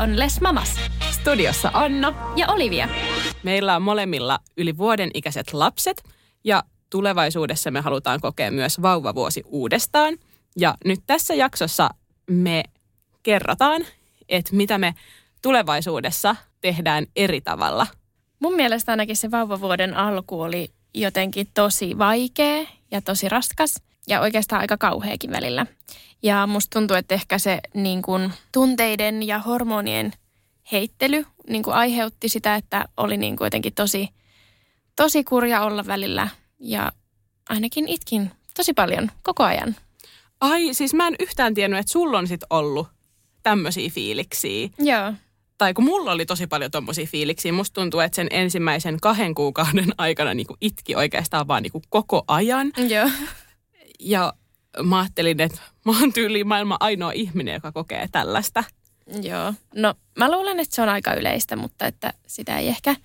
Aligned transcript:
On 0.00 0.18
Les 0.18 0.40
Mamas. 0.40 0.76
Studiossa 1.10 1.70
Anna. 1.72 2.32
Ja 2.36 2.48
Olivia. 2.48 2.88
Meillä 3.42 3.76
on 3.76 3.82
molemmilla 3.82 4.38
yli 4.56 4.76
vuoden 4.76 5.10
ikäiset 5.14 5.52
lapset 5.52 6.02
ja 6.44 6.62
tulevaisuudessa 6.90 7.70
me 7.70 7.80
halutaan 7.80 8.20
kokea 8.20 8.50
myös 8.50 8.82
vauvavuosi 8.82 9.42
uudestaan. 9.46 10.18
Ja 10.56 10.74
nyt 10.84 11.00
tässä 11.06 11.34
jaksossa 11.34 11.90
me 12.30 12.64
kerrotaan, 13.22 13.82
että 14.28 14.56
mitä 14.56 14.78
me 14.78 14.94
tulevaisuudessa 15.42 16.36
tehdään 16.60 17.06
eri 17.16 17.40
tavalla. 17.40 17.86
Mun 18.40 18.54
mielestä 18.54 18.92
ainakin 18.92 19.16
se 19.16 19.30
vauvavuoden 19.30 19.96
alku 19.96 20.40
oli 20.40 20.68
jotenkin 20.94 21.46
tosi 21.54 21.98
vaikea 21.98 22.66
ja 22.90 23.02
tosi 23.02 23.28
raskas 23.28 23.82
ja 24.08 24.20
oikeastaan 24.20 24.60
aika 24.60 24.76
kauheakin 24.76 25.30
välillä. 25.30 25.66
Ja 26.22 26.46
musta 26.46 26.78
tuntuu, 26.78 26.96
että 26.96 27.14
ehkä 27.14 27.38
se 27.38 27.60
niin 27.74 28.02
kun, 28.02 28.32
tunteiden 28.52 29.22
ja 29.22 29.38
hormonien 29.38 30.12
heittely 30.72 31.26
niin 31.48 31.62
kun, 31.62 31.74
aiheutti 31.74 32.28
sitä, 32.28 32.54
että 32.54 32.84
oli 32.96 33.16
niin 33.16 33.36
kun, 33.36 33.46
jotenkin 33.46 33.74
tosi, 33.74 34.08
tosi 34.96 35.24
kurja 35.24 35.62
olla 35.62 35.86
välillä. 35.86 36.28
Ja 36.58 36.92
ainakin 37.48 37.88
itkin 37.88 38.30
tosi 38.56 38.72
paljon 38.72 39.10
koko 39.22 39.44
ajan. 39.44 39.76
Ai, 40.40 40.74
siis 40.74 40.94
mä 40.94 41.06
en 41.06 41.16
yhtään 41.20 41.54
tiennyt, 41.54 41.80
että 41.80 41.92
sulla 41.92 42.18
on 42.18 42.28
sit 42.28 42.40
ollut 42.50 42.88
tämmöisiä 43.42 43.90
fiiliksiä. 43.90 44.68
Joo. 44.78 45.12
Tai 45.58 45.74
kun 45.74 45.84
mulla 45.84 46.12
oli 46.12 46.26
tosi 46.26 46.46
paljon 46.46 46.70
tommosia 46.70 47.06
fiiliksiä, 47.06 47.52
musta 47.52 47.80
tuntuu, 47.80 48.00
että 48.00 48.16
sen 48.16 48.26
ensimmäisen 48.30 49.00
kahden 49.00 49.34
kuukauden 49.34 49.92
aikana 49.98 50.34
niin 50.34 50.46
itki 50.60 50.94
oikeastaan 50.94 51.48
vaan 51.48 51.62
niin 51.62 51.82
koko 51.88 52.24
ajan. 52.28 52.72
Joo. 52.88 53.10
Ja 54.00 54.32
mä 54.82 55.00
ajattelin, 55.00 55.40
että 55.40 55.58
mä 55.84 55.92
oon 56.00 56.12
tyyliin 56.12 56.48
maailman 56.48 56.78
ainoa 56.80 57.12
ihminen, 57.12 57.54
joka 57.54 57.72
kokee 57.72 58.08
tällaista. 58.12 58.64
Joo. 59.22 59.54
No 59.74 59.94
mä 60.18 60.30
luulen, 60.30 60.60
että 60.60 60.74
se 60.74 60.82
on 60.82 60.88
aika 60.88 61.14
yleistä, 61.14 61.56
mutta 61.56 61.86
että 61.86 62.12
sitä 62.26 62.58
ei 62.58 62.68
ehkä, 62.68 62.96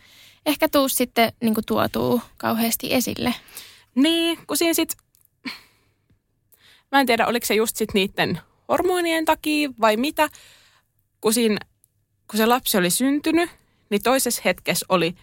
ehkä 0.45 0.69
tuu 0.69 0.89
sitten 0.89 1.33
niin 1.41 1.55
tuotuu 1.65 2.21
kauheasti 2.37 2.93
esille. 2.93 3.35
Niin, 3.95 4.37
kun 4.47 4.57
siinä 4.57 4.73
sit, 4.73 4.97
mä 6.91 6.99
en 6.99 7.05
tiedä, 7.05 7.27
oliko 7.27 7.45
se 7.45 7.55
just 7.55 7.75
sit 7.75 7.93
niiden 7.93 8.39
hormonien 8.67 9.25
takia 9.25 9.69
vai 9.81 9.97
mitä, 9.97 10.29
kun, 11.21 11.33
siinä, 11.33 11.57
kun 12.31 12.37
se 12.37 12.45
lapsi 12.45 12.77
oli 12.77 12.89
syntynyt, 12.89 13.49
niin 13.89 14.03
toisessa 14.03 14.41
hetkessä 14.45 14.85
oli 14.89 15.15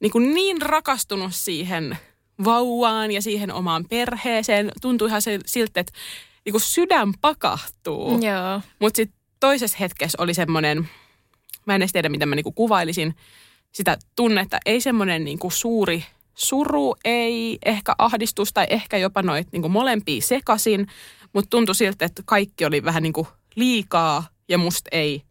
niin, 0.00 0.12
kuin 0.12 0.34
niin 0.34 0.62
rakastunut 0.62 1.34
siihen 1.34 1.98
vauvaan 2.44 3.12
ja 3.12 3.22
siihen 3.22 3.52
omaan 3.52 3.84
perheeseen. 3.88 4.72
Tuntui 4.80 5.08
ihan 5.08 5.22
se, 5.22 5.38
siltä, 5.46 5.80
että 5.80 5.92
niin 6.44 6.52
kuin 6.52 6.62
sydän 6.62 7.12
pakahtuu. 7.20 8.10
Joo. 8.10 8.60
Mutta 8.78 8.96
sitten 8.96 9.20
toisessa 9.40 9.78
hetkessä 9.80 10.22
oli 10.22 10.34
semmoinen, 10.34 10.88
mä 11.66 11.74
en 11.74 11.82
edes 11.82 11.92
tiedä, 11.92 12.08
miten 12.08 12.28
mä 12.28 12.34
niin 12.34 12.44
kuin 12.44 12.54
kuvailisin 12.54 13.14
sitä 13.72 13.98
tunnetta. 14.16 14.58
Ei 14.66 14.80
semmoinen 14.80 15.24
niin 15.24 15.38
kuin 15.38 15.52
suuri 15.52 16.04
suru, 16.34 16.96
ei 17.04 17.58
ehkä 17.64 17.94
ahdistus 17.98 18.52
tai 18.52 18.66
ehkä 18.70 18.96
jopa 18.96 19.22
noit 19.22 19.48
niin 19.52 19.62
kuin 19.62 19.72
molempia 19.72 20.20
sekasin, 20.20 20.86
mutta 21.32 21.50
tuntui 21.50 21.74
siltä, 21.74 22.04
että 22.04 22.22
kaikki 22.26 22.64
oli 22.64 22.84
vähän 22.84 23.02
niin 23.02 23.12
kuin 23.12 23.26
liikaa 23.54 24.24
ja 24.48 24.58
musta 24.58 24.88
ei 24.92 25.22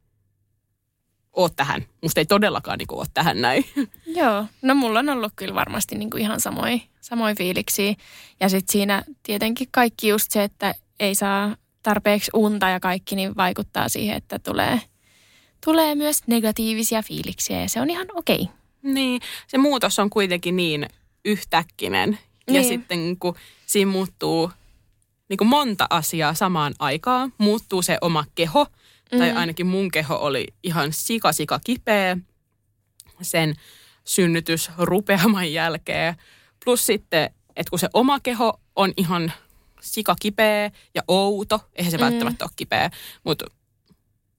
ole 1.44 1.50
tähän. 1.55 1.85
Musta 2.01 2.19
ei 2.19 2.25
todellakaan 2.25 2.77
niin 2.77 2.88
kuin, 2.88 3.00
ole 3.00 3.07
tähän 3.13 3.41
näin. 3.41 3.66
Joo, 4.19 4.45
no 4.61 4.75
mulla 4.75 5.00
on 5.00 5.09
ollut 5.09 5.33
kyllä 5.35 5.55
varmasti 5.55 5.95
niin 5.95 6.09
kuin 6.09 6.22
ihan 6.22 6.39
samoin, 6.41 6.81
samoin 7.01 7.38
fiiliksi. 7.38 7.95
Ja 8.39 8.50
sitten 8.50 8.72
siinä 8.72 9.03
tietenkin 9.23 9.67
kaikki 9.72 10.07
just 10.07 10.31
se, 10.31 10.44
että 10.44 10.75
ei 10.99 11.16
saa 11.16 11.55
tarpeeksi 11.83 12.31
unta 12.33 12.69
ja 12.69 12.79
kaikki, 12.79 13.16
niin 13.16 13.35
vaikuttaa 13.35 13.89
siihen, 13.89 14.17
että 14.17 14.39
tulee, 14.39 14.81
tulee 15.66 15.95
myös 15.95 16.22
negatiivisia 16.28 17.01
fiiliksiä 17.03 17.61
ja 17.61 17.69
se 17.69 17.81
on 17.81 17.89
ihan 17.89 18.07
okei. 18.13 18.41
Okay. 18.41 18.53
Niin, 18.94 19.22
se 19.47 19.57
muutos 19.57 19.99
on 19.99 20.09
kuitenkin 20.09 20.55
niin 20.55 20.88
yhtäkkinen. 21.25 22.19
Ja 22.47 22.53
Niin. 22.53 22.66
sitten 22.66 23.17
kun 23.19 23.35
siinä 23.66 23.91
muuttuu 23.91 24.51
niin 25.29 25.38
kuin 25.38 25.47
monta 25.47 25.88
asiaa 25.89 26.33
samaan 26.33 26.73
aikaan, 26.79 27.33
muuttuu 27.38 27.81
se 27.81 27.97
oma 28.01 28.25
keho, 28.35 28.67
mm-hmm. 29.12 29.20
tai 29.20 29.31
ainakin 29.31 29.68
mun 29.68 29.92
keho 29.92 30.16
oli 30.16 30.47
ihan 30.64 30.94
sika 30.94 31.31
sika 31.31 31.59
kipeä 31.64 32.18
sen 33.22 33.56
synnytysrupeaman 34.03 35.53
jälkeen. 35.53 36.16
Plus 36.66 36.86
sitten, 36.86 37.30
että 37.56 37.70
kun 37.70 37.80
se 37.80 37.90
oma 37.94 38.20
keho 38.20 38.59
on 38.75 38.94
ihan 38.97 39.34
sika 39.81 40.16
kipeä 40.22 40.72
ja 40.96 41.02
outo, 41.08 41.59
eihän 41.75 41.92
se 41.92 41.97
mm. 41.97 42.03
välttämättä 42.03 42.46
ole 42.46 42.52
kipeä, 42.56 42.92
mutta 43.24 43.46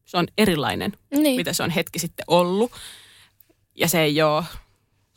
se 0.04 0.16
on 0.16 0.26
erilainen, 0.38 0.92
Niin. 1.10 1.36
mitä 1.36 1.52
se 1.52 1.62
on 1.62 1.70
hetki 1.70 1.98
sitten 1.98 2.24
ollut. 2.26 2.72
Ja 3.74 3.88
se 3.88 4.02
ei 4.02 4.22
ole 4.22 4.44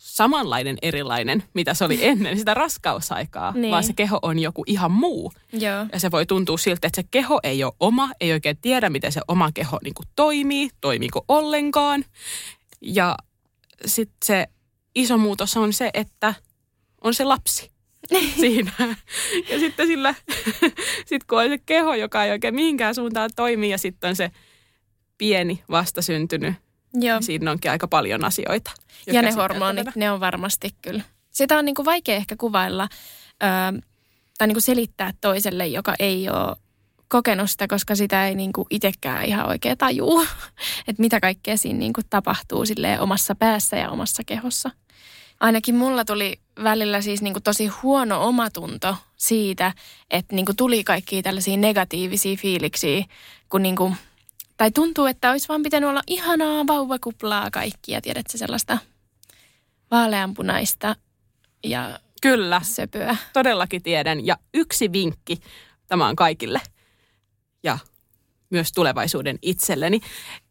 samanlainen 0.04 0.78
erilainen, 0.82 1.44
mitä 1.54 1.74
se 1.74 1.86
oli 1.86 2.06
ennen 2.06 2.38
sitä 2.38 2.54
raskausaikaa, 2.54 3.52
Niin. 3.52 3.72
vaan 3.72 3.84
se 3.84 3.94
keho 3.94 4.20
on 4.22 4.40
joku 4.40 4.64
ihan 4.68 4.92
muu. 4.92 5.34
Joo. 5.54 5.86
Ja 5.94 6.00
se 6.00 6.12
voi 6.12 6.26
tuntua 6.26 6.58
siltä, 6.58 6.88
että 6.88 7.02
se 7.02 7.08
keho 7.12 7.40
ei 7.44 7.64
ole 7.64 7.74
oma, 7.80 8.10
ei 8.20 8.32
oikein 8.32 8.58
tiedä, 8.62 8.90
miten 8.90 9.12
se 9.12 9.22
oma 9.28 9.52
keho 9.52 9.80
niin 9.84 9.94
kuin 9.94 10.08
toimii, 10.16 10.70
toimiiko 10.82 11.26
ollenkaan. 11.28 12.06
Ja 12.82 13.16
sitten 13.86 14.18
se 14.26 14.48
iso 14.96 15.18
muutos 15.18 15.58
on 15.58 15.74
se, 15.74 15.90
että 15.94 16.34
on 17.02 17.14
se 17.14 17.24
lapsi 17.24 17.72
siinä. 18.40 18.72
Ja 19.50 19.60
sitten 19.60 19.88
sillä, 19.88 20.16
sit 21.10 21.24
kun 21.24 21.42
on 21.42 21.50
se 21.50 21.58
keho, 21.58 21.94
joka 21.96 22.24
ei 22.24 22.32
oikein 22.32 22.56
mihinkään 22.56 22.96
suuntaan 22.96 23.30
toimi 23.36 23.70
ja 23.70 23.78
sitten 23.78 24.10
on 24.10 24.16
se 24.16 24.32
pieni 25.18 25.64
vastasyntynyt, 25.72 26.54
Joo. 26.94 27.18
niin 27.18 27.24
siinä 27.26 27.52
onkin 27.52 27.72
aika 27.72 27.88
paljon 27.88 28.26
asioita. 28.26 28.72
Ja 29.08 29.22
ne 29.22 29.32
hormonit, 29.32 29.86
tätä- 29.86 30.00
ne 30.00 30.12
on 30.12 30.20
varmasti 30.20 30.76
kyllä. 30.82 31.04
Sitä 31.32 31.58
on 31.58 31.66
niin 31.66 31.76
kuin 31.76 31.86
vaikea 31.86 32.16
ehkä 32.16 32.36
kuvailla 32.36 32.90
öö, 33.44 33.50
tai 34.38 34.48
niin 34.48 34.56
kuin 34.56 34.62
selittää 34.62 35.14
toiselle, 35.22 35.68
joka 35.68 35.96
ei 36.00 36.30
ole 36.30 36.56
kokenut 37.08 37.50
sitä, 37.50 37.68
koska 37.68 37.96
sitä 37.96 38.28
ei 38.28 38.36
niin 38.36 38.54
kuin 38.54 38.68
itsekään 38.70 39.26
ihan 39.26 39.48
oikein 39.50 39.78
tajuu, 39.78 40.22
että 40.88 41.02
mitä 41.02 41.20
kaikkea 41.20 41.58
siinä 41.58 41.80
niin 41.80 41.94
kuin 41.94 42.06
tapahtuu 42.10 42.66
silleen 42.66 43.00
omassa 43.00 43.36
päässä 43.36 43.78
ja 43.78 43.90
omassa 43.90 44.24
kehossa. 44.26 44.70
Ainakin 45.40 45.76
mulla 45.76 46.06
tuli 46.06 46.40
välillä 46.64 47.02
siis 47.02 47.22
niin 47.22 47.34
kuin 47.34 47.44
tosi 47.44 47.68
huono 47.68 48.28
omatunto 48.28 48.96
siitä, 49.16 49.74
että 50.12 50.36
niin 50.36 50.46
kuin 50.46 50.56
tuli 50.56 50.84
kaikkia 50.84 51.22
tällaisia 51.22 51.58
negatiivisia 51.58 52.38
fiiliksiä, 52.38 53.06
kun 53.50 53.64
niin 53.64 53.76
kuin, 53.76 53.96
tai 54.58 54.72
tuntuu, 54.72 55.06
että 55.06 55.32
olisi 55.32 55.48
vaan 55.48 55.64
pitänyt 55.64 55.90
olla 55.90 56.02
ihanaa 56.08 56.68
vauvakuplaa 56.68 57.52
kaikkia, 57.52 58.02
tiedätkö 58.02 58.38
sellaista 58.38 58.78
vaaleanpunaista 59.92 60.96
ja 61.64 62.00
Kyllä, 62.22 62.62
söpöä. 62.64 63.18
todellakin 63.34 63.84
tiedän. 63.84 64.26
Ja 64.26 64.38
yksi 64.54 64.92
vinkki, 64.92 65.40
tämä 65.88 66.08
on 66.08 66.16
kaikille 66.16 66.62
ja 67.64 67.80
myös 68.50 68.72
tulevaisuuden 68.72 69.40
itselleni, 69.42 70.02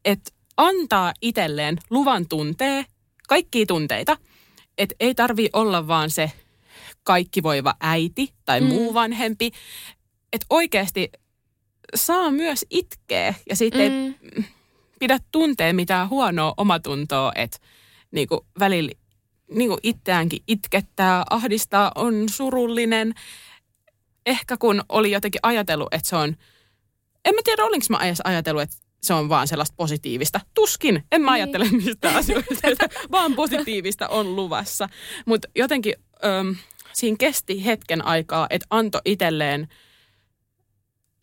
että 0.04 0.30
antaa 0.56 1.12
itselleen 1.22 1.78
luvan 1.90 2.28
tuntee 2.28 2.84
kaikkia 3.28 3.66
tunteita. 3.66 4.16
Että 4.78 4.94
ei 5.00 5.14
tarvi 5.14 5.48
olla 5.52 5.88
vaan 5.88 6.10
se 6.10 6.32
kaikki 7.04 7.42
voiva 7.42 7.74
äiti 7.80 8.32
tai 8.44 8.60
mm. 8.60 8.66
muu 8.66 8.94
vanhempi. 8.94 9.50
Että 10.32 10.46
oikeasti 10.50 11.10
saa 11.94 12.30
myös 12.30 12.66
itkeä 12.70 13.34
ja 13.48 13.56
siitä 13.56 13.78
mm. 13.78 13.82
ei 13.82 14.44
pidä 14.98 15.18
tuntea 15.32 15.74
mitään 15.74 16.08
huonoa 16.08 16.54
omatuntoa, 16.56 17.32
että 17.34 17.58
niinku 18.10 18.46
välillä 18.58 18.92
niinku 19.50 19.78
itseäänkin 19.82 20.42
itkettää, 20.48 21.24
ahdistaa, 21.30 21.92
on 21.94 22.28
surullinen. 22.28 23.14
Ehkä 24.26 24.56
kun 24.56 24.82
oli 24.88 25.10
jotenkin 25.10 25.38
ajatellut, 25.42 25.94
että 25.94 26.08
se 26.08 26.16
on, 26.16 26.36
en 27.24 27.34
mä 27.34 27.40
tiedä 27.44 27.64
olinko 27.64 27.86
mä 27.90 27.98
edes 27.98 28.20
ajatellut, 28.24 28.62
että 28.62 28.76
se 29.02 29.14
on 29.14 29.28
vaan 29.28 29.48
sellaista 29.48 29.74
positiivista. 29.76 30.40
Tuskin, 30.54 31.02
en 31.12 31.20
mä 31.22 31.30
Niin. 31.30 31.34
ajattele 31.34 31.68
mistään 31.84 32.16
asioista, 32.16 32.54
että 32.68 32.88
vaan 33.12 33.34
positiivista 33.34 34.08
on 34.08 34.36
luvassa. 34.36 34.88
Mutta 35.26 35.48
jotenkin 35.56 35.94
öm, 36.24 36.56
siinä 36.92 37.16
kesti 37.16 37.64
hetken 37.64 38.04
aikaa, 38.06 38.46
että 38.50 38.66
antoi 38.70 39.00
itselleen 39.04 39.68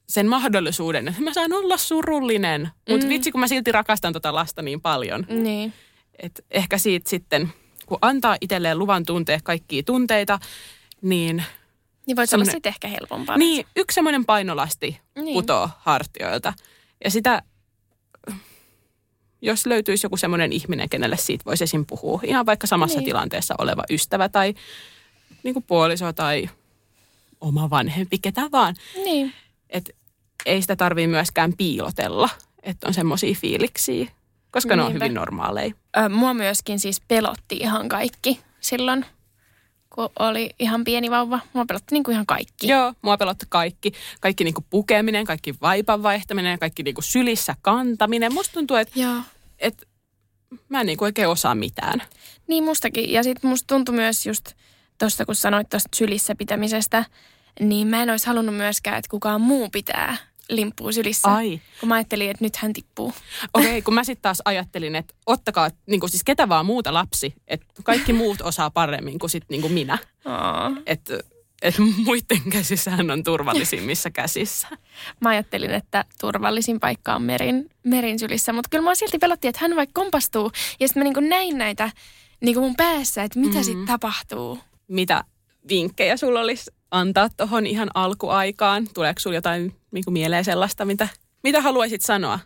sen 0.09 0.27
mahdollisuuden, 0.27 1.07
että 1.07 1.21
mä 1.21 1.33
saan 1.33 1.53
olla 1.53 1.77
surullinen. 1.77 2.69
Mutta 2.89 3.05
Mm. 3.05 3.09
vitsi, 3.09 3.31
kun 3.31 3.41
mä 3.41 3.47
silti 3.47 3.71
rakastan 3.71 4.13
tota 4.13 4.33
lasta 4.33 4.61
niin 4.61 4.81
paljon. 4.81 5.25
Niin. 5.29 5.73
Et 6.19 6.45
ehkä 6.51 6.77
siitä 6.77 7.09
sitten, 7.09 7.53
kun 7.85 7.97
antaa 8.01 8.37
itselleen 8.41 8.79
luvan 8.79 9.05
tuntea 9.05 9.39
kaikkia 9.43 9.83
tunteita, 9.83 10.39
niin, 11.01 11.43
Niin 12.05 12.15
voisi 12.15 12.35
olla 12.35 12.45
sitten 12.45 12.69
ehkä 12.69 12.87
helpompaa. 12.87 13.37
niin 13.37 13.65
yksi 13.75 13.95
semmoinen 13.95 14.25
painolasti 14.25 14.99
Niin. 15.15 15.33
putoo 15.33 15.69
hartioilta. 15.79 16.53
Ja 17.03 17.11
sitä, 17.11 17.41
jos 19.41 19.65
löytyisi 19.65 20.05
joku 20.05 20.17
semmoinen 20.17 20.53
ihminen, 20.53 20.89
kenelle 20.89 21.17
siitä 21.17 21.45
voisi 21.45 21.63
esim. 21.63 21.85
puhua, 21.85 22.21
ihan 22.23 22.45
vaikka 22.45 22.67
samassa 22.67 22.99
Niin. 22.99 23.05
tilanteessa 23.05 23.55
oleva 23.57 23.83
ystävä 23.89 24.29
tai 24.29 24.53
niin 25.43 25.53
kuin 25.53 25.63
puoliso 25.63 26.13
tai 26.13 26.49
oma 27.41 27.69
vanhempi, 27.69 28.17
ketä 28.17 28.41
vaan. 28.51 28.75
Niin. 28.95 29.33
Et 29.69 29.95
ei 30.45 30.61
sitä 30.61 30.75
tarvii 30.75 31.07
myöskään 31.07 31.53
piilotella, 31.57 32.29
että 32.63 32.87
on 32.87 32.93
semmoisia 32.93 33.35
fiiliksiä, 33.35 34.11
koska 34.51 34.75
ne 34.75 34.81
on 34.81 34.87
Niinpä. 34.89 35.05
hyvin 35.05 35.15
normaaleja. 35.15 35.73
Ö, 35.97 36.09
mua 36.09 36.33
myöskin 36.33 36.79
siis 36.79 37.01
pelotti 37.07 37.57
ihan 37.57 37.89
kaikki 37.89 38.39
silloin, 38.59 39.05
kun 39.89 40.09
oli 40.19 40.49
ihan 40.59 40.83
pieni 40.83 41.11
vauva. 41.11 41.39
Mua 41.53 41.65
pelotti 41.65 41.95
niin 41.95 42.03
kuin 42.03 42.13
ihan 42.13 42.25
kaikki. 42.25 42.67
Joo, 42.67 42.93
mua 43.01 43.17
pelotti 43.17 43.45
kaikki. 43.49 43.91
Kaikki 44.21 44.43
niinku 44.43 44.65
pukeminen, 44.69 45.25
kaikki 45.25 45.55
vaipan 45.61 46.03
vaihtaminen, 46.03 46.59
kaikki 46.59 46.83
niinku 46.83 47.01
sylissä 47.01 47.55
kantaminen. 47.61 48.33
Musta 48.33 48.53
tuntuu, 48.53 48.77
että 48.77 48.99
Joo. 48.99 49.21
et 49.59 49.87
mä 50.69 50.79
en 50.79 50.85
niinku 50.85 51.03
oikein 51.03 51.27
osaa 51.27 51.55
mitään. 51.55 52.01
Niin 52.47 52.63
mustakin. 52.63 53.11
Ja 53.11 53.23
sitten 53.23 53.49
musta 53.49 53.67
tuntui 53.67 53.95
myös 53.95 54.25
just 54.25 54.51
tuosta, 54.97 55.25
kun 55.25 55.35
sanoit 55.35 55.69
tuosta 55.69 55.89
sylissä 55.95 56.35
pitämisestä, 56.35 57.05
niin 57.59 57.87
mä 57.87 58.03
en 58.03 58.09
olisi 58.09 58.27
halunnut 58.27 58.55
myöskään, 58.55 58.97
että 58.97 59.09
kukaan 59.09 59.41
muu 59.41 59.69
pitää 59.69 60.17
limppua 60.49 60.91
sylissä. 60.91 61.33
Ai. 61.33 61.61
Kun 61.79 61.89
mä 61.89 61.95
ajattelin, 61.95 62.31
että 62.31 62.45
nyt 62.45 62.55
hän 62.55 62.73
tippuu. 62.73 63.13
Okei, 63.53 63.69
okay, 63.69 63.81
kun 63.81 63.93
mä 63.93 64.03
sitten 64.03 64.21
taas 64.21 64.41
ajattelin, 64.45 64.95
että 64.95 65.13
ottakaa 65.25 65.69
niinku 65.85 66.07
siis 66.07 66.23
ketä 66.23 66.49
vaan 66.49 66.65
muuta 66.65 66.93
lapsi, 66.93 67.33
että 67.47 67.65
kaikki 67.83 68.13
muut 68.13 68.41
osaa 68.41 68.69
paremmin 68.69 69.19
kuin 69.19 69.29
sit 69.29 69.43
niinku 69.49 69.69
minä. 69.69 69.97
Aa. 70.25 70.71
Että 70.85 71.19
et 71.61 71.75
muiden 72.05 72.41
käsissähän 72.51 73.11
on 73.11 73.23
turvallisimmissa 73.23 74.09
käsissä. 74.09 74.67
Mä 75.21 75.29
ajattelin, 75.29 75.71
että 75.71 76.05
turvallisin 76.21 76.79
paikka 76.79 77.15
on 77.15 77.21
merin, 77.21 77.69
merin 77.83 78.19
sylissä, 78.19 78.53
mutta 78.53 78.69
kyllä 78.69 78.83
mua 78.83 78.95
silti 78.95 79.17
pelotti, 79.17 79.47
että 79.47 79.61
hän 79.61 79.75
vaikka 79.75 80.01
kompastuu. 80.01 80.51
Ja 80.79 80.87
sitten 80.87 81.01
mä 81.01 81.03
niinku 81.03 81.19
näin 81.19 81.57
näitä 81.57 81.91
niinku 82.41 82.61
mun 82.61 82.75
päässä, 82.75 83.23
että 83.23 83.39
mitä 83.39 83.57
mm. 83.57 83.63
sitten 83.63 83.85
tapahtuu. 83.85 84.59
Mitä 84.87 85.23
vinkkejä 85.69 86.17
sulla 86.17 86.39
olisi 86.39 86.71
antaa 86.91 87.29
tuohon 87.29 87.67
ihan 87.67 87.89
alkuaikaan? 87.93 88.87
Tuleeko 88.93 89.19
sulla 89.19 89.35
jotain 89.35 89.75
niinku 89.91 90.11
mieleen 90.11 90.45
sellaista, 90.45 90.85
mitä, 90.85 91.07
mitä 91.43 91.61
haluaisit 91.61 92.01
sanoa 92.01 92.39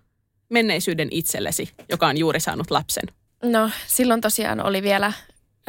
menneisyyden 0.50 1.08
itsellesi, 1.12 1.70
joka 1.90 2.08
on 2.08 2.18
juuri 2.18 2.40
saanut 2.40 2.72
lapsen? 2.72 3.04
No 3.44 3.70
silloin 3.88 4.22
tosiaan 4.22 4.66
oli 4.66 4.82
vielä 4.82 5.14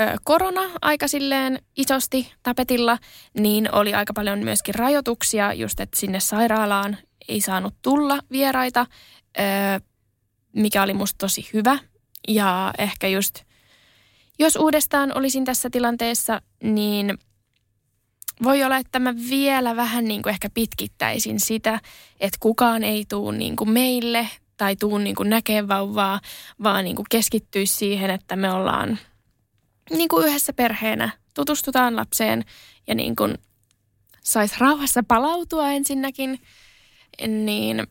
ö, 0.01 0.17
korona 0.25 0.63
aika 0.83 1.09
silleen 1.09 1.59
isosti 1.77 2.33
tapetilla, 2.43 2.99
niin 3.39 3.75
oli 3.75 3.95
aika 3.95 4.13
paljon 4.13 4.39
myöskin 4.39 4.75
rajoituksia, 4.75 5.53
just 5.53 5.81
että 5.81 6.01
sinne 6.01 6.21
sairaalaan 6.21 6.97
ei 7.29 7.41
saanut 7.41 7.75
tulla 7.83 8.19
vieraita, 8.31 8.87
ö, 9.39 9.43
mikä 10.53 10.83
oli 10.83 10.95
musta 10.95 11.19
tosi 11.19 11.49
hyvä. 11.53 11.79
Ja 12.29 12.73
ehkä 12.79 13.09
just, 13.09 13.41
jos 14.39 14.57
uudestaan 14.57 15.19
olisin 15.19 15.45
tässä 15.45 15.71
tilanteessa, 15.71 16.43
niin 16.63 17.19
voi 18.43 18.65
olla, 18.65 18.77
että 18.77 18.99
mä 18.99 19.15
vielä 19.31 19.77
vähän 19.77 20.05
niin 20.05 20.23
kuin 20.23 20.31
ehkä 20.31 20.51
pitkittäisin 20.55 21.41
sitä, 21.41 21.81
että 22.21 22.39
kukaan 22.41 22.85
ei 22.85 23.05
tuu 23.09 23.31
niin 23.31 23.57
kuin 23.57 23.71
meille 23.71 24.29
tai 24.57 24.77
tuu 24.77 24.99
niin 24.99 25.17
kuin 25.17 25.31
näkee 25.31 25.69
vauvaa, 25.69 26.21
vaan 26.63 26.85
niin 26.85 26.97
kuin 26.97 27.07
keskittyisi 27.11 27.75
siihen, 27.75 28.11
että 28.11 28.37
me 28.37 28.51
ollaan 28.51 28.99
niin 29.91 30.09
kuin 30.09 30.29
yhdessä 30.29 30.53
perheenä, 30.53 31.11
tutustutaan 31.35 31.97
lapseen 31.97 32.45
ja 32.87 32.95
niin 32.95 33.17
kuin 33.17 33.35
saisi 34.23 34.55
rauhassa 34.59 35.03
palautua 35.09 35.71
ensinnäkin, 35.71 36.41
niin 37.27 37.87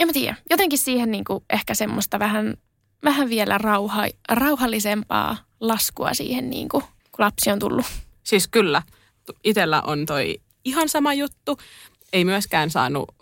en 0.00 0.06
mä 0.06 0.12
tiedä, 0.12 0.36
jotenkin 0.50 0.78
siihen 0.78 1.10
niin 1.10 1.24
kuin 1.24 1.44
ehkä 1.50 1.74
semmoista 1.74 2.18
vähän, 2.18 2.56
vähän 3.04 3.28
vielä 3.28 3.58
rauha, 3.58 4.04
rauhallisempaa 4.28 5.36
laskua 5.60 6.14
siihen, 6.14 6.50
niin 6.50 6.68
kuin, 6.68 6.82
kun 6.82 7.24
lapsi 7.24 7.50
on 7.50 7.58
tullut. 7.58 7.86
Siis 8.24 8.48
kyllä, 8.48 8.82
itellä 9.44 9.82
on 9.82 10.06
toi 10.06 10.40
ihan 10.64 10.88
sama 10.88 11.14
juttu. 11.14 11.58
Ei 12.12 12.24
myöskään 12.24 12.70
saanut 12.70 13.14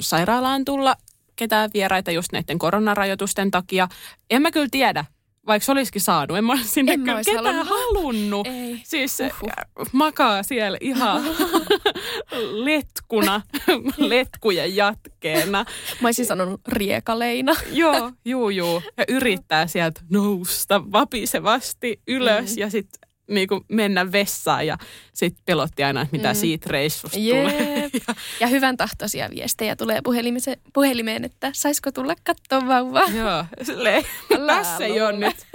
sairaalaan 0.00 0.64
tulla 0.64 0.96
ketään 1.36 1.70
vieraita 1.74 2.10
just 2.10 2.32
näiden 2.32 2.58
koronarajoitusten 2.58 3.50
takia. 3.50 3.88
En 4.30 4.42
mä 4.42 4.50
kyllä 4.50 4.68
tiedä, 4.70 5.04
vaikka 5.46 5.66
se 5.66 5.72
olisikin 5.72 6.02
saanut. 6.02 6.36
En 6.38 6.44
mä 6.44 6.52
olisi 6.52 6.68
sinne 6.68 6.92
En 6.92 7.00
mä 7.00 7.04
kyllä 7.04 7.22
ketään 7.24 7.66
halunnut. 7.66 7.68
halunnut. 7.68 8.46
Ei. 8.46 8.80
Siis 8.84 9.16
se 9.16 9.30
Uhuh. 9.42 9.86
makaa 9.92 10.42
siellä 10.42 10.78
ihan 10.80 11.22
letkuna, 12.64 13.42
letkujen 13.96 14.76
jatkeena. 14.76 15.64
Mä 16.00 16.08
olisin 16.08 16.26
sanonut 16.26 16.60
riekaleina. 16.68 17.52
Joo, 17.72 18.12
juu, 18.24 18.50
juu. 18.50 18.82
Ja 18.96 19.04
yrittää 19.08 19.66
sieltä 19.66 20.00
nousta 20.10 20.92
vapisevasti 20.92 22.00
ylös 22.08 22.50
mm. 22.56 22.60
ja 22.60 22.70
sitten 22.70 23.09
niinku 23.30 23.64
mennä 23.68 24.12
vessaan 24.12 24.66
ja 24.66 24.78
sitten 25.12 25.42
pelotti 25.46 25.84
aina, 25.84 26.02
että 26.02 26.16
mitä 26.16 26.28
mm. 26.28 26.34
siitä 26.34 26.66
reissusta 26.70 27.18
tulee. 27.18 27.80
Jep. 27.92 28.18
Ja 28.40 28.46
hyvän 28.46 28.76
tahtoisia 28.76 29.30
viestejä 29.30 29.76
tulee 29.76 30.00
puhelimeen, 30.72 31.24
että 31.24 31.50
saisiko 31.54 31.92
tulla 31.92 32.14
katsoa 32.24 32.68
vauvaa. 32.68 33.08
Joo, 33.08 33.44
silleen, 33.62 34.04
tässä 34.46 34.84
ei 34.84 35.00
ole 35.00 35.12
nyt, 35.12 35.46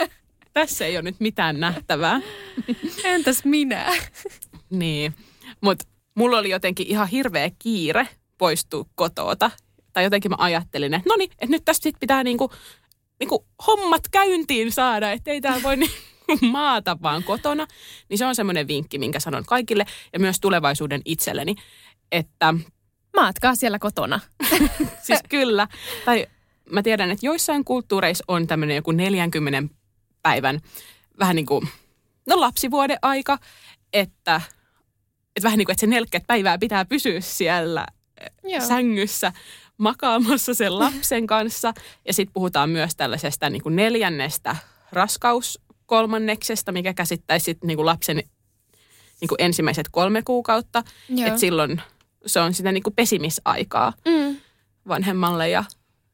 tässä 0.54 0.86
ei 0.86 0.96
ole 0.98 1.02
nyt 1.02 1.20
mitään 1.20 1.60
nähtävää. 1.60 2.22
Entäs 3.04 3.46
minä? 3.46 3.94
Niin, 4.70 5.14
mutta 5.62 5.86
mulla 6.16 6.38
oli 6.38 6.50
jotenkin 6.50 6.88
ihan 6.88 7.08
hirveä 7.08 7.50
kiire 7.60 8.08
poistua 8.38 8.86
kotota. 8.96 9.52
Tai 9.94 10.04
jotenkin 10.04 10.32
mä 10.32 10.36
ajattelin, 10.40 10.94
että 10.94 11.10
no 11.10 11.16
niin, 11.16 11.32
että 11.32 11.52
nyt 11.52 11.66
tästä 11.66 11.84
sit 11.84 11.96
pitää 12.00 12.24
niinku, 12.24 12.52
niinku 13.20 13.46
hommat 13.68 14.02
käyntiin 14.12 14.72
saada, 14.72 15.12
että 15.12 15.32
ei 15.32 15.42
tää 15.42 15.64
voi 15.64 15.78
niinku 15.78 15.96
maata 16.52 16.98
vaan 17.02 17.24
kotona. 17.24 17.68
Niin 18.10 18.18
se 18.18 18.26
on 18.26 18.36
semmoinen 18.36 18.68
vinkki, 18.68 19.00
minkä 19.00 19.20
sanon 19.20 19.46
kaikille 19.46 19.86
ja 20.14 20.20
myös 20.20 20.40
tulevaisuuden 20.40 21.02
itselleni, 21.06 21.56
että 22.12 22.54
Maatkaa 23.16 23.56
siellä 23.56 23.80
kotona. 23.80 24.20
siis 25.06 25.20
kyllä. 25.30 25.68
Tai 26.06 26.28
mä 26.72 26.84
tiedän, 26.84 27.12
että 27.12 27.26
joissain 27.26 27.66
kulttuureissa 27.66 28.24
on 28.28 28.48
tämmöinen 28.48 28.76
joku 28.76 28.92
40 28.92 29.74
päivän 30.22 30.60
vähän 31.20 31.36
niin 31.36 31.46
kuin, 31.46 31.68
no 32.28 32.40
lapsivuoden 32.40 32.98
aika, 33.02 33.38
että, 33.94 34.42
että 35.36 35.44
vähän 35.44 35.58
niin 35.58 35.66
kuin, 35.66 35.74
että 35.74 35.82
se 35.82 35.88
40 35.88 36.28
päivää 36.28 36.58
pitää 36.58 36.86
pysyä 36.86 37.22
siellä 37.22 37.86
Joo. 38.44 38.62
sängyssä 38.62 39.34
makaamassa 39.78 40.54
sen 40.54 40.80
lapsen 40.80 41.28
kanssa. 41.28 41.74
Ja 42.08 42.14
sitten 42.14 42.34
puhutaan 42.34 42.70
myös 42.70 42.96
tällaisesta 42.96 43.50
niin 43.50 43.64
kuin 43.64 43.76
neljännestä 43.76 44.56
raskauskolmanneksesta, 45.86 46.72
mikä 46.72 46.94
käsittäisi 46.94 47.44
sit 47.44 47.64
niin 47.64 47.78
kuin 47.78 47.86
lapsen 47.86 48.18
niin 49.22 49.30
kuin 49.30 49.42
ensimmäiset 49.42 49.88
kolme 49.92 50.22
kuukautta. 50.22 50.84
Että 51.26 51.40
silloin 51.40 51.82
se 52.26 52.40
on 52.40 52.54
sitä 52.54 52.72
niin 52.72 52.84
kuin 52.84 52.94
pesimisaikaa 52.96 53.94
Mm. 54.06 54.38
vanhemmalle 54.88 55.50
ja 55.50 55.64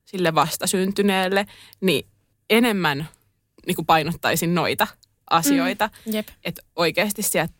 sille 0.05 0.35
vastasyntyneelle, 0.35 1.45
niin 1.81 2.05
enemmän 2.49 3.07
niin 3.67 3.75
kuin 3.75 3.85
painottaisin 3.85 4.55
noita 4.55 4.87
asioita. 5.29 5.89
Mm. 6.05 6.13
Jep. 6.13 6.27
Että 6.43 6.61
oikeasti 6.75 7.21
sieltä 7.21 7.53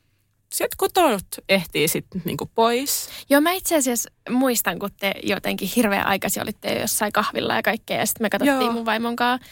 sieltä 0.54 0.76
kotonut 0.78 1.26
ehtii 1.50 1.88
sitten 1.88 2.22
niin 2.26 2.38
pois. 2.56 3.10
Joo, 3.30 3.42
mä 3.42 3.52
itse 3.52 3.76
asiassa 3.76 4.12
muistan, 4.30 4.80
kun 4.80 4.90
te 5.00 5.14
jotenkin 5.24 5.70
hirveän 5.76 6.08
aikaisin 6.08 6.44
olitte 6.44 6.80
jossain 6.82 7.12
kahvilla 7.12 7.56
ja 7.56 7.62
kaikkea. 7.62 7.98
Ja 7.98 8.06
sitten 8.06 8.26
me 8.26 8.30
katsottiin 8.30 8.62
Joo. 8.66 8.72
mun 8.74 8.86
vaimon 8.86 9.16
kanssa 9.16 9.48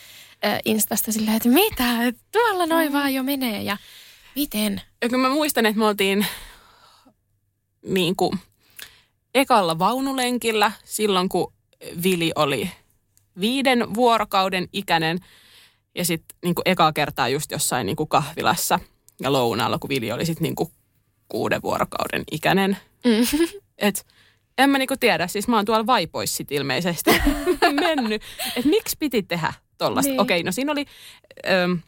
äh, 0.46 0.60
Instasta 0.66 1.12
silleen, 1.12 1.38
että 1.38 1.50
mitä, 1.50 2.14
tuolla 2.32 2.66
noin 2.66 2.88
mm. 2.88 2.94
vaan 2.94 3.14
jo 3.14 3.24
menee. 3.24 3.64
Ja 3.64 3.78
miten? 4.36 4.82
Ja 5.02 5.10
kun 5.10 5.20
mä 5.20 5.30
muistan, 5.30 5.66
että 5.66 5.80
me 5.80 5.86
oltiin 5.86 6.26
niin 7.86 8.16
kuin 8.16 8.40
ekalla 9.36 9.80
vaunulenkillä 9.80 10.72
silloin, 10.84 11.30
kun 11.30 11.54
Vili 12.04 12.32
oli 12.36 12.72
viiden 13.40 13.94
vuorokauden 13.94 14.68
ikäinen. 14.74 15.20
Ja 15.96 16.06
sitten 16.06 16.38
niin 16.44 16.56
ekaa 16.66 16.94
kertaa 16.94 17.30
just 17.30 17.52
jossain 17.52 17.86
niin 17.86 17.96
kuin 17.96 18.10
kahvilassa 18.10 18.80
ja 19.22 19.34
lounaalla, 19.34 19.80
kun 19.80 19.90
Vili 19.90 20.12
oli 20.12 20.26
sitten 20.26 20.44
niin 20.44 20.56
kuin 20.56 20.70
kuuden 21.30 21.62
vuorokauden 21.62 22.24
ikäinen. 22.32 22.78
Mm. 23.06 23.50
Et 23.78 24.06
en 24.58 24.70
mä 24.70 24.78
niinku 24.78 24.98
tiedä, 25.00 25.28
siis 25.28 25.48
mä 25.48 25.56
oon 25.56 25.66
tuolla 25.66 25.86
vaipoissa 25.86 26.38
sit 26.38 26.52
ilmeisesti 26.52 27.12
mennyt. 27.82 28.22
Et 28.56 28.66
miksi 28.66 28.96
piti 29.00 29.24
tehdä 29.24 29.54
tollasta? 29.80 30.12
Niin. 30.12 30.22
Okei, 30.22 30.44
no 30.44 30.52
siinä 30.52 30.72
oli, 30.72 30.86
öm, 31.50 31.80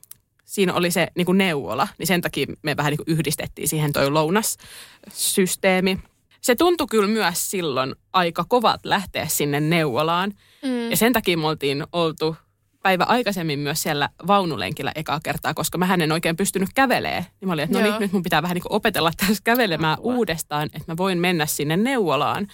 siinä 0.46 0.74
oli 0.74 0.92
se 0.92 1.08
niin 1.16 1.26
kuin 1.26 1.38
neuvola, 1.38 1.88
niin 1.98 2.08
sen 2.08 2.22
takia 2.22 2.46
me 2.62 2.78
vähän 2.78 2.92
niin 2.92 3.06
kuin 3.06 3.18
yhdistettiin 3.18 3.68
siihen 3.68 3.94
toi 3.94 4.10
lounassysteemi. 4.12 6.00
Se 6.42 6.56
tuntui 6.56 6.88
kyllä 6.88 7.08
myös 7.08 7.52
silloin 7.52 7.96
aika 8.14 8.46
kovat 8.48 8.86
lähteä 8.86 9.28
sinne 9.28 9.60
neuvolaan. 9.60 10.34
Mm. 10.64 10.90
Ja 10.90 10.98
sen 10.98 11.14
takia 11.14 11.38
me 11.38 11.48
oltiin 11.48 11.84
oltu 11.92 12.36
päivä 12.84 13.04
aikaisemmin 13.04 13.60
myös 13.60 13.84
siellä 13.84 14.10
vaunulenkillä 14.28 14.92
ekaa 14.96 15.20
kertaa, 15.24 15.54
koska 15.54 15.78
mä 15.78 15.94
en 15.94 16.12
oikein 16.12 16.38
pystynyt 16.38 16.70
kävelee. 16.76 17.26
Niin 17.42 17.48
mä 17.48 17.54
olin, 17.54 17.64
että 17.64 17.78
no 17.78 17.84
niin, 17.84 18.00
nyt 18.00 18.12
mun 18.12 18.24
pitää 18.24 18.42
vähän 18.42 18.56
niin 18.56 18.64
kuin 18.64 18.74
opetella 18.74 19.12
tässä 19.18 19.44
kävelemään 19.44 19.98
Apua. 20.00 20.14
uudestaan, 20.14 20.66
että 20.66 20.92
mä 20.92 20.98
voin 20.98 21.18
mennä 21.18 21.46
sinne 21.46 21.78
neuvolaan. 21.78 22.48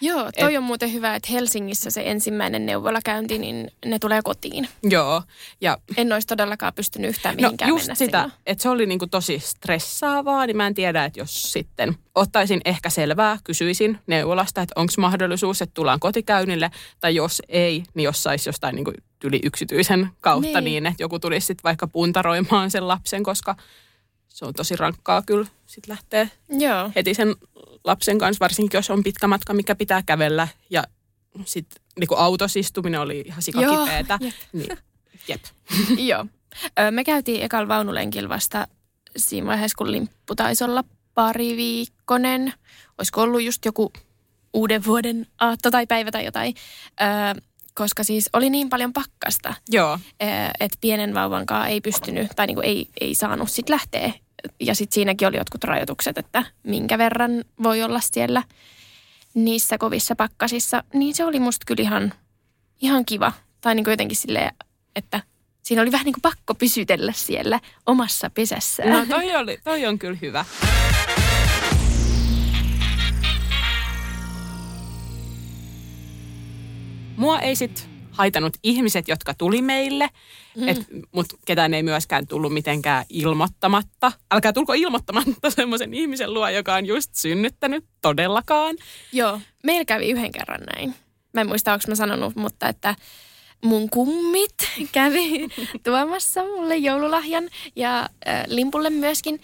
Joo, 0.00 0.32
toi 0.40 0.54
Et, 0.54 0.58
on 0.58 0.64
muuten 0.64 0.92
hyvä, 0.92 1.14
että 1.14 1.32
Helsingissä 1.32 1.90
se 1.90 2.02
ensimmäinen 2.06 2.66
neuvolakäynti, 2.66 3.38
niin 3.38 3.70
ne 3.84 3.98
tulee 3.98 4.20
kotiin. 4.24 4.68
Joo. 4.82 5.22
Ja, 5.60 5.78
en 5.96 6.12
olisi 6.12 6.26
todellakaan 6.26 6.72
pystynyt 6.74 7.10
yhtään 7.10 7.36
no, 7.36 7.42
mihinkään 7.42 7.68
no, 7.68 7.74
just 7.74 7.86
mennä 7.86 7.94
sitä, 7.94 8.30
että 8.46 8.62
se 8.62 8.68
oli 8.68 8.86
niinku 8.86 9.06
tosi 9.06 9.38
stressaavaa, 9.38 10.46
niin 10.46 10.56
mä 10.56 10.66
en 10.66 10.74
tiedä, 10.74 11.04
että 11.04 11.20
jos 11.20 11.52
sitten 11.52 11.94
ottaisin 12.14 12.60
ehkä 12.64 12.90
selvää, 12.90 13.38
kysyisin 13.44 13.98
neuvolasta, 14.06 14.62
että 14.62 14.72
onko 14.76 14.92
mahdollisuus, 14.98 15.62
että 15.62 15.74
tullaan 15.74 16.00
kotikäynnille, 16.00 16.70
tai 17.00 17.14
jos 17.14 17.42
ei, 17.48 17.82
niin 17.94 18.04
jos 18.04 18.22
saisi 18.22 18.48
jostain 18.48 18.74
niinku 18.74 18.92
yli 19.24 19.40
yksityisen 19.42 20.08
kautta 20.20 20.60
niin. 20.60 20.64
niin, 20.64 20.86
että 20.86 21.02
joku 21.02 21.18
tulisi 21.18 21.46
sitten 21.46 21.64
vaikka 21.64 21.86
puntaroimaan 21.86 22.70
sen 22.70 22.88
lapsen, 22.88 23.22
koska 23.22 23.56
se 24.28 24.44
on 24.44 24.54
tosi 24.54 24.76
rankkaa 24.76 25.22
kyllä 25.22 25.46
sitten 25.66 25.92
lähteä 25.92 26.28
Joo. 26.48 26.90
heti 26.96 27.14
sen 27.14 27.34
lapsen 27.84 28.18
kanssa, 28.18 28.40
varsinkin 28.40 28.78
jos 28.78 28.90
on 28.90 29.02
pitkä 29.02 29.26
matka, 29.26 29.54
mikä 29.54 29.74
pitää 29.74 30.02
kävellä. 30.02 30.48
Ja 30.70 30.84
sitten 31.44 31.82
niin 31.98 32.08
autossa 32.16 32.58
istuminen 32.58 33.00
oli 33.00 33.20
ihan 33.26 33.42
sikakipeetä. 33.42 34.18
Jep. 34.22 34.34
Niin, 34.52 34.78
jep. 35.28 35.42
Joo. 36.08 36.26
Me 36.90 37.04
käytiin 37.04 37.42
ekalla 37.42 37.68
vaunulenkillä 37.68 38.28
vasta 38.28 38.68
siinä 39.16 39.46
vaiheessa, 39.46 39.76
kun 39.76 39.92
limppu 39.92 40.34
taisi 40.34 40.64
olla 40.64 40.84
pari 41.14 41.56
viikkonen. 41.56 42.52
Olisiko 42.98 43.22
ollut 43.22 43.42
just 43.42 43.64
joku 43.64 43.92
uuden 44.52 44.84
vuoden 44.84 45.26
aatto 45.40 45.70
tai 45.70 45.86
päivä 45.86 46.10
tai 46.10 46.24
jotain. 46.24 46.54
Öö, 47.00 47.42
koska 47.74 48.04
siis 48.04 48.30
oli 48.32 48.50
niin 48.50 48.68
paljon 48.68 48.92
pakkasta, 48.92 49.54
Joo. 49.68 49.98
että 50.60 50.78
pienen 50.80 51.14
vauvan 51.14 51.46
kanssa 51.46 51.66
ei 51.66 51.80
pystynyt 51.80 52.30
tai 52.36 52.46
niinku 52.46 52.60
ei, 52.60 52.88
ei 53.00 53.14
saanut 53.14 53.50
sit 53.50 53.68
lähteä 53.68 54.12
ja 54.60 54.74
sitten 54.74 54.94
siinäkin 54.94 55.28
oli 55.28 55.36
jotkut 55.36 55.64
rajoitukset, 55.64 56.18
että 56.18 56.44
minkä 56.62 56.98
verran 56.98 57.44
voi 57.62 57.82
olla 57.82 58.00
siellä 58.00 58.42
niissä 59.34 59.78
kovissa 59.78 60.16
pakkasissa. 60.16 60.84
Niin 60.94 61.14
se 61.14 61.24
oli 61.24 61.40
musta 61.40 61.64
kyllä 61.66 61.82
ihan, 61.82 62.12
ihan 62.80 63.04
kiva. 63.04 63.32
Tai 63.60 63.74
niin 63.74 63.84
kuin 63.84 63.92
jotenkin 63.92 64.16
silleen, 64.16 64.52
että 64.96 65.22
siinä 65.62 65.82
oli 65.82 65.92
vähän 65.92 66.04
niin 66.04 66.14
kuin 66.14 66.22
pakko 66.22 66.54
pysytellä 66.54 67.12
siellä 67.12 67.60
omassa 67.86 68.30
pesässä. 68.30 68.84
No 68.84 69.06
toi, 69.06 69.36
oli, 69.36 69.58
toi 69.64 69.86
on 69.86 69.98
kyllä 69.98 70.18
hyvä. 70.22 70.44
Mua 77.16 77.40
ei 77.40 77.56
sit 77.56 77.89
haitannut 78.20 78.56
ihmiset, 78.62 79.08
jotka 79.08 79.34
tuli 79.34 79.62
meille, 79.62 80.08
mm. 80.56 81.02
mutta 81.12 81.36
ketään 81.46 81.74
ei 81.74 81.82
myöskään 81.82 82.26
tullut 82.26 82.52
mitenkään 82.52 83.04
ilmoittamatta. 83.08 84.12
Älkää 84.30 84.52
tulko 84.52 84.72
ilmoittamatta 84.72 85.50
semmoisen 85.60 85.94
ihmisen 85.94 86.34
luo, 86.34 86.48
joka 86.48 86.74
on 86.74 86.86
just 86.86 87.14
synnyttänyt 87.14 87.84
todellakaan. 88.02 88.76
Joo, 89.12 89.40
meillä 89.64 89.84
kävi 89.84 90.10
yhden 90.10 90.32
kerran 90.32 90.60
näin. 90.60 90.94
Mä 91.32 91.40
en 91.40 91.48
muista, 91.48 91.72
onko 91.72 91.84
mä 91.88 91.94
sanonut, 91.94 92.36
mutta 92.36 92.68
että 92.68 92.94
mun 93.64 93.90
kummit 93.90 94.54
kävi 94.92 95.48
tuomassa 95.84 96.44
mulle 96.44 96.76
joululahjan 96.76 97.48
ja 97.76 98.00
äh, 98.00 98.44
limpulle 98.46 98.90
myöskin. 98.90 99.40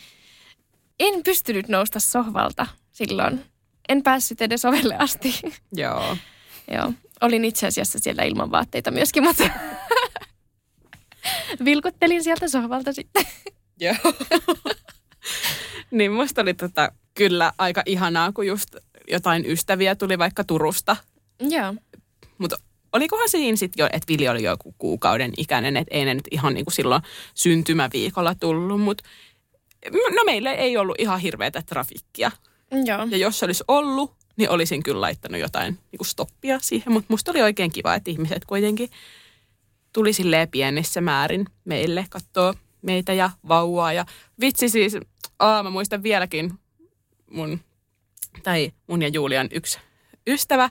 En 1.00 1.22
pystynyt 1.22 1.68
nousta 1.68 2.00
sohvalta 2.00 2.66
silloin. 2.92 3.44
En 3.88 4.02
päässyt 4.02 4.42
edes 4.42 4.64
ovelle 4.64 4.96
asti. 4.96 5.34
Joo. 5.72 6.16
Joo. 6.70 6.92
Olin 7.20 7.44
itse 7.44 7.66
asiassa 7.66 7.98
siellä 7.98 8.22
ilman 8.22 8.50
vaatteita 8.50 8.90
myöskin, 8.90 9.22
mutta 9.22 9.50
vilkuttelin 11.64 12.24
sieltä 12.24 12.48
sohvalta 12.48 12.92
sitten. 12.92 13.24
Joo. 13.80 13.94
niin 15.90 16.12
musta 16.12 16.42
oli 16.42 16.54
tota, 16.54 16.92
kyllä 17.14 17.52
aika 17.58 17.82
ihanaa, 17.86 18.32
kun 18.32 18.46
just 18.46 18.76
jotain 19.08 19.46
ystäviä 19.46 19.94
tuli 19.94 20.18
vaikka 20.18 20.44
Turusta. 20.44 20.96
Joo. 21.40 21.74
Mutta 22.38 22.56
olikohan 22.92 23.28
siinä 23.28 23.56
sitten 23.56 23.82
jo, 23.82 23.86
että 23.86 24.08
Vili 24.08 24.28
oli 24.28 24.42
joku 24.42 24.74
kuukauden 24.78 25.32
ikäinen, 25.36 25.76
että 25.76 25.94
ei 25.94 26.04
ne 26.04 26.14
nyt 26.14 26.28
ihan 26.30 26.54
niin 26.54 26.64
kuin 26.64 26.74
silloin 26.74 27.02
syntymäviikolla 27.34 28.34
tullut, 28.34 28.80
mutta 28.80 29.04
no 29.92 30.24
meille 30.24 30.50
ei 30.50 30.76
ollut 30.76 30.96
ihan 30.98 31.20
hirveätä 31.20 31.62
trafikkia. 31.66 32.30
Joo. 32.84 33.06
Ja 33.10 33.16
jos 33.16 33.38
se 33.38 33.44
olisi 33.44 33.64
ollut, 33.68 34.15
niin 34.36 34.50
olisin 34.50 34.82
kyllä 34.82 35.00
laittanut 35.00 35.40
jotain 35.40 35.74
niin 35.74 35.98
kuin 35.98 36.06
stoppia 36.08 36.58
siihen. 36.62 36.92
Mutta 36.92 37.06
musta 37.08 37.30
oli 37.30 37.42
oikein 37.42 37.72
kiva, 37.72 37.94
että 37.94 38.10
ihmiset 38.10 38.44
kuitenkin 38.44 38.90
tuli 39.92 40.12
silleen 40.12 40.48
pienissä 40.48 41.00
määrin 41.00 41.46
meille 41.64 42.06
katsoa 42.10 42.54
meitä 42.82 43.12
ja 43.12 43.30
vauvaa. 43.48 43.92
Ja 43.92 44.06
vitsi 44.40 44.68
siis, 44.68 44.96
aa, 45.38 45.62
mä 45.62 45.70
muistan 45.70 46.02
vieläkin 46.02 46.52
mun, 47.30 47.60
tai 48.42 48.72
mun 48.86 49.02
ja 49.02 49.08
Julian 49.08 49.48
yksi 49.52 49.78
ystävä. 50.26 50.70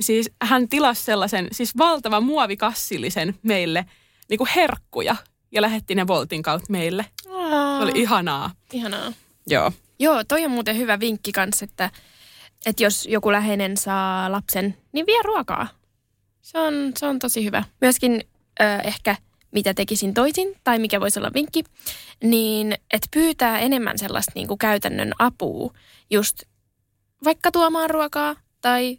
Siis 0.00 0.30
hän 0.42 0.68
tilasi 0.68 1.02
sellaisen, 1.04 1.48
siis 1.52 1.76
valtavan 1.78 2.24
muovikassillisen 2.24 3.34
meille 3.42 3.84
niin 4.28 4.38
kuin 4.38 4.50
herkkuja 4.56 5.16
ja 5.52 5.62
lähetti 5.62 5.94
ne 5.94 6.06
Voltin 6.06 6.42
kautta 6.42 6.72
meille. 6.72 7.06
Aa, 7.30 7.78
Se 7.78 7.84
oli 7.84 7.92
ihanaa. 7.94 8.50
Ihanaa. 8.72 9.12
Joo. 9.46 9.72
Joo, 9.98 10.24
toi 10.24 10.44
on 10.44 10.50
muuten 10.50 10.76
hyvä 10.76 11.00
vinkki 11.00 11.32
kanssa, 11.32 11.64
että 11.64 11.90
että 12.66 12.82
jos 12.82 13.06
joku 13.06 13.32
läheinen 13.32 13.76
saa 13.76 14.32
lapsen, 14.32 14.76
niin 14.92 15.06
vie 15.06 15.22
ruokaa. 15.24 15.68
Se 16.42 16.58
on, 16.58 16.92
se 16.96 17.06
on 17.06 17.18
tosi 17.18 17.44
hyvä. 17.44 17.64
Myöskin 17.80 18.24
ö, 18.60 18.64
ehkä 18.84 19.16
mitä 19.52 19.74
tekisin 19.74 20.14
toisin, 20.14 20.54
tai 20.64 20.78
mikä 20.78 21.00
voisi 21.00 21.18
olla 21.18 21.30
vinkki, 21.34 21.64
niin 22.22 22.74
että 22.92 23.08
pyytää 23.10 23.58
enemmän 23.58 23.98
sellaista 23.98 24.32
niin 24.34 24.48
kuin 24.48 24.58
käytännön 24.58 25.12
apua, 25.18 25.72
just 26.10 26.42
vaikka 27.24 27.52
tuomaan 27.52 27.90
ruokaa 27.90 28.36
tai 28.60 28.98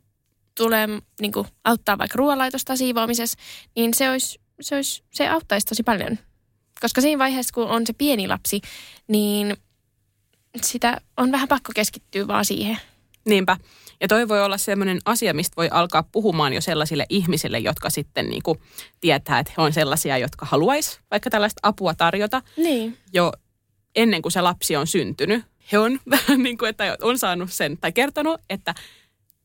tulee 0.57 0.87
niin 1.21 1.31
kuin, 1.31 1.47
auttaa 1.63 1.97
vaikka 1.97 2.17
ruoanlaitosta 2.17 2.75
siivoamisessa, 2.75 3.37
niin 3.75 3.93
se, 3.93 4.09
olisi, 4.09 4.39
se, 4.61 4.75
olisi, 4.75 5.03
se 5.11 5.27
auttaisi 5.27 5.67
tosi 5.67 5.83
paljon. 5.83 6.19
Koska 6.81 7.01
siinä 7.01 7.19
vaiheessa, 7.19 7.53
kun 7.53 7.67
on 7.67 7.87
se 7.87 7.93
pieni 7.93 8.27
lapsi, 8.27 8.61
niin 9.07 9.57
sitä 10.61 11.01
on 11.17 11.31
vähän 11.31 11.47
pakko 11.47 11.71
keskittyä 11.75 12.27
vaan 12.27 12.45
siihen. 12.45 12.77
Niinpä. 13.25 13.57
Ja 14.01 14.07
toi 14.07 14.27
voi 14.27 14.43
olla 14.43 14.57
sellainen 14.57 14.99
asia, 15.05 15.33
mistä 15.33 15.55
voi 15.57 15.69
alkaa 15.71 16.03
puhumaan 16.11 16.53
jo 16.53 16.61
sellaisille 16.61 17.05
ihmisille, 17.09 17.59
jotka 17.59 17.89
sitten 17.89 18.29
niin 18.29 18.43
kuin 18.43 18.59
tietää, 19.01 19.39
että 19.39 19.53
he 19.57 19.61
on 19.61 19.73
sellaisia, 19.73 20.17
jotka 20.17 20.45
haluaisi 20.45 20.99
vaikka 21.11 21.29
tällaista 21.29 21.59
apua 21.63 21.93
tarjota. 21.93 22.41
Niin. 22.57 22.97
Jo 23.13 23.31
ennen 23.95 24.21
kuin 24.21 24.31
se 24.31 24.41
lapsi 24.41 24.75
on 24.75 24.87
syntynyt. 24.87 25.45
He 25.71 25.79
on 25.79 25.99
vähän 26.09 26.43
niin 26.43 26.57
kuin, 26.57 26.69
että 26.69 26.97
on 27.01 27.19
saanut 27.19 27.51
sen 27.51 27.77
tai 27.77 27.91
kertonut, 27.91 28.41
että 28.49 28.73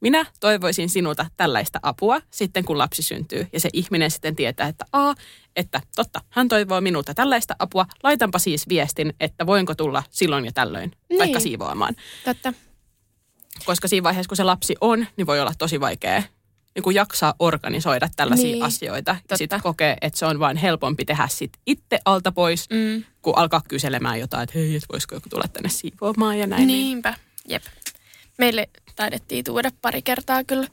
minä 0.00 0.26
toivoisin 0.40 0.88
sinulta 0.88 1.26
tällaista 1.36 1.78
apua 1.82 2.20
sitten, 2.30 2.64
kun 2.64 2.78
lapsi 2.78 3.02
syntyy. 3.02 3.46
Ja 3.52 3.60
se 3.60 3.68
ihminen 3.72 4.10
sitten 4.10 4.36
tietää, 4.36 4.68
että 4.68 4.84
a, 4.92 5.14
että 5.56 5.80
totta, 5.96 6.20
hän 6.28 6.48
toivoo 6.48 6.80
minulta 6.80 7.14
tällaista 7.14 7.56
apua. 7.58 7.86
Laitanpa 8.02 8.38
siis 8.38 8.68
viestin, 8.68 9.14
että 9.20 9.46
voinko 9.46 9.74
tulla 9.74 10.02
silloin 10.10 10.44
ja 10.44 10.52
tällöin, 10.52 10.92
niin. 11.08 11.18
vaikka 11.18 11.40
siivoamaan. 11.40 11.96
Totta. 12.24 12.52
Koska 13.64 13.88
siinä 13.88 14.04
vaiheessa, 14.04 14.28
kun 14.28 14.36
se 14.36 14.44
lapsi 14.44 14.74
on, 14.80 15.06
niin 15.16 15.26
voi 15.26 15.40
olla 15.40 15.52
tosi 15.58 15.80
vaikea 15.80 16.22
niin 16.74 16.82
kuin 16.82 16.94
jaksaa 16.94 17.34
organisoida 17.38 18.08
tällaisia 18.16 18.52
niin, 18.52 18.62
asioita. 18.62 19.14
Totta. 19.14 19.34
Ja 19.34 19.38
sitten 19.38 19.60
kokee, 19.60 19.96
että 20.00 20.18
se 20.18 20.26
on 20.26 20.38
vain 20.38 20.56
helpompi 20.56 21.04
tehdä 21.04 21.28
sit 21.30 21.52
itse 21.66 21.98
alta 22.04 22.32
pois, 22.32 22.70
mm. 22.70 23.04
kun 23.22 23.38
alkaa 23.38 23.62
kyselemään 23.68 24.20
jotain, 24.20 24.42
että 24.42 24.58
hei, 24.58 24.76
et 24.76 24.82
voisiko 24.92 25.14
joku 25.14 25.28
tulla 25.28 25.48
tänne 25.52 25.68
siivoamaan 25.68 26.38
ja 26.38 26.46
näin. 26.46 26.66
Niin- 26.66 26.84
Niinpä, 26.84 27.10
niin. 27.10 27.52
jep. 27.52 27.62
Meille 28.38 28.68
taidettiin 28.96 29.44
tuoda 29.44 29.70
pari 29.82 30.02
kertaa 30.02 30.44
kyllä 30.44 30.68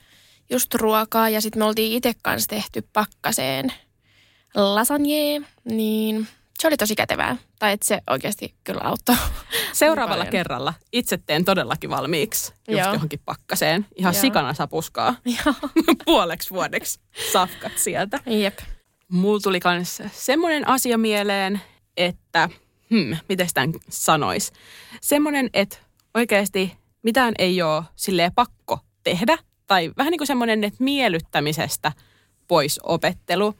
just 0.50 0.74
ruokaa 0.74 1.30
ja 1.30 1.42
sitten 1.42 1.60
me 1.62 1.66
oltiin 1.66 1.94
itse 1.98 2.14
kanssa 2.22 2.48
tehty 2.50 2.88
pakkaseen 2.94 3.74
lasagne, 4.56 5.42
niin 5.64 6.28
se 6.60 6.68
oli 6.68 6.78
tosi 6.78 6.96
kätevää. 6.96 7.38
Tai 7.60 7.74
että 7.74 7.86
se 7.86 8.02
oikeasti 8.10 8.56
kyllä 8.64 8.82
auttoi. 8.84 9.16
Seuraavalla 9.74 10.24
niin 10.24 10.32
kerralla 10.32 10.74
itse 10.92 11.18
teen 11.26 11.46
todellakin 11.46 11.90
valmiiksi 11.90 12.54
just 12.68 12.80
Joo. 12.80 12.94
johonkin 12.94 13.20
pakkaseen. 13.26 13.86
Ihan 13.96 14.14
Joo. 14.14 14.22
sikana 14.22 14.54
sapuskaa. 14.54 15.16
Puoleksi 16.06 16.50
vuodeksi 16.50 17.00
safkat 17.32 17.72
sieltä. 17.76 18.20
Jep. 18.26 18.60
Mulla 19.10 19.40
tuli 19.40 19.60
myös 19.64 20.02
semmoinen 20.12 20.68
asia 20.68 20.98
mieleen, 20.98 21.62
että, 21.98 22.50
hmm, 22.90 23.18
miten 23.30 23.48
tämän 23.54 23.74
sanois? 23.90 24.54
Semmoinen, 25.02 25.50
että 25.54 25.78
oikeasti 26.14 26.78
mitään 27.04 27.34
ei 27.40 27.62
ole 27.62 27.84
silleen 27.96 28.32
pakko 28.36 28.80
tehdä. 29.04 29.38
Tai 29.68 29.92
vähän 29.98 30.12
niin 30.12 30.20
kuin 30.20 30.28
semmoinen, 30.28 30.64
että 30.64 30.84
miellyttämisestä 30.84 31.92
pois 32.48 32.80
opettelu. 32.84 33.56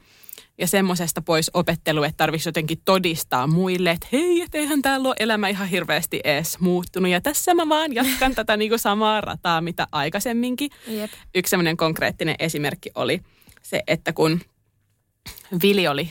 Ja 0.58 0.66
semmoisesta 0.66 1.22
pois 1.22 1.50
opettelu, 1.54 2.02
että 2.02 2.16
tarvitsisi 2.16 2.48
jotenkin 2.48 2.78
todistaa 2.84 3.46
muille, 3.46 3.90
että 3.90 4.06
hei, 4.12 4.40
et 4.40 4.54
eihän 4.54 4.82
täällä 4.82 5.08
ole 5.08 5.16
elämä 5.18 5.48
ihan 5.48 5.68
hirveästi 5.68 6.20
edes 6.24 6.60
muuttunut. 6.60 7.10
Ja 7.10 7.20
tässä 7.20 7.54
mä 7.54 7.68
vaan 7.68 7.94
jatkan 7.94 8.34
tätä 8.34 8.56
niin 8.56 8.68
kuin 8.68 8.78
samaa 8.78 9.20
rataa, 9.20 9.60
mitä 9.60 9.86
aikaisemminkin. 9.92 10.70
Jep. 10.86 11.10
Yksi 11.34 11.50
semmoinen 11.50 11.76
konkreettinen 11.76 12.36
esimerkki 12.38 12.90
oli 12.94 13.20
se, 13.62 13.82
että 13.86 14.12
kun 14.12 14.40
Vili 15.62 15.88
oli 15.88 16.10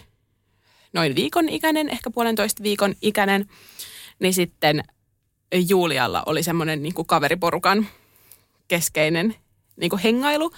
noin 0.94 1.16
viikon 1.16 1.50
ikäinen, 1.50 1.90
ehkä 1.90 2.10
puolentoista 2.12 2.64
viikon 2.64 2.96
ikäinen, 3.02 3.46
niin 4.20 4.34
sitten 4.34 4.84
Julialla 5.70 6.24
oli 6.26 6.44
semmoinen 6.44 6.84
niin 6.84 6.94
kuin 6.94 7.08
kaveriporukan 7.08 7.88
keskeinen 8.68 9.36
niin 9.78 9.90
kuin 9.90 10.02
hengailu, 10.02 10.52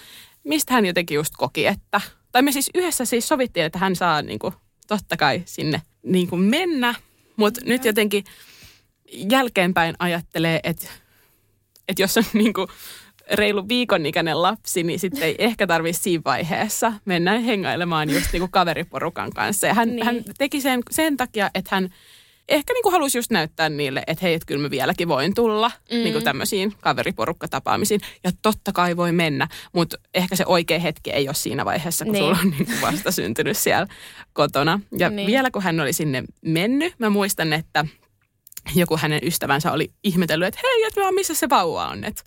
mistä 0.44 0.74
hän 0.74 0.86
jotenkin 0.86 1.16
just 1.16 1.34
koki, 1.38 1.68
että, 1.68 2.02
tai 2.32 2.42
me 2.42 2.52
siis 2.52 2.70
yhdessä 2.76 3.06
siis 3.06 3.28
sovittiin, 3.28 3.66
että 3.66 3.80
hän 3.80 3.96
saa 3.96 4.22
niin 4.22 4.40
kuin, 4.40 4.54
totta 4.88 5.18
kai 5.18 5.42
sinne 5.46 5.82
niin 6.04 6.28
kuin 6.28 6.42
mennä, 6.42 6.96
mutta 7.36 7.62
nyt 7.66 7.86
jotenkin 7.86 8.24
jälkeenpäin 9.12 9.96
ajattelee, 10.00 10.60
että, 10.64 10.88
että 11.88 12.04
jos 12.04 12.18
on 12.18 12.24
niin 12.34 12.54
kuin 12.54 12.68
reilu 13.32 13.68
viikon 13.68 14.06
ikäinen 14.06 14.42
lapsi, 14.42 14.84
niin 14.84 15.00
sitten 15.00 15.24
ei 15.24 15.36
ehkä 15.40 15.68
tarvitse 15.68 16.02
siinä 16.02 16.22
vaiheessa 16.26 16.94
mennä 17.06 17.40
hengailemaan 17.40 18.10
just 18.10 18.32
niin 18.32 18.42
kuin 18.42 18.52
kaveriporukan 18.52 19.32
kanssa. 19.32 19.68
Ja 19.68 19.74
hän, 19.74 19.90
niin. 19.90 20.06
hän 20.06 20.24
teki 20.38 20.62
sen 20.62 20.82
sen 20.92 21.18
takia, 21.18 21.50
että 21.54 21.76
hän 21.76 21.90
ehkä 22.50 22.74
niin 22.74 22.84
kuin 22.84 22.92
halusi 22.92 23.18
just 23.18 23.32
näyttää 23.32 23.70
niille, 23.70 24.04
että 24.08 24.26
hei, 24.26 24.34
että 24.34 24.46
kyllä 24.46 24.62
mä 24.62 24.70
vieläkin 24.70 25.08
voin 25.08 25.34
tulla 25.34 25.72
mm. 25.92 25.98
niin 25.98 26.14
kuin 26.14 26.24
tämmöisiin 26.24 26.74
kaveriporukkatapaamisiin. 26.82 28.02
Ja 28.24 28.32
totta 28.42 28.72
kai 28.72 28.98
voi 28.98 29.12
mennä, 29.12 29.48
mutta 29.74 29.98
ehkä 30.14 30.36
se 30.36 30.44
oikea 30.48 30.80
hetki 30.80 31.12
ei 31.12 31.28
ole 31.28 31.36
siinä 31.36 31.66
vaiheessa, 31.66 32.06
kun 32.06 32.14
niin. 32.14 32.24
sulla 32.24 32.38
on 32.42 32.50
niin 32.50 32.66
kuin 32.66 32.82
vasta 32.82 33.12
syntynyt 33.12 33.58
siellä 33.58 33.88
kotona. 34.34 34.80
Ja 34.98 35.10
niin. 35.10 35.28
vielä 35.28 35.52
kun 35.52 35.62
hän 35.62 35.80
oli 35.80 35.94
sinne 35.94 36.24
mennyt, 36.42 36.94
mä 37.00 37.10
muistan, 37.10 37.54
että 37.54 37.86
joku 38.76 38.98
hänen 38.98 39.20
ystävänsä 39.24 39.72
oli 39.72 39.92
ihmetellyt, 40.04 40.48
että 40.48 40.60
hei, 40.64 40.84
että 40.84 41.12
missä 41.12 41.34
se 41.34 41.50
vauva 41.50 41.88
on, 41.88 42.04
että 42.04 42.24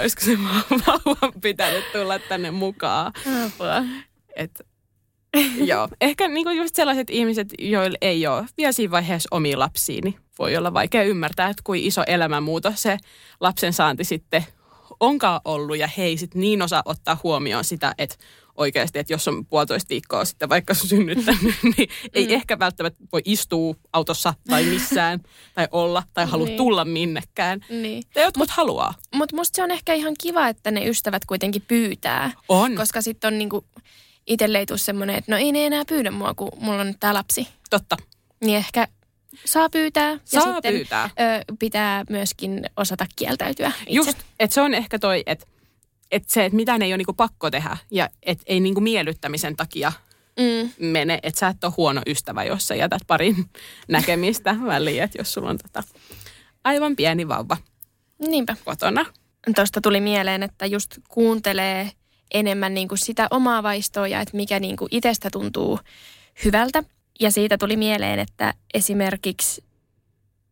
olisiko 0.00 0.24
se 0.24 0.38
vauva 0.86 1.32
pitänyt 1.40 1.92
tulla 1.92 2.18
tänne 2.18 2.50
mukaan. 2.50 3.12
Apua. 3.46 3.82
Joo, 5.70 5.88
ehkä 6.00 6.28
niin 6.28 6.44
kuin 6.44 6.56
just 6.56 6.74
sellaiset 6.74 7.10
ihmiset, 7.10 7.48
joilla 7.58 7.98
ei 8.00 8.26
ole 8.26 8.46
vielä 8.56 8.72
siinä 8.72 8.90
vaiheessa 8.90 9.28
omia 9.30 9.58
lapsia, 9.58 10.00
niin 10.04 10.16
voi 10.38 10.56
olla 10.56 10.74
vaikea 10.74 11.02
ymmärtää, 11.02 11.48
että 11.48 11.62
kuin 11.64 11.84
iso 11.84 12.02
elämänmuutos 12.06 12.82
se 12.82 12.98
lapsen 13.40 13.72
saanti 13.72 14.04
sitten 14.04 14.44
onkaan 15.00 15.40
ollut. 15.44 15.78
Ja 15.78 15.88
hei 15.96 16.16
sitten 16.16 16.40
niin 16.40 16.62
osaa 16.62 16.82
ottaa 16.84 17.20
huomioon 17.22 17.64
sitä, 17.64 17.94
että 17.98 18.16
oikeasti, 18.56 18.98
että 18.98 19.12
jos 19.12 19.28
on 19.28 19.46
puolitoista 19.46 19.88
viikkoa 19.88 20.24
sitten 20.24 20.48
vaikka 20.48 20.74
synnyttänyt, 20.74 21.54
niin 21.76 21.88
ei 22.14 22.26
mm. 22.26 22.32
ehkä 22.32 22.58
välttämättä 22.58 23.04
voi 23.12 23.20
istua 23.24 23.74
autossa 23.92 24.34
tai 24.48 24.64
missään, 24.64 25.20
tai 25.54 25.68
olla, 25.70 26.02
tai 26.14 26.26
halua 26.26 26.46
niin. 26.46 26.56
tulla 26.56 26.84
minnekään. 26.84 27.60
Niin. 27.68 28.02
Ja 28.14 28.22
jotkut 28.22 28.38
mut, 28.38 28.50
haluaa. 28.50 28.94
Mutta 29.14 29.36
musta 29.36 29.56
se 29.56 29.62
on 29.62 29.70
ehkä 29.70 29.94
ihan 29.94 30.14
kiva, 30.20 30.48
että 30.48 30.70
ne 30.70 30.88
ystävät 30.88 31.24
kuitenkin 31.24 31.62
pyytää. 31.68 32.32
On. 32.48 32.76
Koska 32.76 33.02
sitten 33.02 33.34
on 33.34 33.38
niinku 33.38 33.64
itselle 34.26 34.58
ei 34.58 34.66
tule 34.66 34.78
semmoinen, 34.78 35.16
että 35.16 35.32
no 35.32 35.38
ei 35.38 35.52
ne 35.52 35.66
enää 35.66 35.84
pyydä 35.84 36.10
mua, 36.10 36.34
kun 36.34 36.48
mulla 36.60 36.80
on 36.80 36.94
tämä 37.00 37.14
lapsi. 37.14 37.48
Totta. 37.70 37.96
Niin 38.44 38.56
ehkä 38.56 38.88
saa 39.44 39.68
pyytää. 39.70 40.18
Saa 40.24 40.48
ja 40.48 40.52
sitten, 40.52 40.74
pyytää. 40.74 41.04
Ö, 41.04 41.54
pitää 41.58 42.04
myöskin 42.10 42.62
osata 42.76 43.06
kieltäytyä 43.16 43.72
itse. 43.80 43.92
Just, 43.94 44.18
että 44.40 44.54
se 44.54 44.60
on 44.60 44.74
ehkä 44.74 44.98
toi, 44.98 45.22
että 45.26 45.46
että 46.10 46.32
se, 46.32 46.44
että 46.44 46.56
mitään 46.56 46.82
ei 46.82 46.92
ole 46.92 46.96
niinku 46.96 47.12
pakko 47.12 47.50
tehdä 47.50 47.76
ja 47.90 48.08
että 48.22 48.44
ei 48.46 48.60
niinku 48.60 48.80
miellyttämisen 48.80 49.56
takia 49.56 49.92
mm. 50.38 50.86
mene. 50.86 51.18
Että 51.22 51.40
sä 51.40 51.48
et 51.48 51.64
ole 51.64 51.72
huono 51.76 52.02
ystävä, 52.06 52.44
jos 52.44 52.68
sä 52.68 52.74
jätät 52.74 53.02
parin 53.06 53.36
näkemistä 53.88 54.56
väliin, 54.66 55.02
että 55.02 55.18
jos 55.18 55.32
sulla 55.32 55.50
on 55.50 55.58
tota 55.58 55.82
aivan 56.64 56.96
pieni 56.96 57.28
vauva 57.28 57.56
Niinpä. 58.18 58.56
kotona. 58.64 59.06
Tuosta 59.54 59.80
tuli 59.80 60.00
mieleen, 60.00 60.42
että 60.42 60.66
just 60.66 60.98
kuuntelee 61.08 61.90
enemmän 62.34 62.74
niin 62.74 62.88
kuin 62.88 62.98
sitä 62.98 63.28
omaa 63.30 63.62
vaistoa 63.62 64.08
ja 64.08 64.20
että 64.20 64.36
mikä 64.36 64.60
niin 64.60 64.76
kuin 64.76 64.88
itsestä 64.90 65.30
tuntuu 65.32 65.78
hyvältä. 66.44 66.84
Ja 67.20 67.30
siitä 67.30 67.58
tuli 67.58 67.76
mieleen, 67.76 68.18
että 68.18 68.54
esimerkiksi 68.74 69.64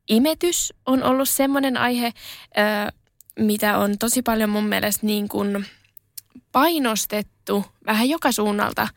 imetys 0.08 0.74
on 0.86 1.02
ollut 1.02 1.28
semmoinen 1.28 1.76
aihe, 1.76 2.12
mitä 3.38 3.78
on 3.78 3.98
tosi 3.98 4.22
paljon 4.22 4.50
mun 4.50 4.64
mielestä 4.64 5.06
niin 5.06 5.28
kuin 5.28 5.66
painostettu 6.52 7.64
vähän 7.86 8.08
joka 8.08 8.32
suunnalta. 8.32 8.88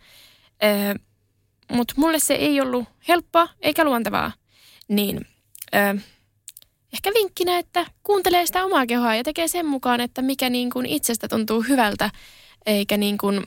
Mutta 1.71 1.93
mulle 1.97 2.19
se 2.19 2.33
ei 2.33 2.61
ollut 2.61 2.85
helppoa 3.07 3.49
eikä 3.61 3.83
luontevaa. 3.83 4.31
Niin 4.87 5.27
ehkä 6.93 7.11
vinkkinä, 7.13 7.57
että 7.57 7.85
kuuntelee 8.03 8.45
sitä 8.45 8.65
omaa 8.65 8.85
kehoa 8.85 9.15
ja 9.15 9.23
tekee 9.23 9.47
sen 9.47 9.65
mukaan, 9.65 10.01
että 10.01 10.21
mikä 10.21 10.49
niin 10.49 10.69
kuin 10.69 10.85
itsestä 10.85 11.27
tuntuu 11.27 11.61
hyvältä 11.61 12.09
eikä 12.65 12.97
niin 12.97 13.17
kuin 13.17 13.43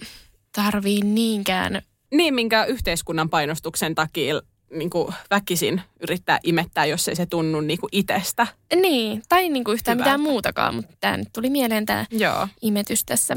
tarvii 0.53 1.01
niinkään... 1.01 1.83
Niin, 2.15 2.35
minkä 2.35 2.65
yhteiskunnan 2.65 3.31
painostuksen 3.31 3.95
takia 3.95 4.41
niin 4.71 4.91
kuin 4.91 5.15
väkisin 5.31 5.83
yrittää 6.01 6.39
imettää, 6.43 6.87
jos 6.87 7.09
ei 7.09 7.17
se 7.17 7.27
tunnu 7.27 7.61
niin 7.61 7.81
kuin 7.81 7.91
itsestä. 7.93 8.47
Niin, 8.75 9.23
tai 9.29 9.49
niin 9.49 9.65
kuin 9.65 9.75
yhtään 9.75 9.99
hyvältä. 9.99 10.11
mitään 10.11 10.33
muutakaan, 10.33 10.75
mutta 10.75 10.97
tämä 11.01 11.17
nyt 11.17 11.29
tuli 11.33 11.51
mieleen 11.51 11.87
tämä 11.87 12.07
Joo. 12.11 12.49
imetys 12.63 13.05
tässä. 13.05 13.37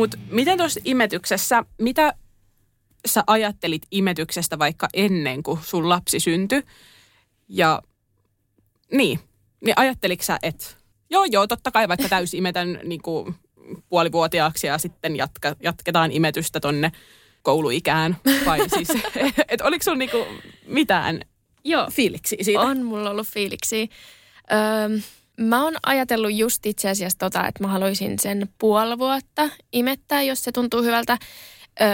Mutta 0.00 0.18
miten 0.30 0.58
tuossa 0.58 0.80
imetyksessä, 0.84 1.64
mitä 1.78 2.14
sä 3.06 3.24
ajattelit 3.26 3.82
imetyksestä 3.90 4.58
vaikka 4.58 4.88
ennen 4.94 5.42
kuin 5.42 5.58
sun 5.62 5.88
lapsi 5.88 6.20
syntyi? 6.20 6.62
Ja 7.48 7.82
niin, 8.92 9.20
niin 9.64 9.74
ajatteliko 9.76 10.22
sä, 10.22 10.38
että 10.42 10.66
joo 11.10 11.24
joo, 11.24 11.46
totta 11.46 11.70
kai 11.70 11.88
vaikka 11.88 12.08
täysi 12.08 12.38
imetän 12.38 12.80
niin 12.84 13.02
kuin 13.02 13.34
puolivuotiaaksi 13.88 14.66
ja 14.66 14.78
sitten 14.78 15.16
jatka, 15.16 15.56
jatketaan 15.62 16.12
imetystä 16.12 16.60
tonne 16.60 16.92
kouluikään? 17.42 18.16
Vai 18.46 18.68
siis, 18.76 18.88
että 19.48 19.64
oliko 19.64 19.82
sulla 19.82 19.98
niinku 19.98 20.26
mitään 20.66 21.20
Joo, 21.64 21.86
fiiliksi 21.90 22.36
siitä? 22.42 22.60
on 22.60 22.82
mulla 22.82 23.10
ollut 23.10 23.26
fiiliksi. 23.26 23.88
Öö, 24.52 24.98
Mä 25.40 25.64
oon 25.64 25.74
ajatellut 25.86 26.32
just 26.32 26.66
itse 26.66 26.88
asiassa 26.88 27.18
tota, 27.18 27.46
että 27.46 27.64
mä 27.64 27.68
haluaisin 27.68 28.18
sen 28.18 28.48
puoli 28.58 28.98
vuotta 28.98 29.50
imettää, 29.72 30.22
jos 30.22 30.44
se 30.44 30.52
tuntuu 30.52 30.82
hyvältä. 30.82 31.18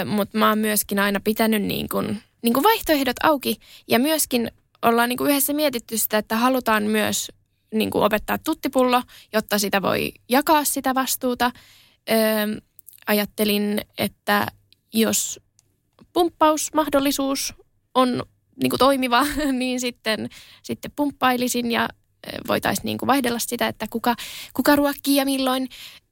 Mutta 0.04 0.38
mä 0.38 0.48
oon 0.48 0.58
myöskin 0.58 0.98
aina 0.98 1.20
pitänyt 1.24 1.62
niin 1.62 1.88
kun, 1.88 2.16
niin 2.42 2.54
kun 2.54 2.62
vaihtoehdot 2.62 3.16
auki. 3.22 3.56
Ja 3.88 3.98
myöskin 3.98 4.50
ollaan 4.82 5.08
niin 5.08 5.28
yhdessä 5.28 5.52
mietitty 5.52 5.98
sitä, 5.98 6.18
että 6.18 6.36
halutaan 6.36 6.82
myös 6.82 7.32
niin 7.74 7.90
opettaa 7.94 8.38
tuttipullo, 8.38 9.02
jotta 9.32 9.58
sitä 9.58 9.82
voi 9.82 10.12
jakaa 10.28 10.64
sitä 10.64 10.94
vastuuta. 10.94 11.50
Öö, 12.10 12.16
ajattelin, 13.06 13.80
että 13.98 14.46
jos 14.92 15.40
pumppausmahdollisuus 16.12 17.54
on 17.94 18.22
niin 18.62 18.72
toimiva, 18.78 19.26
niin 19.52 19.80
sitten, 19.80 20.28
sitten 20.62 20.92
pumppailisin 20.96 21.72
ja 21.72 21.88
voitaisiin 22.48 22.84
niin 22.84 22.98
kuin 22.98 23.06
vaihdella 23.06 23.38
sitä, 23.38 23.68
että 23.68 23.86
kuka, 23.90 24.14
kuka 24.54 24.76
ruokkii 24.76 25.16
ja 25.16 25.24
milloin. 25.24 25.68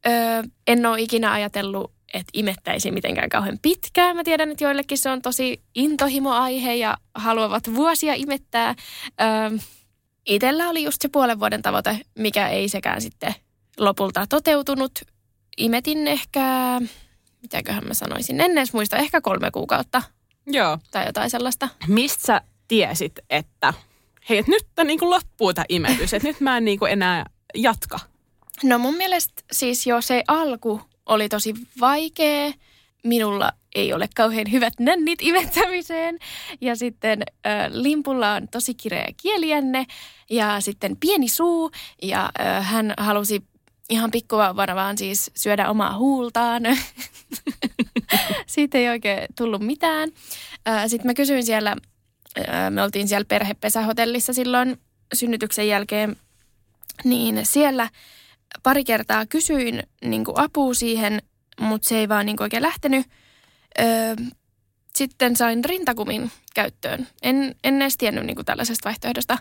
Öö, 0.07 0.43
en 0.67 0.87
ole 0.87 1.01
ikinä 1.01 1.33
ajatellut, 1.33 1.93
että 2.15 2.31
imettäisi 2.33 2.91
mitenkään 2.91 3.29
kauhean 3.29 3.59
pitkään. 3.63 4.17
Mä 4.17 4.25
tiedän, 4.25 4.51
että 4.51 4.65
joillekin 4.65 4.99
se 4.99 5.11
on 5.11 5.23
tosi 5.23 5.63
intohimoaihe 5.75 6.75
ja 6.75 6.99
haluavat 7.15 7.75
vuosia 7.75 8.15
imettää. 8.15 8.75
Öö, 9.21 9.59
Itellä 10.27 10.69
oli 10.69 10.85
just 10.85 11.03
se 11.03 11.09
puolen 11.09 11.41
vuoden 11.41 11.63
tavoite, 11.63 12.01
mikä 12.19 12.49
ei 12.49 12.69
sekään 12.69 13.01
sitten 13.01 13.35
lopulta 13.79 14.27
toteutunut. 14.27 15.01
Imetin 15.57 16.09
ehkä, 16.09 16.41
mitäköhän 17.43 17.85
mä 17.87 17.95
sanoisin, 17.95 18.41
en 18.41 18.59
edes 18.59 18.73
muista, 18.73 18.97
ehkä 18.97 19.21
kolme 19.21 19.51
kuukautta 19.51 20.03
Joo. 20.47 20.79
tai 20.91 21.07
jotain 21.07 21.31
sellaista. 21.31 21.69
Mistä 21.89 22.23
sä 22.27 22.41
tiesit, 22.69 23.13
että 23.31 23.75
hei, 24.29 24.39
et 24.39 24.47
nyt 24.47 24.67
niin 24.85 24.99
kuin 24.99 25.11
loppuu 25.11 25.55
tämä 25.55 25.65
imetys, 25.69 26.15
että 26.15 26.29
nyt 26.29 26.41
mä 26.41 26.57
en 26.57 26.65
niin 26.65 26.79
kuin 26.79 26.93
enää 26.93 27.27
jatka? 27.55 28.01
No 28.63 28.79
mun 28.79 28.95
mielestä 28.95 29.43
siis 29.53 29.87
jo 29.87 30.01
se 30.01 30.25
alku 30.29 30.81
oli 31.07 31.29
tosi 31.29 31.55
vaikea. 31.81 32.53
Minulla 33.05 33.53
ei 33.75 33.93
ole 33.93 34.09
kauhean 34.17 34.53
hyvät 34.53 34.73
nännit 34.81 35.19
imettämiseen. 35.23 36.19
Ja 36.61 36.77
sitten 36.77 37.23
äh, 37.47 37.71
limpulla 37.73 38.35
on 38.35 38.49
tosi 38.49 38.75
kireä 38.75 39.09
kielijänne 39.23 39.87
ja 40.31 40.61
sitten 40.61 40.97
pieni 40.97 41.29
suu. 41.29 41.71
Ja 42.03 42.31
äh, 42.41 42.67
hän 42.67 42.95
halusi 42.99 43.43
ihan 43.91 44.11
pikkuvauvana 44.11 44.75
vaan 44.75 44.99
siis 44.99 45.31
syödä 45.37 45.71
omaa 45.71 45.99
huultaan. 45.99 46.63
Siitä 48.47 48.79
ei 48.79 48.89
oikein 48.89 49.29
tullut 49.37 49.63
mitään. 49.63 50.11
Sitten 50.87 51.07
mä 51.07 51.15
kysyin 51.15 51.45
siellä, 51.45 51.77
me 52.71 52.83
oltiin 52.83 53.09
siellä 53.09 53.25
perhepesähotellissa 53.25 54.33
silloin 54.33 54.81
synnytyksen 55.15 55.69
jälkeen, 55.69 56.17
niin 57.05 57.47
siellä 57.47 57.89
pari 58.63 58.85
kertaa 58.85 59.27
kysyin 59.27 59.83
niin 60.05 60.25
apua 60.35 60.75
siihen, 60.75 61.23
mutta 61.61 61.89
se 61.89 61.99
ei 61.99 62.09
vaan 62.09 62.27
niin 62.27 62.43
oikein 62.43 62.63
lähtenyt. 62.63 63.07
Öö, 63.81 64.17
sitten 64.97 65.37
sain 65.37 65.65
rintakumin 65.65 66.31
käyttöön. 66.55 67.07
En, 67.23 67.55
en 67.65 67.83
edes 67.83 67.97
tiennyt 67.97 68.27
niin 68.27 68.45
tällaisesta 68.45 68.89
vaihtoehdosta. 68.89 69.39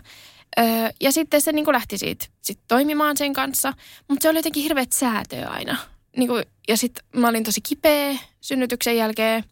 Öö, 0.58 0.64
ja 1.00 1.12
sitten 1.12 1.40
se 1.40 1.52
niin 1.52 1.72
lähti 1.72 1.98
siitä 1.98 2.26
sit 2.42 2.60
toimimaan 2.68 3.16
sen 3.16 3.32
kanssa, 3.32 3.72
mutta 4.08 4.22
se 4.22 4.28
oli 4.28 4.38
jotenkin 4.38 4.62
hirveät 4.62 4.92
säätöä 4.92 5.48
aina. 5.48 5.76
Niin 6.16 6.28
kuin, 6.28 6.44
ja 6.68 6.76
sitten 6.76 7.04
mä 7.16 7.28
olin 7.28 7.44
tosi 7.44 7.60
kipeä 7.60 8.18
synnytyksen 8.40 8.96
jälkeen, 8.96 9.44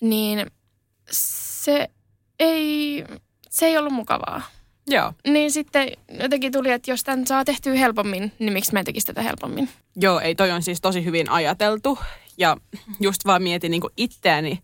niin 0.00 0.46
se 1.10 1.90
ei, 2.40 3.04
se 3.50 3.66
ei 3.66 3.78
ollut 3.78 3.92
mukavaa. 3.92 4.42
Joo. 4.86 5.12
Niin 5.26 5.52
sitten 5.52 5.88
jotenkin 6.22 6.52
tuli, 6.52 6.70
että 6.70 6.90
jos 6.90 7.04
tämän 7.04 7.26
saa 7.26 7.44
tehtyä 7.44 7.74
helpommin, 7.74 8.32
niin 8.38 8.52
miksi 8.52 8.72
mä 8.72 8.78
en 8.78 8.84
tekisi 8.84 9.06
tätä 9.06 9.22
helpommin? 9.22 9.68
Joo, 9.96 10.20
ei 10.20 10.34
toi 10.34 10.50
on 10.50 10.62
siis 10.62 10.80
tosi 10.80 11.04
hyvin 11.04 11.30
ajateltu. 11.30 11.98
Ja 12.38 12.56
just 13.00 13.24
vaan 13.26 13.42
mietin 13.42 13.70
niin 13.70 13.82
itseäni 13.96 14.62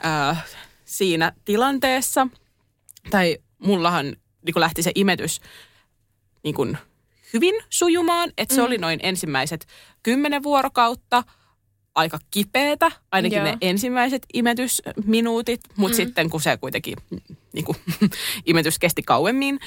ää, 0.00 0.36
siinä 0.84 1.32
tilanteessa. 1.44 2.28
Tai 3.10 3.38
mullahan 3.58 4.06
niin 4.06 4.60
lähti 4.60 4.82
se 4.82 4.92
imetys 4.94 5.40
niin 6.42 6.54
kuin 6.54 6.78
hyvin 7.32 7.54
sujumaan. 7.70 8.32
Että 8.38 8.54
se 8.54 8.60
mm. 8.60 8.66
oli 8.66 8.78
noin 8.78 9.00
ensimmäiset 9.02 9.66
kymmenen 10.02 10.42
vuorokautta 10.42 11.22
aika 11.96 12.18
kipeätä, 12.30 12.92
ainakin 13.12 13.36
Joo. 13.36 13.44
ne 13.44 13.58
ensimmäiset 13.60 14.26
imetysminuutit, 14.34 15.60
mutta 15.76 15.94
mm. 15.94 15.96
sitten 15.96 16.30
kun 16.30 16.40
se 16.40 16.56
kuitenkin 16.56 16.96
niin 17.52 17.64
kuin, 17.64 17.78
imetys 18.46 18.78
kesti 18.78 19.02
kauemmin 19.02 19.60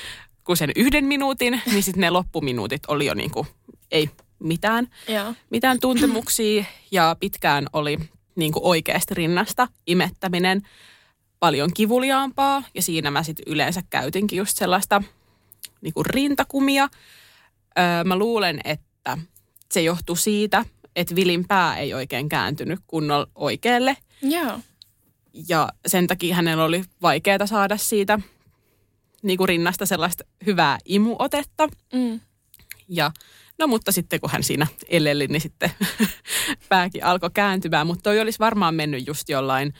kuin 0.44 0.58
sen 0.58 0.72
yhden 0.76 1.06
minuutin, 1.06 1.62
niin 1.72 1.84
sitten 1.84 2.02
ne 2.02 2.10
loppuminuutit 2.10 2.82
oli 2.88 3.06
jo 3.06 3.14
niin 3.14 3.32
kuin, 3.32 3.48
ei 3.92 4.10
mitään, 4.40 4.88
Joo. 5.08 5.34
mitään 5.50 5.80
tuntemuksia 5.80 6.66
ja 6.92 7.16
pitkään 7.20 7.68
oli 7.74 7.98
niin 8.36 8.52
kuin 8.52 8.64
oikeasti 8.64 9.14
rinnasta 9.14 9.68
imettäminen 9.88 10.62
paljon 11.40 11.74
kivuliaampaa 11.74 12.64
ja 12.74 12.82
siinä 12.82 13.12
mä 13.12 13.24
sitten 13.24 13.54
yleensä 13.54 13.82
käytinkin 13.90 14.38
just 14.38 14.58
sellaista 14.58 15.04
niin 15.82 15.94
kuin 15.94 16.06
rintakumia. 16.06 16.90
Öö, 17.80 18.04
mä 18.04 18.16
luulen, 18.16 18.60
että 18.64 19.18
se 19.72 19.82
johtuu 19.82 20.16
siitä, 20.16 20.66
että 20.96 21.16
Vilin 21.16 21.48
pää 21.48 21.78
ei 21.78 21.94
oikein 21.94 22.30
kääntynyt 22.30 22.80
kunnolla 22.88 23.28
oikealle. 23.36 23.98
Joo. 24.22 24.60
Ja 25.50 25.70
sen 25.88 26.08
takia 26.08 26.36
hänellä 26.36 26.64
oli 26.64 26.84
vaikeaa 27.02 27.48
saada 27.48 27.78
siitä 27.78 28.20
niin 29.24 29.38
kuin 29.38 29.50
rinnasta 29.50 29.86
sellaista 29.86 30.24
hyvää 30.46 30.78
imuotetta. 30.86 31.68
Mm. 31.94 32.20
Ja 32.90 33.12
no 33.60 33.68
mutta 33.68 33.92
sitten 33.92 34.20
kun 34.20 34.30
hän 34.30 34.44
siinä 34.44 34.68
eleli, 34.90 35.28
niin 35.28 35.42
sitten 35.42 35.72
pääkin 36.70 37.04
alkoi 37.04 37.30
kääntymään. 37.34 37.88
Mutta 37.88 38.04
toi 38.04 38.20
olisi 38.20 38.40
varmaan 38.40 38.76
mennyt 38.76 39.08
just 39.08 39.30
jollain 39.30 39.74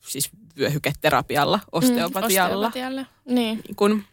siis 0.00 0.30
vyöhyketerapialla, 0.58 1.60
osteopatialla. 1.72 2.56
Mm, 2.56 2.66
osteopatialla, 2.66 3.06
niin. 3.24 3.34
niin 3.66 3.76
kun 3.76 4.04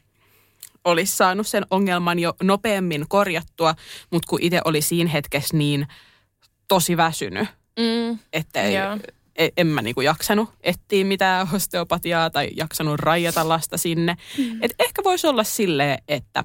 olisi 0.85 1.17
saanut 1.17 1.47
sen 1.47 1.65
ongelman 1.71 2.19
jo 2.19 2.33
nopeammin 2.43 3.05
korjattua, 3.09 3.75
mutta 4.11 4.29
kun 4.29 4.39
itse 4.41 4.61
oli 4.65 4.81
siinä 4.81 5.09
hetkessä 5.09 5.57
niin 5.57 5.87
tosi 6.67 6.97
väsynyt, 6.97 7.47
mm, 7.79 8.19
että 8.33 8.61
ei, 8.61 8.75
e, 9.35 9.49
en 9.57 9.67
mä 9.67 9.81
niinku 9.81 10.01
jaksanut 10.01 10.49
etsiä 10.63 11.05
mitään 11.05 11.47
osteopatiaa 11.53 12.29
tai 12.29 12.49
jaksanut 12.55 12.99
rajata 12.99 13.49
lasta 13.49 13.77
sinne. 13.77 14.15
Mm. 14.37 14.63
Et 14.63 14.73
ehkä 14.79 15.03
voisi 15.03 15.27
olla 15.27 15.43
silleen, 15.43 15.97
että 16.07 16.43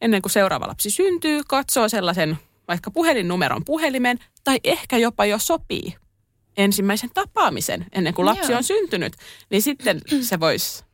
ennen 0.00 0.22
kuin 0.22 0.32
seuraava 0.32 0.68
lapsi 0.68 0.90
syntyy, 0.90 1.40
katsoo 1.48 1.88
sellaisen 1.88 2.38
vaikka 2.68 2.90
puhelinnumeron 2.90 3.64
puhelimen 3.64 4.18
tai 4.44 4.60
ehkä 4.64 4.96
jopa 4.96 5.24
jo 5.24 5.38
sopii 5.38 5.94
ensimmäisen 6.56 7.10
tapaamisen 7.14 7.86
ennen 7.92 8.14
kuin 8.14 8.26
lapsi 8.26 8.52
Joo. 8.52 8.58
on 8.58 8.64
syntynyt, 8.64 9.12
niin 9.50 9.62
sitten 9.62 10.00
se 10.20 10.40
voisi 10.40 10.84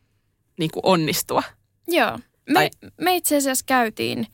niin 0.59 0.71
kuin 0.71 0.81
onnistua. 0.87 1.43
Joo. 1.89 2.19
Me, 2.49 2.55
tai... 2.55 2.91
me 3.01 3.17
itse 3.17 3.37
asiassa 3.37 3.65
käytiin 3.69 4.27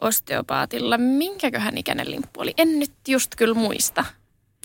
osteopaatilla. 0.00 0.98
Minkäköhän 0.98 1.78
ikäinen 1.78 2.10
limppu 2.10 2.40
oli? 2.40 2.54
En 2.56 2.78
nyt 2.78 2.92
just 3.08 3.34
kyllä 3.36 3.54
muista. 3.54 4.04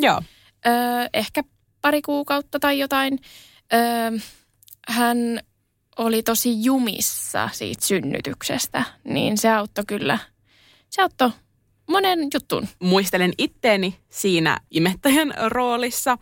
Joo. 0.01 0.21
Öö, 0.65 0.73
ehkä 1.13 1.43
pari 1.81 2.01
kuukautta 2.01 2.59
tai 2.59 2.79
jotain. 2.79 3.19
Öö, 3.73 4.19
hän 4.87 5.17
oli 5.97 6.23
tosi 6.23 6.63
jumissa 6.63 7.49
siitä 7.53 7.85
synnytyksestä, 7.85 8.83
niin 9.03 9.37
se 9.37 9.49
auttoi 9.49 9.85
kyllä. 9.87 10.19
Se 10.89 11.01
auttoi 11.01 11.31
monen 11.89 12.19
juttuun. 12.33 12.67
Muistelen 12.79 13.33
itteeni 13.37 13.99
siinä 14.09 14.57
imettäjän 14.71 15.33
roolissa, 15.47 16.17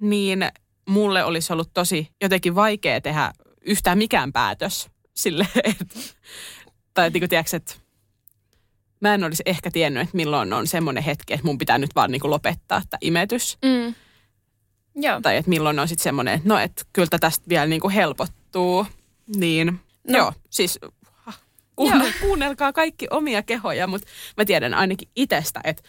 niin 0.00 0.48
mulle 0.88 1.24
olisi 1.24 1.52
ollut 1.52 1.70
tosi 1.74 2.08
jotenkin 2.22 2.54
vaikea 2.54 3.00
tehdä 3.00 3.32
yhtään 3.60 3.98
mikään 3.98 4.32
päätös 4.32 4.93
sille, 5.14 5.48
että, 5.64 6.00
tai 6.94 7.10
niin 7.10 7.20
kuin 7.20 7.30
tiedätkö, 7.30 7.56
että 7.56 7.74
mä 9.00 9.14
en 9.14 9.24
olisi 9.24 9.42
ehkä 9.46 9.70
tiennyt, 9.70 10.02
että 10.02 10.16
milloin 10.16 10.52
on 10.52 10.66
semmoinen 10.66 11.02
hetki, 11.02 11.34
että 11.34 11.46
mun 11.46 11.58
pitää 11.58 11.78
nyt 11.78 11.94
vaan 11.94 12.10
niin 12.10 12.20
kuin 12.20 12.30
lopettaa 12.30 12.82
tämä 12.90 12.98
imetys. 13.00 13.58
Mm. 13.64 13.94
Joo. 14.96 15.20
Tai 15.20 15.36
että 15.36 15.48
milloin 15.48 15.78
on 15.78 15.88
sitten 15.88 16.04
semmoinen, 16.04 16.34
että 16.34 16.48
no, 16.48 16.58
että 16.58 16.82
kyllä 16.92 17.18
tästä 17.20 17.44
vielä 17.48 17.66
niin 17.66 17.80
kuin 17.80 17.94
helpottuu. 17.94 18.86
Niin, 19.36 19.80
no. 20.08 20.18
joo, 20.18 20.32
siis 20.50 20.78
kuunnel, 21.76 22.12
kuunnelkaa 22.20 22.72
kaikki 22.72 23.06
omia 23.10 23.42
kehoja, 23.42 23.86
mutta 23.86 24.08
mä 24.36 24.44
tiedän 24.44 24.74
ainakin 24.74 25.08
itsestä, 25.16 25.60
että 25.64 25.82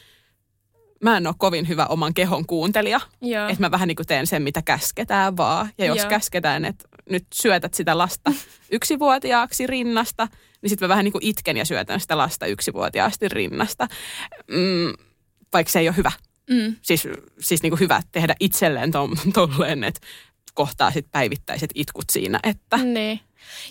mä 1.03 1.17
en 1.17 1.27
ole 1.27 1.35
kovin 1.37 1.67
hyvä 1.67 1.85
oman 1.85 2.13
kehon 2.13 2.45
kuuntelija. 2.45 3.01
Että 3.49 3.61
mä 3.61 3.71
vähän 3.71 3.87
niin 3.87 3.95
kuin 3.95 4.07
teen 4.07 4.27
sen, 4.27 4.43
mitä 4.43 4.61
käsketään 4.61 5.37
vaan. 5.37 5.69
Ja 5.77 5.85
jos 5.85 5.97
Joo. 5.97 6.09
käsketään, 6.09 6.65
että 6.65 6.87
nyt 7.09 7.25
syötät 7.33 7.73
sitä 7.73 7.97
lasta 7.97 8.31
yksivuotiaaksi 8.71 9.67
rinnasta, 9.67 10.27
niin 10.61 10.69
sitten 10.69 10.85
mä 10.85 10.89
vähän 10.89 11.03
niin 11.03 11.11
kuin 11.11 11.25
itken 11.25 11.57
ja 11.57 11.65
syötän 11.65 11.99
sitä 11.99 12.17
lasta 12.17 12.45
yksivuotiaasti 12.45 13.29
rinnasta. 13.29 13.87
Mm, 14.47 14.93
vaikka 15.53 15.71
se 15.71 15.79
ei 15.79 15.87
ole 15.87 15.97
hyvä. 15.97 16.11
Mm. 16.49 16.75
Siis, 16.81 17.07
siis 17.39 17.63
niin 17.63 17.71
kuin 17.71 17.79
hyvä 17.79 18.01
tehdä 18.11 18.35
itselleen 18.39 18.91
tolleen, 19.33 19.83
että 19.83 20.01
kohtaa 20.53 20.91
sit 20.91 21.05
päivittäiset 21.11 21.69
itkut 21.75 22.05
siinä, 22.11 22.39
että 22.43 22.77
niin. 22.77 23.19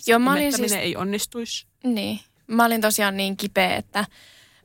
Joo, 0.07 0.19
mä 0.19 0.33
olin 0.33 0.53
siis... 0.53 0.71
ei 0.71 0.95
onnistuisi. 0.95 1.65
Niin. 1.83 2.19
Mä 2.47 2.65
olin 2.65 2.81
tosiaan 2.81 3.17
niin 3.17 3.37
kipeä, 3.37 3.75
että 3.75 4.05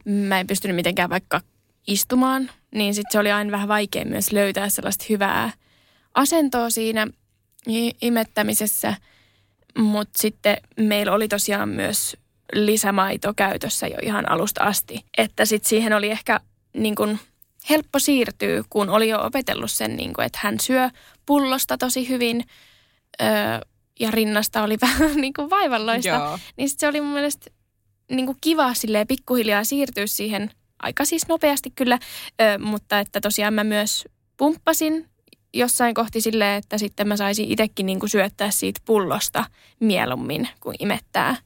mä 0.05 0.41
en 0.41 0.47
pystynyt 0.47 0.77
mitenkään 0.77 1.11
vaikka 1.11 1.41
istumaan, 1.87 2.51
niin 2.75 2.95
sitten 2.95 3.13
se 3.13 3.19
oli 3.19 3.33
aina 3.33 3.51
vähän 3.51 3.69
vaikea 3.69 4.05
myös 4.05 4.33
löytää 4.33 4.69
sellaista 4.69 5.05
hyvää 5.09 5.51
asentoa 6.15 6.71
siinä 6.71 7.07
imettämisessä. 8.03 8.95
Mutta 9.79 10.19
sitten 10.23 10.57
meillä 10.77 11.13
oli 11.13 11.29
tosiaan 11.29 11.69
myös 11.69 12.17
lisämaito 12.53 13.35
käytössä 13.35 13.87
jo 13.87 13.97
ihan 14.03 14.31
alusta 14.31 14.65
asti. 14.65 15.05
Että 15.19 15.45
sitten 15.45 15.69
siihen 15.69 15.93
oli 15.93 16.11
ehkä 16.11 16.41
niin 16.73 16.95
kun 16.95 17.19
helppo 17.71 17.99
siirtyä, 17.99 18.63
kun 18.71 18.89
oli 18.89 19.09
jo 19.09 19.21
opetellut 19.23 19.71
sen, 19.71 19.97
niin 19.97 20.13
kun, 20.13 20.25
että 20.25 20.39
hän 20.43 20.61
syö 20.61 20.91
pullosta 21.27 21.79
tosi 21.79 22.09
hyvin 22.09 22.45
öö, 23.23 23.29
ja 24.01 24.11
rinnasta 24.11 24.63
oli 24.63 24.79
vähän 24.87 25.17
niin 25.17 25.33
kuin 25.33 25.51
vaivalloista. 25.51 26.09
Joo. 26.09 26.39
Niin 26.57 26.69
sit 26.69 26.81
se 26.81 26.89
oli 26.89 27.01
mun 27.01 27.13
mielestä 27.13 27.51
niin 28.11 28.27
kuin 28.27 28.39
kiva 28.41 28.75
silleen 28.75 29.07
pikkuhiljaa 29.07 29.65
siirtyä 29.65 30.07
siihen 30.07 30.51
aika 30.83 31.05
siis 31.05 31.29
nopeasti 31.29 31.71
kyllä, 31.71 31.99
ö, 32.41 32.59
mutta 32.59 33.01
että 33.01 33.21
tosiaan 33.21 33.55
mä 33.55 33.65
myös 33.65 34.05
pumppasin 34.37 35.09
jossain 35.55 35.95
kohti 35.95 36.21
silleen, 36.21 36.59
että 36.59 36.79
sitten 36.79 37.09
mä 37.09 37.17
saisin 37.17 37.53
itsekin 37.53 37.87
niin 37.87 38.01
kuin 38.01 38.11
syöttää 38.11 38.51
siitä 38.51 38.81
pullosta 38.85 39.45
mieluummin 39.81 40.49
kuin 40.61 40.77
imettää. 40.79 41.37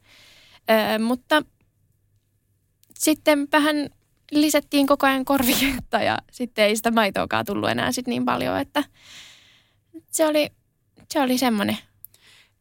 Ö, 0.71 0.99
mutta 0.99 1.43
sitten 2.99 3.49
vähän 3.53 3.91
lisättiin 4.33 4.87
koko 4.87 5.07
ajan 5.07 5.25
korviketta 5.25 5.99
ja 5.99 6.19
sitten 6.33 6.65
ei 6.65 6.77
sitä 6.77 6.91
maitoakaan 6.91 7.45
tullut 7.45 7.71
enää 7.71 7.93
sit 7.93 8.07
niin 8.07 8.25
paljon, 8.25 8.61
että 8.61 8.85
se 10.11 10.27
oli, 10.27 10.51
se 11.13 11.21
oli 11.21 11.39
semmoinen. 11.39 11.79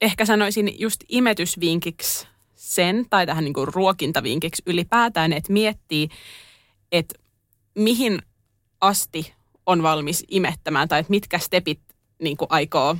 Ehkä 0.02 0.26
sanoisin 0.26 0.80
just 0.80 1.04
imetysvinkiksi 1.10 2.28
sen, 2.56 3.06
tai 3.10 3.26
tähän 3.26 3.44
niin 3.44 3.54
kuin 3.54 3.68
ruokintavinkiksi 3.74 4.64
ylipäätään, 4.66 5.34
että 5.34 5.54
miettii, 5.54 6.10
että 6.92 7.16
mihin 7.76 8.22
asti 8.82 9.34
on 9.66 9.84
valmis 9.84 10.24
imettämään, 10.28 10.88
tai 10.88 11.00
että 11.00 11.10
mitkä 11.10 11.40
stepit 11.40 11.80
niin 12.22 12.38
kuin 12.38 12.48
aikoo 12.52 12.98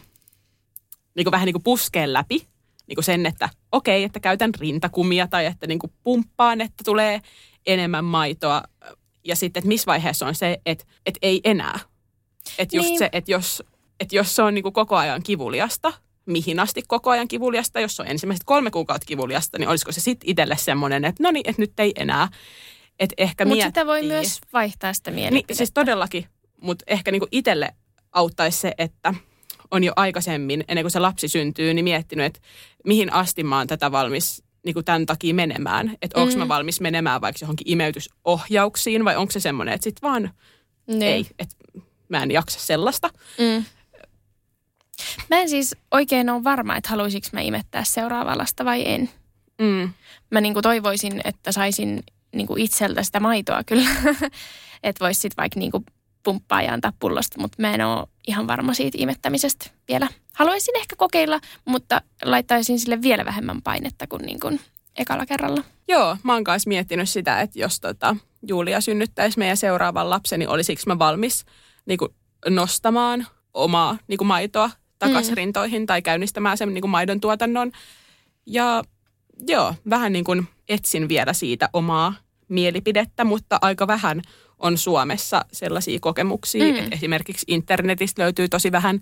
niin 1.16 1.26
kuin 1.26 1.32
vähän 1.32 1.46
niin 1.46 1.54
kuin 1.54 1.64
puskeen 1.64 2.14
läpi, 2.14 2.48
niin 2.88 2.96
kuin 2.96 3.06
sen, 3.06 3.26
että 3.26 3.50
okei, 3.72 3.98
okay, 4.00 4.06
että 4.06 4.20
käytän 4.20 4.52
rintakumia, 4.60 5.28
tai 5.28 5.46
että 5.46 5.68
niin 5.68 5.80
kuin 5.80 5.94
pumppaan, 6.04 6.62
että 6.62 6.84
tulee 6.86 7.22
enemmän 7.66 8.06
maitoa, 8.06 8.64
ja 9.24 9.36
sitten, 9.36 9.62
että 9.62 9.68
missä 9.68 9.86
vaiheessa 9.86 10.28
on 10.28 10.36
se, 10.36 10.60
että, 10.66 10.86
että 11.06 11.20
ei 11.22 11.42
enää. 11.44 11.80
Että 12.58 12.76
just 12.76 12.90
Niin. 12.90 13.00
se, 13.00 13.10
että 13.12 13.32
jos, 13.32 13.64
että 14.00 14.16
jos 14.16 14.36
se 14.36 14.42
on 14.42 14.54
niin 14.54 14.64
kuin 14.64 14.74
koko 14.74 14.96
ajan 14.96 15.24
kivuliasta, 15.24 15.94
mihin 16.26 16.60
asti 16.60 16.84
koko 16.88 17.10
ajan 17.10 17.28
kivuliasta, 17.28 17.80
jos 17.80 18.00
on 18.00 18.08
ensimmäiset 18.08 18.44
kolme 18.44 18.72
kuukautta 18.72 19.06
kivuliasta, 19.06 19.58
niin 19.58 19.70
olisiko 19.70 19.92
se 19.92 20.02
sitten 20.02 20.30
itselle 20.30 20.58
semmoinen, 20.58 21.06
että 21.06 21.24
no 21.24 21.32
niin, 21.32 21.50
että 21.50 21.62
nyt 21.62 21.80
ei 21.80 21.94
enää. 21.96 22.28
Että 23.00 23.16
ehkä 23.18 23.46
Mutta 23.46 23.66
sitä 23.66 23.86
voi 23.86 24.04
myös 24.04 24.42
vaihtaa 24.54 24.94
sitä 24.94 25.12
Niin, 25.12 25.16
mielipidettä. 25.16 25.54
siis 25.54 25.72
todellakin, 25.74 26.26
mutta 26.64 26.84
ehkä 26.88 27.12
niinku 27.12 27.28
itselle 27.32 27.70
auttaisi 28.12 28.58
se, 28.60 28.74
että 28.78 29.14
on 29.72 29.84
jo 29.84 29.94
aikaisemmin, 29.96 30.64
ennen 30.68 30.84
kuin 30.84 30.92
se 30.92 31.00
lapsi 31.00 31.28
syntyy, 31.28 31.74
niin 31.74 31.84
miettinyt, 31.84 32.26
että 32.26 32.40
mihin 32.86 33.14
asti 33.14 33.44
mä 33.44 33.58
oon 33.58 33.68
tätä 33.68 33.92
valmis 33.92 34.44
niin 34.66 34.74
kuin 34.74 34.86
tämän 34.86 35.06
takia 35.06 35.34
menemään. 35.34 35.96
Että 36.02 36.20
onko 36.20 36.34
Mm. 36.34 36.40
mä 36.40 36.48
valmis 36.48 36.82
menemään 36.82 37.22
vaikka 37.22 37.38
johonkin 37.42 37.70
imeytysohjauksiin 37.72 39.06
vai 39.06 39.16
onko 39.16 39.32
se 39.32 39.40
semmoinen, 39.40 39.74
että 39.74 39.84
sit 39.84 40.02
vaan 40.02 40.30
Niin. 40.88 41.02
ei, 41.04 41.26
että 41.40 41.56
mä 42.10 42.24
en 42.24 42.32
jaksa 42.32 42.60
sellaista. 42.60 43.10
Mm. 43.40 43.66
Mä 45.30 45.38
en 45.42 45.50
siis 45.50 45.76
oikein 45.92 46.30
ole 46.30 46.44
varma, 46.44 46.78
että 46.78 46.90
haluaisinko 46.90 47.28
mä 47.34 47.42
imettää 47.42 47.84
seuraavaa 47.84 48.38
lasta 48.38 48.66
vai 48.66 48.84
en. 48.86 49.10
Mm. 49.62 49.90
Mä 50.32 50.42
niinku 50.42 50.62
toivoisin, 50.62 51.22
että 51.24 51.52
saisin 51.52 52.04
niinku 52.36 52.56
itseltä 52.58 53.04
sitä 53.04 53.20
maitoa 53.20 53.64
kyllä. 53.64 53.90
että 54.84 55.06
vois 55.06 55.22
sit 55.22 55.38
vaikka 55.38 55.60
niinku 55.60 55.84
pumppaa 56.24 56.62
ja 56.62 56.74
antaa 56.74 56.94
pullosta, 57.00 57.42
mutta 57.42 57.62
mä 57.62 57.74
en 57.74 57.82
ole 57.86 58.08
ihan 58.28 58.48
varma 58.48 58.74
siitä 58.74 58.98
imettämisestä 59.02 59.70
vielä. 59.88 60.08
Haluaisin 60.34 60.76
ehkä 60.78 60.96
kokeilla, 60.96 61.40
mutta 61.66 62.02
laittaisin 62.24 62.80
sille 62.80 63.02
vielä 63.02 63.26
vähemmän 63.26 63.62
painetta 63.62 64.08
kuin 64.08 64.22
niinku 64.22 64.60
ekalla 64.96 65.26
kerralla. 65.26 65.64
Joo, 65.88 66.18
mä 66.24 66.34
oon 66.34 66.44
kanssa 66.44 66.68
miettinyt 66.68 67.10
sitä, 67.10 67.42
että 67.42 67.60
jos 67.60 67.80
tota, 67.80 68.16
Julia 68.48 68.82
synnyttäisi 68.82 69.40
meidän 69.40 69.58
seuraavan 69.58 70.10
lapsen, 70.10 70.40
niin 70.40 70.50
olisiko 70.50 70.82
mä 70.86 71.00
valmis 71.00 71.46
niin 71.86 71.98
kuin, 71.98 72.12
nostamaan 72.50 73.28
omaa 73.54 73.98
niin 74.08 74.18
kuin, 74.18 74.28
maitoa 74.28 74.72
takaisin 75.00 75.32
mm. 75.32 75.38
rintoihin 75.38 75.86
tai 75.86 76.02
käynnistämään 76.02 76.58
sen 76.58 76.74
niin 76.74 76.82
kuin, 76.82 76.92
maidon 76.92 77.20
tuotannon. 77.20 77.72
Ja 78.46 78.84
joo, 79.48 79.76
vähän 79.90 80.14
niin 80.14 80.26
kuin 80.26 80.48
etsin 80.70 81.10
vielä 81.10 81.34
siitä 81.34 81.70
omaa 81.74 82.14
mielipidettä, 82.50 83.24
mutta 83.24 83.60
aika 83.62 83.88
vähän 83.88 84.22
on 84.60 84.78
Suomessa 84.78 85.46
sellaisia 85.52 86.00
kokemuksia. 86.02 86.66
Mm. 86.66 86.72
Mm. 86.72 86.78
Että 86.78 86.96
esimerkiksi 86.96 87.46
internetistä 87.48 88.22
löytyy 88.22 88.50
tosi 88.50 88.72
vähän 88.72 89.00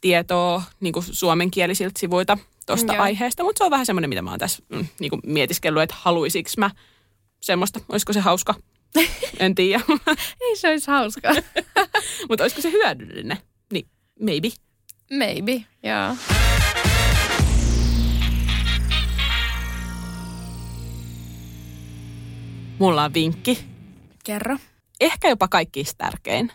tietoa 0.00 0.62
niin 0.80 0.92
kuin 0.92 1.04
suomenkielisiltä 1.10 2.00
sivuilta 2.00 2.38
tuosta 2.66 2.94
Joo. 2.94 3.02
aiheesta, 3.02 3.44
mutta 3.44 3.58
se 3.58 3.64
on 3.64 3.70
vähän 3.70 3.86
semmoinen, 3.86 4.08
mitä 4.08 4.22
mä 4.22 4.30
oon 4.30 4.38
tässä 4.38 4.62
mm, 4.68 4.86
niin 5.00 5.10
kuin 5.10 5.20
mietiskellyt, 5.26 5.82
että 5.82 5.96
haluaisinko 5.98 6.50
mä 6.56 6.70
semmoista, 7.40 7.80
olisiko 7.88 8.12
se 8.12 8.20
hauska, 8.20 8.54
en 9.38 9.54
tiedä, 9.54 9.82
Ei 10.40 10.56
se 10.56 10.68
olisi 10.68 10.90
hauskaa. 10.90 11.32
mutta 12.28 12.44
olisiko 12.44 12.62
se 12.62 12.70
hyödyllinen, 12.70 13.38
niin 13.72 13.86
maybe. 14.20 14.48
Maybe, 15.10 15.64
joo. 15.82 16.16
Mulla 22.78 23.04
on 23.04 23.14
vinkki, 23.14 23.64
Kerro. 24.24 24.56
Ehkä 25.00 25.28
jopa 25.28 25.48
kaikista 25.48 26.04
tärkein, 26.04 26.52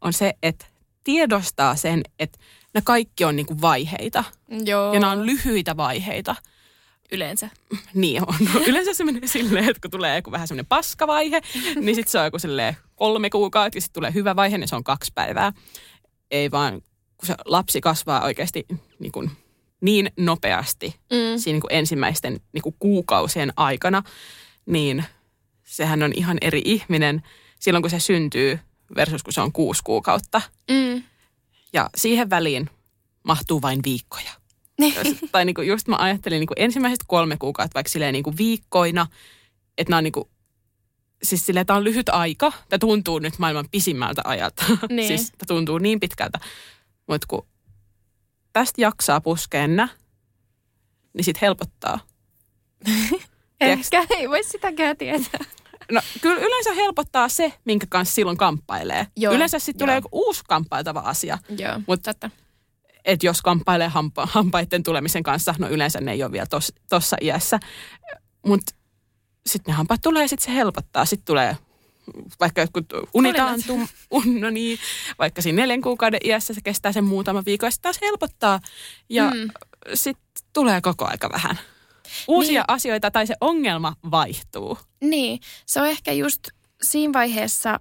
on 0.00 0.12
se, 0.12 0.34
että 0.42 0.66
tiedostaa 1.04 1.76
sen, 1.76 2.02
että 2.18 2.38
nämä 2.74 2.82
kaikki 2.84 3.24
on 3.24 3.36
niin 3.36 3.46
kuin 3.46 3.60
vaiheita 3.60 4.24
Joo. 4.64 4.94
ja 4.94 5.00
nämä 5.00 5.12
on 5.12 5.26
lyhyitä 5.26 5.76
vaiheita. 5.76 6.36
yleensä. 7.12 7.48
Niin 7.94 8.22
on. 8.28 8.34
No, 8.54 8.60
yleensä 8.66 8.94
se 8.94 9.04
menee 9.04 9.26
silleen, 9.26 9.68
että 9.68 9.80
kun 9.80 9.90
tulee 9.90 10.16
joku 10.16 10.30
vähän 10.30 10.48
semmoinen 10.48 10.66
paskavaihe, 10.68 11.40
niin 11.80 11.94
sitten 11.94 12.10
se 12.12 12.18
on 12.18 12.24
joku 12.24 12.38
silleen 12.38 12.76
kolme 12.96 13.30
kuukautta 13.30 13.76
ja 13.76 13.80
sitten 13.80 13.94
tulee 13.94 14.14
hyvä 14.14 14.36
vaihe, 14.36 14.58
niin 14.58 14.68
se 14.68 14.76
on 14.76 14.84
kaksi 14.84 15.12
päivää. 15.14 15.52
Ei 16.30 16.50
vaan, 16.50 16.72
kun 17.16 17.26
se 17.26 17.34
lapsi 17.44 17.80
kasvaa 17.80 18.24
oikeasti 18.24 18.66
niin, 18.98 19.12
kuin, 19.12 19.30
niin 19.80 20.10
nopeasti 20.16 20.94
Mm. 21.10 21.38
siinä 21.38 21.54
niin 21.54 21.60
kuin 21.60 21.72
ensimmäisten 21.74 22.40
niin 22.52 22.62
kuin 22.62 22.76
kuukausien 22.78 23.52
aikana, 23.56 24.02
niin 24.66 25.04
sehän 25.64 26.02
on 26.02 26.12
ihan 26.14 26.38
eri 26.40 26.62
ihminen 26.64 27.22
silloin, 27.58 27.82
kun 27.82 27.90
se 27.90 28.00
syntyy 28.00 28.58
versus 28.96 29.22
kun 29.22 29.32
se 29.32 29.40
on 29.40 29.52
kuusi 29.52 29.82
kuukautta. 29.84 30.40
Mm. 30.70 31.02
Ja 31.72 31.90
siihen 31.96 32.30
väliin 32.30 32.70
mahtuu 33.22 33.62
vain 33.62 33.80
viikkoja. 33.84 34.30
Jos- 34.78 35.30
tai 35.32 35.44
niinku 35.44 35.62
just 35.62 35.88
mä 35.88 35.96
ajattelin 35.98 36.40
niinku 36.40 36.54
ensimmäiset 36.56 37.00
kolme 37.06 37.36
kuukautta 37.36 37.74
vaikka 37.74 37.90
silleen 37.90 38.12
niinku 38.12 38.34
viikkoina, 38.38 39.06
että 39.78 39.90
nämä 39.90 39.98
on 39.98 40.04
niinku, 40.04 40.30
siis 41.22 41.46
silleen, 41.46 41.66
tämä 41.66 41.76
on 41.76 41.84
lyhyt 41.84 42.08
aika. 42.08 42.52
Tämä 42.68 42.78
tuntuu 42.78 43.18
nyt 43.18 43.38
maailman 43.38 43.68
pisimmältä 43.70 44.22
ajalta. 44.24 44.64
Niin. 44.88 45.08
siis 45.08 45.26
tämä 45.30 45.46
tuntuu 45.46 45.78
niin 45.78 46.00
pitkältä. 46.00 46.38
Mutta 47.06 47.26
kun 47.30 47.46
tästä 48.52 48.80
jaksaa 48.80 49.20
puskeenna, 49.20 49.88
niin 51.14 51.24
sit 51.24 51.40
helpottaa. 51.40 52.00
Ehkä 53.60 54.06
ei 54.10 54.28
voi 54.28 54.44
sitäkään 54.44 54.96
tietää. 54.96 55.40
No 55.92 56.00
kyllä 56.20 56.40
yleensä 56.40 56.72
helpottaa 56.72 57.28
se, 57.28 57.52
minkä 57.64 57.86
kanssa 57.90 58.14
silloin 58.14 58.36
kamppailee. 58.36 59.06
Joo, 59.16 59.34
yleensä 59.34 59.58
sitten 59.58 59.78
tulee 59.78 59.94
joku 59.94 60.08
uusi 60.12 60.42
kamppailtava 60.48 61.00
asia. 61.00 61.38
Joo, 61.58 61.74
Mut- 61.78 62.02
totta. 62.02 62.30
että 63.04 63.26
jos 63.26 63.42
kamppailee 63.42 63.88
hampa, 63.88 64.26
hampaiden 64.26 64.82
tulemisen 64.82 65.22
kanssa, 65.22 65.54
no 65.58 65.68
yleensä 65.68 66.00
ne 66.00 66.12
ei 66.12 66.22
ole 66.22 66.32
vielä 66.32 66.46
tuossa 66.88 67.16
iässä, 67.20 67.60
mutta 68.46 68.74
sitten 69.46 69.72
ne 69.72 69.76
hampaat 69.76 70.00
tulee 70.00 70.22
ja 70.22 70.28
sitten 70.28 70.44
se 70.44 70.54
helpottaa. 70.54 71.04
Sitten 71.04 71.26
tulee 71.26 71.56
vaikka 72.40 72.60
jotkut 72.60 72.86
unitaantum, 73.14 73.88
un, 74.10 74.40
no 74.40 74.50
niin, 74.50 74.78
vaikka 75.18 75.42
siinä 75.42 75.56
neljän 75.56 75.82
kuukauden 75.82 76.20
iässä 76.24 76.54
se 76.54 76.60
kestää 76.60 76.92
sen 76.92 77.04
muutama 77.04 77.42
viikko 77.46 77.66
ja 77.66 77.70
sitten 77.70 77.82
taas 77.82 78.00
helpottaa. 78.02 78.60
Ja 79.08 79.30
mm. 79.30 79.48
sitten 79.94 80.24
tulee 80.52 80.80
koko 80.80 81.04
aika 81.04 81.30
vähän 81.32 81.58
uusia 82.28 82.60
Niin. 82.60 82.64
asioita 82.68 83.10
tai 83.10 83.26
se 83.26 83.34
ongelma 83.40 83.94
vaihtuu. 84.10 84.78
Niin, 85.00 85.40
se 85.66 85.80
on 85.80 85.86
ehkä 85.86 86.12
just 86.12 86.48
siinä 86.82 87.12
vaiheessa 87.12 87.80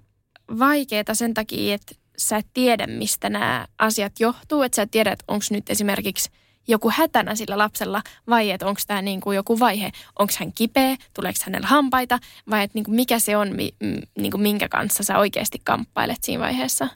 vaikeaa 0.60 1.14
sen 1.14 1.34
takia, 1.34 1.76
että 1.76 1.96
sä 2.18 2.38
et 2.38 2.48
tiedä, 2.54 2.88
mistä 2.88 3.30
nämä 3.30 3.68
asiat 3.80 4.14
johtuu. 4.20 4.62
Että 4.62 4.76
sä 4.76 4.82
et 4.82 4.92
tiedä, 4.92 5.12
että 5.12 5.26
onko 5.28 5.46
nyt 5.50 5.70
esimerkiksi 5.70 6.30
joku 6.68 6.92
hätänä 6.96 7.36
sillä 7.36 7.58
lapsella 7.58 8.02
vai 8.30 8.52
että 8.52 8.66
onko 8.68 8.82
tämä 8.88 9.02
niinku 9.02 9.32
joku 9.32 9.60
vaihe. 9.60 9.92
Onko 10.20 10.34
hän 10.40 10.54
kipeä, 10.54 10.96
tuleeko 11.14 11.40
hänellä 11.46 11.68
hampaita 11.68 12.20
vai 12.50 12.64
että 12.64 12.76
niinku 12.76 12.92
mikä 12.92 13.20
se 13.20 13.38
on, 13.38 13.56
mi, 13.56 13.70
niinku 14.18 14.38
minkä 14.38 14.70
kanssa 14.70 15.04
sä 15.04 15.18
oikeasti 15.18 15.62
kamppailet 15.64 16.24
siinä 16.24 16.44
vaiheessa. 16.44 16.88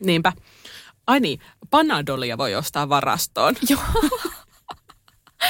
Niinpä. 0.00 0.32
Ai 1.06 1.20
niin, 1.20 1.40
Panadolia 1.70 2.38
voi 2.38 2.54
ostaa 2.54 2.88
varastoon. 2.88 3.54
Joo. 3.68 3.80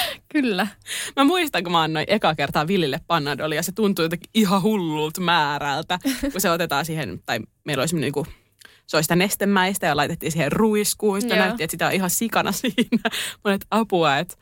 Kyllä. 0.33 0.67
Mä 1.15 1.23
muistan, 1.23 1.63
kun 1.63 1.71
mä 1.71 1.81
annoin 1.81 2.05
eka 2.07 2.35
kertaa 2.35 2.67
Villille 2.67 2.99
Panadolia, 3.07 3.63
se 3.63 3.71
tuntui 3.71 4.05
jotenkin 4.05 4.29
ihan 4.33 4.61
hullulta 4.61 5.21
määrältä, 5.21 5.99
kun 6.31 6.41
se 6.41 6.51
otetaan 6.51 6.85
siihen, 6.85 7.21
tai 7.25 7.39
meillä 7.63 7.81
oli 7.81 7.87
semmoinen 7.87 8.11
niin 8.15 8.35
se 8.87 8.97
oli 8.97 9.03
sitä 9.03 9.15
nestemäistä 9.15 9.87
ja 9.87 9.97
laitettiin 9.97 10.31
siihen 10.31 10.51
ruiskuun. 10.51 11.21
Sitten 11.21 11.37
Joo. 11.37 11.45
näytti, 11.45 11.63
että 11.63 11.71
sitä 11.71 11.87
on 11.87 11.93
ihan 11.93 12.09
sikana 12.09 12.51
siinä. 12.61 13.09
Mä 13.43 13.53
että 13.53 13.67
apua, 13.71 14.17
että, 14.17 14.35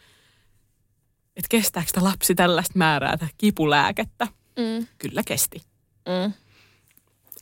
että 1.36 1.48
kestääkö 1.50 1.88
sitä 1.88 2.04
lapsi 2.04 2.36
tällaista 2.36 2.78
määrää 2.78 3.18
tätä 3.18 3.32
kipulääkettä. 3.38 4.28
Mm. 4.60 4.88
Kyllä 4.98 5.22
kesti. 5.26 5.62
Mm. 6.08 6.34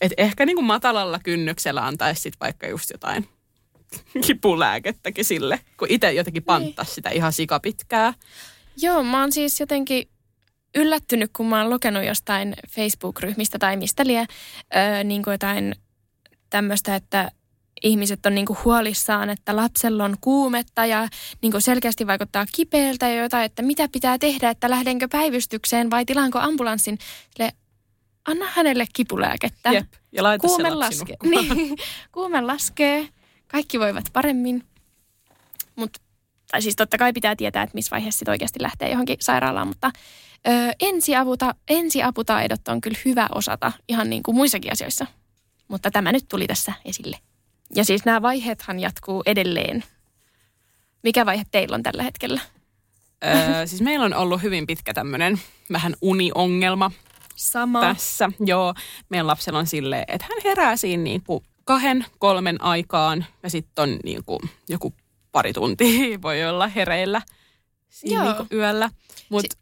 Et 0.02 0.13
ehkä 0.17 0.45
niin 0.45 0.56
kuin 0.56 0.65
matalalla 0.65 1.19
kynnyksellä 1.19 1.86
antaisi 1.86 2.22
sit 2.22 2.34
vaikka 2.39 2.67
just 2.67 2.89
jotain 2.89 3.30
kipulääkettäkin 4.28 5.25
sille, 5.25 5.60
kun 5.78 5.88
itse 5.91 6.13
jotenkin 6.13 6.43
panttasi 6.43 6.93
sitä 6.93 7.10
ihan 7.10 7.34
sikapitkää. 7.34 8.13
Joo, 8.78 9.04
mä 9.04 9.19
oon 9.19 9.32
siis 9.32 9.60
jotenkin 9.60 10.10
yllättynyt, 10.75 11.32
kun 11.34 11.45
mä 11.45 11.62
oon 11.62 11.69
lukenut 11.69 12.04
jostain 12.04 12.56
Facebook-ryhmistä 12.69 13.60
tai 13.60 13.78
mistä 13.78 14.08
lie, 14.08 14.25
öö, 14.75 15.04
niin 15.04 15.23
kuin 15.23 15.32
jotain 15.32 15.75
tämmöistä, 16.49 16.95
että 16.95 17.32
ihmiset 17.84 18.25
on 18.25 18.36
niin 18.36 18.45
kuin 18.45 18.60
huolissaan, 18.65 19.30
että 19.30 19.56
lapsella 19.56 20.06
on 20.06 20.15
kuumetta 20.21 20.86
ja 20.86 21.08
niin 21.41 21.52
kuin 21.52 21.62
selkeästi 21.62 22.08
vaikuttaa 22.08 22.45
kipeältä 22.56 23.10
ja 23.10 23.23
jotain, 23.23 23.45
että 23.45 23.62
mitä 23.62 23.88
pitää 23.91 24.17
tehdä, 24.17 24.49
että 24.49 24.69
lähdenkö 24.69 25.08
päivystykseen 25.12 25.91
vai 25.91 26.06
tilaanko 26.06 26.39
ambulanssin. 26.39 26.97
Sille, 27.38 27.52
anna 28.25 28.45
hänelle 28.49 28.86
kipulääkettä. 28.93 29.71
Jep, 29.71 29.93
ja 30.12 30.23
laita 30.23 30.47
Kuume 30.47 30.69
nukkumaan. 30.69 31.47
Niin, 31.58 31.78
kuume 32.12 32.41
laskee. 32.41 33.10
Kaikki 33.51 33.79
voivat 33.79 34.05
paremmin. 34.13 34.63
Mut, 35.75 35.97
tai 36.51 36.62
siis 36.62 36.75
totta 36.75 36.97
kai 36.97 37.13
pitää 37.13 37.35
tietää, 37.35 37.63
että 37.63 37.75
missä 37.75 37.91
vaiheessa 37.91 38.19
sit 38.19 38.27
oikeasti 38.27 38.62
lähtee 38.62 38.89
johonkin 38.89 39.17
sairaalaan, 39.19 39.67
mutta 39.67 39.91
ö, 40.47 40.51
ensiavuta, 40.79 41.55
ensiaputaidot 41.69 42.67
on 42.67 42.81
kyllä 42.81 42.99
hyvä 43.05 43.27
osata 43.35 43.71
ihan 43.88 44.09
niin 44.09 44.23
kuin 44.23 44.35
muissakin 44.35 44.71
asioissa. 44.71 45.05
Mutta 45.67 45.91
tämä 45.91 46.12
nyt 46.12 46.25
tuli 46.27 46.47
tässä 46.47 46.73
esille. 46.85 47.17
Ja 47.75 47.85
siis 47.85 48.05
nämä 48.05 48.21
vaiheethan 48.21 48.79
jatkuu 48.79 49.23
edelleen. 49.25 49.83
Mikä 51.03 51.25
vaihe 51.25 51.43
teillä 51.51 51.75
on 51.75 51.83
tällä 51.83 52.03
hetkellä? 52.03 52.41
Öö, 53.25 53.65
siis 53.67 53.81
meillä 53.81 54.05
on 54.05 54.13
ollut 54.13 54.41
hyvin 54.41 54.67
pitkä 54.67 54.93
tämmöinen 54.93 55.41
vähän 55.71 55.95
uniongelma 56.01 56.91
Sama. 57.35 57.81
tässä. 57.81 58.31
Joo, 58.45 58.73
meidän 59.09 59.27
lapsella 59.27 59.59
on 59.59 59.67
silleen, 59.67 60.05
että 60.07 60.27
hän 60.29 60.38
herää 60.43 60.77
siinä 60.77 61.03
niin 61.03 61.23
kuin 61.23 61.43
kahden, 61.69 62.05
kolmen 62.19 62.62
aikaan 62.63 63.25
ja 63.43 63.49
sitten 63.49 63.84
on 63.84 63.99
niin 64.03 64.25
kuin 64.25 64.39
joku 64.69 64.93
pari 65.32 65.53
tuntia 65.53 66.21
voi 66.21 66.45
olla 66.45 66.67
hereillä 66.67 67.21
siinä 67.89 68.25
Joo. 68.25 68.34
niin 68.34 68.47
yöllä. 68.53 68.89
Mutta 69.29 69.58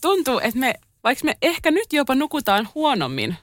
tuntuu, 0.00 0.38
että 0.38 0.60
me, 0.60 0.74
vaikka 1.04 1.24
me 1.24 1.36
ehkä 1.42 1.70
nyt 1.70 1.92
jopa 1.92 2.14
nukutaan 2.14 2.68
huonommin, 2.74 3.36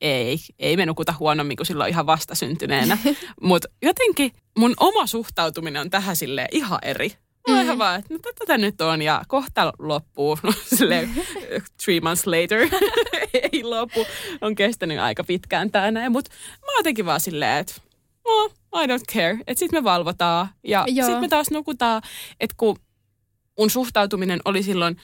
ei, 0.00 0.38
ei 0.58 0.76
me 0.76 0.86
nukuta 0.86 1.14
huonommin 1.18 1.56
kuin 1.56 1.66
silloin 1.66 1.90
ihan 1.90 2.06
vastasyntyneenä, 2.06 2.98
mutta 3.42 3.68
jotenkin 3.82 4.32
mun 4.58 4.74
oma 4.80 5.06
suhtautuminen 5.06 5.82
on 5.82 5.90
tähän 5.90 6.16
sille 6.16 6.46
ihan 6.52 6.78
eri. 6.82 7.12
Mä 7.50 7.56
oon 7.56 7.64
ihan 7.64 7.78
vaan, 7.78 7.98
että 7.98 8.14
no 8.14 8.20
tätä 8.38 8.58
nyt 8.58 8.80
on 8.80 9.02
ja 9.02 9.22
kohta 9.28 9.72
loppuu. 9.78 10.38
No 10.42 10.52
silleen 10.76 11.10
three 11.84 12.00
months 12.00 12.26
later 12.26 12.68
ei 13.52 13.62
lopu. 13.64 14.06
On 14.40 14.54
kestänyt 14.54 14.98
aika 14.98 15.24
pitkään 15.24 15.70
tää 15.70 15.90
näin. 15.90 16.12
Mutta 16.12 16.30
mä 16.60 16.66
oon 16.66 16.78
jotenkin 16.78 17.06
vaan 17.06 17.20
silleen, 17.20 17.58
että 17.58 17.74
no, 18.24 18.46
I 18.82 18.86
don't 18.86 19.12
care. 19.12 19.38
Että 19.46 19.58
sit 19.58 19.72
me 19.72 19.84
valvotaan 19.84 20.48
ja 20.64 20.84
Joo. 20.88 21.08
sit 21.08 21.20
me 21.20 21.28
taas 21.28 21.50
nukutaan. 21.50 22.02
Että 22.40 22.54
kun 22.58 22.76
mun 23.58 23.70
suhtautuminen 23.70 24.40
oli 24.44 24.62
silloin 24.62 24.96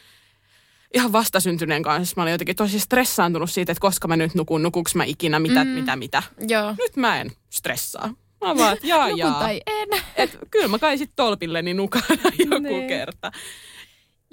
ihan 0.94 1.12
vastasyntyneen 1.12 1.82
kanssa. 1.82 2.14
Mä 2.16 2.22
olin 2.22 2.32
jotenkin 2.32 2.56
tosi 2.56 2.80
stressaantunut 2.80 3.50
siitä, 3.50 3.72
että 3.72 3.80
koska 3.80 4.08
mä 4.08 4.16
nyt 4.16 4.34
nukun, 4.34 4.62
nukuks 4.62 4.94
mä 4.94 5.04
ikinä, 5.04 5.38
mitä, 5.38 5.64
mm. 5.64 5.70
mitä, 5.70 5.96
mitä. 5.96 6.22
Joo. 6.48 6.74
Nyt 6.78 6.96
mä 6.96 7.20
en 7.20 7.30
stressaa. 7.50 8.14
Mä 8.44 8.56
vaan, 8.56 8.72
että 8.72 8.86
jaa, 8.86 9.04
Nukun 9.06 9.18
jaa. 9.18 9.38
tai 9.40 9.60
en. 9.66 9.88
Et, 10.16 10.38
kyllä 10.50 10.68
mä 10.68 10.78
kai 10.78 10.98
sit 10.98 11.10
tolpilleni 11.16 11.74
nukaan 11.74 12.04
joku 12.50 12.58
Niin. 12.62 12.88
kerta. 12.88 13.32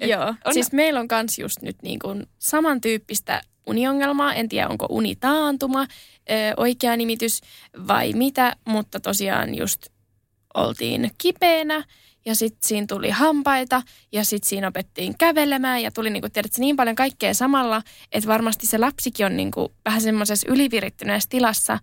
Et 0.00 0.10
Joo, 0.10 0.34
on... 0.44 0.54
siis 0.54 0.72
meillä 0.72 1.00
on 1.00 1.08
kans 1.08 1.38
just 1.38 1.62
nyt 1.62 1.76
niin 1.82 1.98
kuin 1.98 2.26
samantyyppistä 2.38 3.42
uniongelmaa. 3.66 4.34
En 4.34 4.48
tiedä, 4.48 4.68
onko 4.68 4.86
unitaantuma 4.90 5.80
ö, 5.82 6.34
oikea 6.56 6.96
nimitys 6.96 7.40
vai 7.88 8.12
mitä, 8.12 8.56
mutta 8.68 9.00
tosiaan 9.00 9.54
just 9.54 9.86
oltiin 10.54 11.10
kipeänä 11.18 11.84
ja 12.26 12.34
sitten 12.34 12.68
siinä 12.68 12.86
tuli 12.88 13.10
hampaita 13.10 13.82
ja 14.12 14.24
sitten 14.24 14.48
siinä 14.48 14.68
opettiin 14.68 15.18
kävelemään 15.18 15.82
ja 15.82 15.90
tuli 15.90 16.10
niinku, 16.10 16.28
tiedätkö, 16.28 16.56
niin 16.60 16.76
paljon 16.76 16.96
kaikkea 16.96 17.34
samalla, 17.34 17.82
että 18.12 18.28
varmasti 18.28 18.66
se 18.66 18.78
lapsikin 18.78 19.26
on 19.26 19.36
niinku 19.36 19.72
vähän 19.84 20.00
semmoisessa 20.00 20.46
ylivirittyneessä 20.50 21.28
tilassa, 21.30 21.78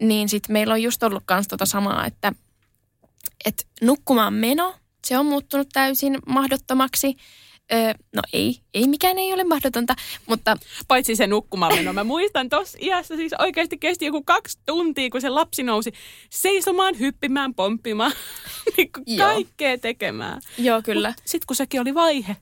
niin 0.00 0.28
sitten 0.28 0.52
meillä 0.52 0.74
on 0.74 0.82
just 0.82 1.02
ollut 1.02 1.22
kans 1.26 1.48
tota 1.48 1.66
samaa, 1.66 2.06
että 2.06 2.32
et 3.44 3.66
nukkumaan 3.82 4.34
meno, 4.34 4.74
se 5.06 5.18
on 5.18 5.26
muuttunut 5.26 5.68
täysin 5.72 6.18
mahdottomaksi. 6.26 7.16
Öö, 7.72 7.94
no 8.16 8.22
ei, 8.32 8.60
ei 8.74 8.88
mikään 8.88 9.18
ei 9.18 9.32
ole 9.32 9.44
mahdotonta, 9.44 9.94
mutta 10.26 10.56
Paitsi 10.88 11.16
se 11.16 11.26
nukkumaan 11.26 11.74
meno. 11.74 11.92
Mä 11.92 12.04
muistan 12.04 12.48
tossa 12.48 12.78
iässä 12.80 13.16
siis 13.16 13.32
oikeasti 13.38 13.78
kesti 13.78 14.04
joku 14.04 14.22
kaksi 14.22 14.58
tuntia, 14.66 15.10
kun 15.10 15.20
se 15.20 15.28
lapsi 15.28 15.62
nousi 15.62 15.92
seisomaan, 16.30 16.98
hyppimään, 16.98 17.54
pomppimaan, 17.54 18.12
niin 18.76 18.92
kuin 18.92 19.04
Joo. 19.06 19.28
kaikkea 19.28 19.78
tekemään. 19.78 20.40
joo 20.58 20.82
kyllä. 20.82 21.14
Sitten 21.24 21.46
kun 21.46 21.56
sekin 21.56 21.80
oli 21.80 21.94
vaihe. 21.94 22.36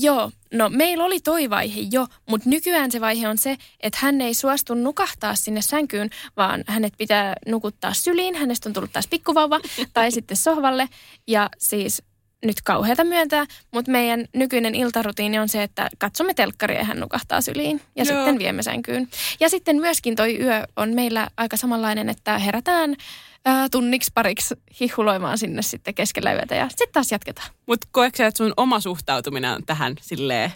Joo, 0.00 0.30
no 0.54 0.68
meillä 0.68 1.04
oli 1.04 1.20
toi 1.20 1.50
vaihe 1.50 1.80
jo, 1.92 2.06
mutta 2.30 2.48
nykyään 2.48 2.90
se 2.90 3.00
vaihe 3.00 3.28
on 3.28 3.38
se, 3.38 3.56
että 3.80 3.98
hän 4.02 4.20
ei 4.20 4.34
suostu 4.34 4.74
nukahtaa 4.74 5.34
sinne 5.34 5.62
sänkyyn, 5.62 6.10
vaan 6.36 6.64
hänet 6.66 6.92
pitää 6.98 7.34
nukuttaa 7.46 7.94
syliin. 7.94 8.34
Hänestä 8.34 8.68
on 8.68 8.72
tullut 8.72 8.92
taas 8.92 9.08
pikkuvauva 9.08 9.60
tai 9.94 10.10
sitten 10.10 10.36
sohvalle. 10.36 10.88
Ja 11.26 11.50
siis 11.58 12.02
nyt 12.44 12.62
kauheata 12.64 13.04
myöntää, 13.04 13.46
mutta 13.72 13.90
meidän 13.90 14.24
nykyinen 14.34 14.74
iltarutiini 14.74 15.38
on 15.38 15.48
se, 15.48 15.62
että 15.62 15.88
katsomme 15.98 16.34
telkkaria 16.34 16.78
ja 16.78 16.84
hän 16.84 17.00
nukahtaa 17.00 17.40
syliin 17.40 17.80
ja 17.96 18.04
Joo. 18.04 18.16
sitten 18.16 18.38
viemme 18.38 18.62
sänkyyn. 18.62 19.08
Ja 19.40 19.48
sitten 19.48 19.76
myöskin 19.76 20.16
toi 20.16 20.40
yö 20.40 20.64
on 20.76 20.94
meillä 20.94 21.28
aika 21.36 21.56
samanlainen, 21.56 22.08
että 22.08 22.38
herätään 22.38 22.96
ää, 23.44 23.68
tunniksi 23.68 24.10
pariksi 24.14 24.54
hihuloimaan 24.80 25.38
sinne 25.38 25.62
sitten 25.62 25.94
keskellä 25.94 26.32
yötä 26.32 26.54
ja 26.54 26.68
sitten 26.68 26.88
taas 26.92 27.12
jatketaan. 27.12 27.48
Mutta 27.66 27.88
koetko 27.90 28.22
että 28.22 28.38
sun 28.38 28.52
oma 28.56 28.80
suhtautuminen 28.80 29.52
on 29.52 29.66
tähän 29.66 29.94
silleen 30.00 30.52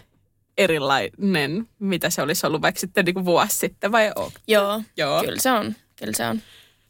erilainen, 0.57 1.69
mitä 1.79 2.09
se 2.09 2.21
olisi 2.21 2.47
ollut 2.47 2.61
vaikka 2.61 2.79
sitten 2.79 3.05
niin 3.05 3.25
vuosi 3.25 3.55
sitten 3.55 3.91
vai 3.91 4.11
onko? 4.15 4.39
Joo, 4.47 4.81
Joo. 4.97 5.23
kyllä 5.23 5.41
se 5.41 5.51
on. 5.51 5.75
Kyllä 5.95 6.13
se 6.13 6.25
on. 6.25 6.41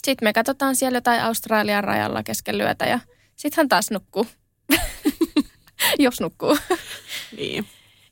Sitten 0.04 0.26
me 0.28 0.34
katsotaan 0.34 0.76
siellä 0.76 0.98
jotain 0.98 1.22
Australian 1.22 1.84
rajalla 1.84 2.24
keskellä 2.24 2.64
yötä 2.64 2.86
ja 2.86 3.00
sitten 3.36 3.58
hän 3.58 3.70
taas 3.70 3.92
nukkuu. 3.92 4.28
Jos 6.00 6.20
nukkuu. 6.20 6.58
Niin. 7.38 7.66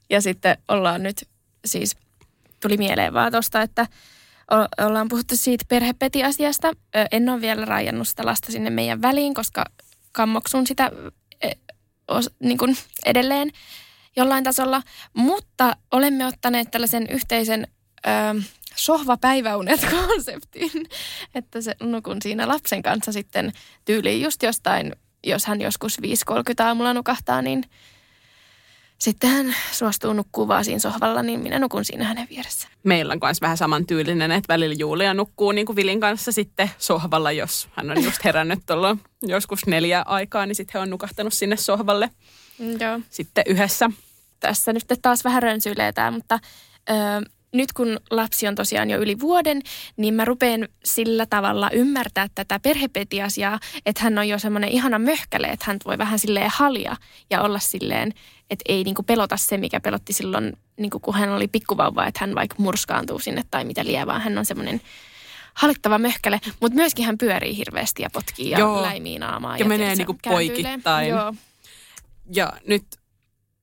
Ja 0.09 0.21
sitten 0.21 0.57
ollaan 0.67 1.03
nyt, 1.03 1.27
siis 1.65 1.97
tuli 2.59 2.77
mieleen 2.77 3.13
vaan 3.13 3.31
tosta, 3.31 3.61
että 3.61 3.87
ollaan 4.85 5.07
puhuttu 5.07 5.37
siitä 5.37 5.65
perhepeti-asiasta. 5.67 6.73
En 7.11 7.29
ole 7.29 7.41
vielä 7.41 7.65
rajannut 7.65 8.07
sitä 8.07 8.25
lasta 8.25 8.51
sinne 8.51 8.69
meidän 8.69 9.01
väliin, 9.01 9.33
koska 9.33 9.65
kammoksun 10.11 10.67
sitä 10.67 10.91
niin 12.39 12.57
kuin 12.57 12.77
edelleen 13.05 13.51
jollain 14.15 14.43
tasolla. 14.43 14.81
Mutta 15.13 15.75
olemme 15.91 16.25
ottaneet 16.25 16.71
tällaisen 16.71 17.07
yhteisen 17.09 17.67
sohvapäiväunet-konseptin, 18.75 20.89
että 21.35 21.61
se 21.61 21.75
nukun 21.83 22.17
siinä 22.21 22.47
lapsen 22.47 22.83
kanssa 22.83 23.11
sitten 23.11 23.51
tyyliin 23.85 24.21
just 24.21 24.43
jostain, 24.43 24.95
jos 25.23 25.45
hän 25.45 25.61
joskus 25.61 25.97
5.30 26.01 26.65
aamulla 26.65 26.93
nukahtaa, 26.93 27.41
niin 27.41 27.63
sitten 28.97 29.29
hän 29.29 29.55
suostuu 29.71 30.13
nukkuu 30.13 30.47
vaan 30.47 30.65
siinä 30.65 30.79
sohvalla, 30.79 31.23
niin 31.23 31.39
minä 31.39 31.59
nukun 31.59 31.85
siinä 31.85 32.03
hänen 32.03 32.27
vieressä. 32.29 32.67
Meillä 32.83 33.13
on 33.13 33.19
myös 33.21 33.41
vähän 33.41 33.57
samantyylinen, 33.57 34.31
että 34.31 34.53
välillä 34.53 34.75
Julia 34.79 35.13
nukkuu 35.13 35.51
niin 35.51 35.65
kuin 35.65 35.75
Vilin 35.75 35.99
kanssa 35.99 36.31
sitten 36.31 36.71
sohvalla, 36.77 37.31
jos 37.31 37.67
hän 37.71 37.91
on 37.91 38.03
just 38.03 38.23
herännyt 38.23 38.59
tuolla 38.65 38.97
joskus 39.21 39.65
neljä 39.67 40.03
aikaa, 40.05 40.45
niin 40.45 40.55
sitten 40.55 40.73
he 40.73 40.79
on 40.79 40.89
nukahtanut 40.89 41.33
sinne 41.33 41.57
sohvalle 41.57 42.09
Joo. 42.79 42.99
sitten 43.09 43.43
yhdessä. 43.47 43.89
Tässä 44.39 44.73
nyt 44.73 44.85
taas 45.01 45.23
vähän 45.23 45.43
rönsyilee 45.43 45.91
tämä, 45.91 46.11
mutta 46.11 46.39
ö, 46.89 46.93
nyt 47.53 47.73
kun 47.73 47.99
lapsi 48.11 48.47
on 48.47 48.55
tosiaan 48.55 48.89
jo 48.89 48.97
yli 48.97 49.19
vuoden, 49.19 49.61
niin 49.97 50.13
mä 50.13 50.25
rupean 50.25 50.67
sillä 50.85 51.25
tavalla 51.25 51.69
ymmärtää 51.69 52.27
tätä 52.35 52.59
perhepetiasiaa, 52.59 53.59
että 53.85 54.03
hän 54.03 54.17
on 54.17 54.27
jo 54.27 54.39
semmoinen 54.39 54.69
ihana 54.69 54.99
möhkäle, 54.99 55.47
että 55.47 55.65
hän 55.67 55.77
voi 55.85 55.97
vähän 55.97 56.19
silleen 56.19 56.51
halia 56.53 56.95
ja 57.29 57.41
olla 57.41 57.59
silleen, 57.59 58.13
että 58.49 58.63
ei 58.67 58.83
niinku 58.83 59.03
pelota 59.03 59.37
se, 59.37 59.57
mikä 59.57 59.79
pelotti 59.79 60.13
silloin, 60.13 60.53
niinku 60.77 60.99
kun 60.99 61.13
hän 61.13 61.29
oli 61.29 61.47
pikkuvauva, 61.47 62.05
että 62.05 62.19
hän 62.19 62.35
vaikka 62.35 62.55
murskaantuu 62.59 63.19
sinne 63.19 63.43
tai 63.51 63.65
mitä 63.65 63.83
vaan 64.05 64.21
hän 64.21 64.37
on 64.37 64.45
semmoinen 64.45 64.81
hallittava 65.53 65.97
möhkäle, 65.97 66.39
mutta 66.59 66.75
myöskin 66.75 67.05
hän 67.05 67.17
pyörii 67.17 67.57
hirveästi 67.57 68.03
ja 68.03 68.09
potkii 68.13 68.49
ja 68.49 68.59
Joo. 68.59 68.81
läimii 68.81 69.19
naamaa. 69.19 69.57
Ja 69.57 69.65
menee 69.65 69.95
tiedätkö, 69.95 70.13
niinku 70.13 70.29
poikittain. 70.29 71.09
Joo. 71.09 71.33
Ja 72.33 72.53
nyt 72.67 72.83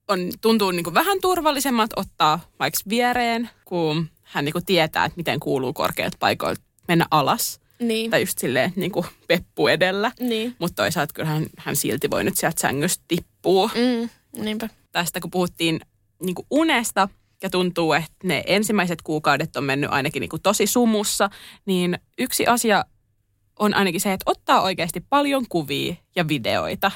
on, 0.07 0.31
tuntuu 0.41 0.71
niin 0.71 0.83
kuin 0.83 0.93
vähän 0.93 1.21
turvallisemmat 1.21 1.89
ottaa 1.95 2.39
vaikka 2.59 2.79
viereen, 2.89 3.49
kun 3.65 4.09
hän 4.23 4.45
niin 4.45 4.53
kuin 4.53 4.65
tietää, 4.65 5.05
että 5.05 5.17
miten 5.17 5.39
kuuluu 5.39 5.73
korkeat 5.73 6.13
paikoilta 6.19 6.61
mennä 6.87 7.05
alas. 7.11 7.59
Niin. 7.79 8.11
Tai 8.11 8.21
just 8.21 8.37
silleen 8.37 8.73
niin 8.75 8.91
kuin 8.91 9.05
peppu 9.27 9.67
edellä. 9.67 10.11
Niin. 10.19 10.55
Mutta 10.59 10.83
toisaalta 10.83 11.13
kyllähän 11.13 11.45
hän 11.57 11.75
silti 11.75 12.09
voi 12.11 12.23
nyt 12.23 12.37
sieltä 12.37 12.61
sängystä 12.61 13.03
tippua. 13.07 13.69
Mm, 13.75 14.09
niinpä. 14.43 14.69
Tästä 14.91 15.19
kun 15.19 15.31
puhuttiin 15.31 15.79
niin 16.23 16.35
kuin 16.35 16.47
unesta 16.51 17.09
ja 17.43 17.49
tuntuu, 17.49 17.93
että 17.93 18.13
ne 18.23 18.43
ensimmäiset 18.47 19.01
kuukaudet 19.01 19.55
on 19.55 19.63
mennyt 19.63 19.89
ainakin 19.93 20.19
niin 20.19 20.29
kuin 20.29 20.41
tosi 20.41 20.67
sumussa, 20.67 21.29
niin 21.65 21.99
yksi 22.17 22.47
asia 22.47 22.85
on 23.59 23.73
ainakin 23.73 24.01
se, 24.01 24.13
että 24.13 24.31
ottaa 24.31 24.61
oikeasti 24.61 25.05
paljon 25.09 25.45
kuvia 25.49 25.95
ja 26.15 26.27
videoita 26.27 26.91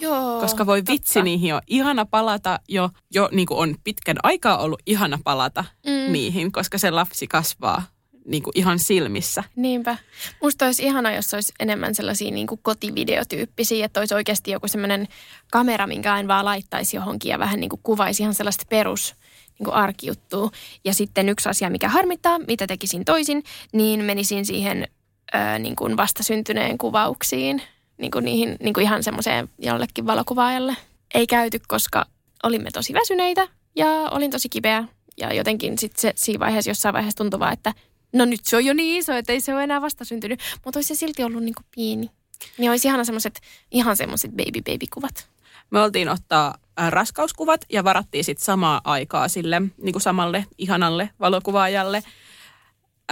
Joo. 0.00 0.40
Koska 0.40 0.66
voi 0.66 0.82
vitsi, 0.88 1.14
totta. 1.14 1.24
niihin 1.24 1.54
on 1.54 1.60
ihana 1.66 2.04
palata 2.06 2.60
jo, 2.68 2.90
jo 3.14 3.28
niin 3.32 3.46
kuin 3.46 3.58
on 3.58 3.74
pitkän 3.84 4.16
aikaa 4.22 4.58
ollut 4.58 4.82
ihana 4.86 5.18
palata 5.24 5.64
Mm. 5.86 6.12
niihin, 6.12 6.52
koska 6.52 6.78
se 6.78 6.90
lapsi 6.90 7.26
kasvaa 7.26 7.82
niin 8.24 8.42
kuin 8.42 8.52
ihan 8.58 8.78
silmissä. 8.78 9.44
Niinpä. 9.56 9.96
Musta 10.42 10.66
olisi 10.66 10.82
ihana, 10.82 11.12
jos 11.12 11.34
olisi 11.34 11.52
enemmän 11.60 11.94
sellaisia 11.94 12.30
niin 12.30 12.46
kuin 12.46 12.60
kotivideotyyppisiä, 12.62 13.84
että 13.84 14.00
olisi 14.00 14.14
oikeasti 14.14 14.50
joku 14.50 14.68
semmoinen 14.68 15.08
kamera, 15.50 15.86
minkä 15.86 16.12
aina 16.14 16.28
vaan 16.28 16.44
laittaisi 16.44 16.96
johonkin 16.96 17.28
ja 17.30 17.38
vähän 17.38 17.60
niin 17.60 17.70
kuin 17.70 17.80
kuvaisi 17.82 18.22
ihan 18.22 18.34
sellaista 18.34 18.64
perus 18.68 19.14
niin 19.58 19.64
kuin 19.64 19.74
arkijuttua. 19.74 20.50
Ja 20.84 20.94
sitten 20.94 21.28
yksi 21.28 21.48
asia, 21.48 21.70
mikä 21.70 21.88
harmittaa, 21.88 22.38
mitä 22.38 22.66
tekisin 22.66 23.04
toisin, 23.04 23.42
niin 23.72 24.04
menisin 24.04 24.46
siihen 24.46 24.88
ö, 25.34 25.58
niin 25.58 25.76
kuin 25.76 25.96
vastasyntyneen 25.96 26.78
kuvauksiin, 26.78 27.62
niin 27.98 28.10
kuin 28.10 28.24
niihin 28.24 28.56
niin 28.60 28.74
kuin 28.74 28.84
ihan 28.84 29.02
semmoiseen 29.02 29.48
jollekin 29.58 30.06
valokuvaajalle. 30.06 30.76
Ei 31.14 31.26
käyty, 31.26 31.60
koska 31.68 32.06
olimme 32.42 32.70
tosi 32.70 32.92
väsyneitä 32.94 33.48
ja 33.76 33.88
olin 33.88 34.30
tosi 34.30 34.48
kipeä. 34.48 34.84
Ja 35.16 35.34
jotenkin 35.34 35.78
sitten 35.78 36.00
se 36.00 36.12
siinä 36.16 36.40
vaiheessa, 36.40 36.70
jossain 36.70 36.92
vaiheessa 36.92 37.16
tuntui 37.16 37.40
vaan, 37.40 37.52
että 37.52 37.74
no 38.12 38.24
nyt 38.24 38.40
se 38.44 38.56
on 38.56 38.64
jo 38.64 38.74
niin 38.74 38.98
iso, 38.98 39.12
että 39.12 39.32
ei 39.32 39.40
se 39.40 39.54
ole 39.54 39.64
enää 39.64 39.80
vastasyntynyt. 39.80 40.40
Mutta 40.64 40.78
olisi 40.78 40.94
se 40.94 40.98
silti 40.98 41.24
ollut 41.24 41.42
niin 41.42 41.54
kuin 41.54 41.66
pieni. 41.74 42.10
Niin 42.58 42.70
olisi 42.70 42.88
ihana 42.88 43.04
semmoiset, 43.04 43.40
ihan 43.70 43.96
semmoiset 43.96 44.30
baby 44.30 44.62
baby 44.62 44.86
kuvat. 44.94 45.28
Me 45.70 45.80
oltiin 45.80 46.08
ottaa 46.08 46.54
äh, 46.80 46.90
raskauskuvat 46.90 47.64
ja 47.72 47.84
varattiin 47.84 48.24
sitten 48.24 48.44
samaa 48.44 48.80
aikaa 48.84 49.28
sille 49.28 49.60
niin 49.60 49.92
kuin 49.92 50.02
samalle 50.02 50.46
ihanalle 50.58 51.10
valokuvaajalle 51.20 52.02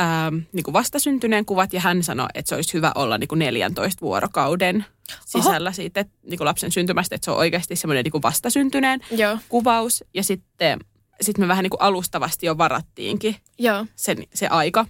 ähm, 0.00 0.38
niin 0.52 0.64
kuin 0.64 0.72
vastasyntyneen 0.72 1.44
kuvat 1.44 1.72
ja 1.72 1.80
hän 1.80 2.02
sanoi, 2.02 2.26
että 2.34 2.48
se 2.48 2.54
olisi 2.54 2.74
hyvä 2.74 2.92
olla 2.94 3.18
niin 3.18 3.28
kuin 3.28 3.38
14 3.38 4.00
vuorokauden 4.00 4.84
sisällä 5.26 5.72
siitä 5.72 6.00
että, 6.00 6.14
niin 6.22 6.38
kuin 6.38 6.46
lapsen 6.46 6.72
syntymästä, 6.72 7.14
että 7.14 7.24
se 7.24 7.30
on 7.30 7.36
oikeasti 7.36 7.76
semmoinen 7.76 8.04
niin 8.04 8.12
kuin 8.12 8.22
vastasyntyneen 8.22 9.00
Joo. 9.10 9.38
kuvaus 9.48 10.04
ja 10.14 10.24
sitten 10.24 10.80
sit 11.20 11.38
me 11.38 11.48
vähän 11.48 11.62
niin 11.62 11.70
kuin 11.70 11.80
alustavasti 11.80 12.46
jo 12.46 12.58
varattiinkin 12.58 13.36
Joo. 13.58 13.86
sen, 13.96 14.18
se 14.34 14.46
aika. 14.46 14.86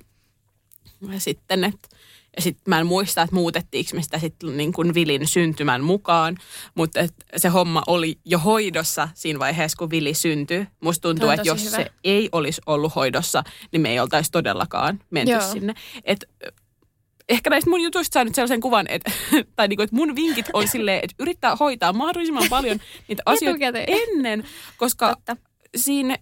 Ja 1.13 1.21
sitten, 1.21 1.65
et, 1.65 1.96
ja 2.37 2.43
sitten 2.43 2.63
mä 2.67 2.81
en 2.81 2.87
muista, 2.87 3.23
että 3.23 3.35
muutettiinko 3.35 3.91
me 3.95 4.03
sitä 4.03 4.19
sitten 4.19 4.57
niin 4.57 4.73
kuin 4.73 4.95
Vilin 4.95 5.29
syntymän 5.29 5.85
mukaan, 5.85 6.37
mutta 6.75 7.01
et 7.01 7.15
se 7.37 7.49
homma 7.49 7.83
oli 7.87 8.19
jo 8.25 8.39
hoidossa 8.39 9.09
siinä 9.15 9.39
vaiheessa, 9.39 9.77
kun 9.79 9.91
Vili 9.91 10.15
syntyi. 10.15 10.67
Musta 10.81 11.09
tuntuu, 11.09 11.31
että 11.31 11.49
jos 11.49 11.65
hyvä. 11.65 11.77
se 11.77 11.91
ei 12.05 12.29
olisi 12.33 12.61
ollut 12.67 12.95
hoidossa, 12.95 13.45
niin 13.73 13.81
me 13.81 13.91
ei 13.91 14.01
oltaisi 14.01 14.31
todellakaan 14.31 15.01
menty 15.11 15.33
Joo. 15.33 15.53
sinne. 15.53 15.75
Et, 16.05 16.25
ehkä 17.29 17.51
näistä 17.51 17.71
mun 17.71 17.81
jutuista 17.81 18.15
saa 18.15 18.25
nyt 18.25 18.35
sellaisen 18.35 18.61
kuvan, 18.61 18.87
että, 18.89 19.11
tai 19.57 19.69
niinku, 19.69 19.83
että 19.83 19.97
mun 19.97 20.17
vinkit 20.17 20.47
on 20.53 20.69
silleen, 20.69 21.01
että 21.03 21.17
yrittää 21.19 21.57
hoitaa 21.57 21.93
mahdollisimman 21.93 22.49
paljon 22.51 22.81
niitä 23.09 23.23
asioita 23.33 23.79
ennen, 23.87 24.45
koska 24.77 25.09
Totta. 25.09 25.37
siinä 25.77 26.19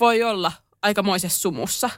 voi 0.00 0.22
olla 0.22 0.52
aikamoisessa 0.82 1.40
sumussa 1.40 1.90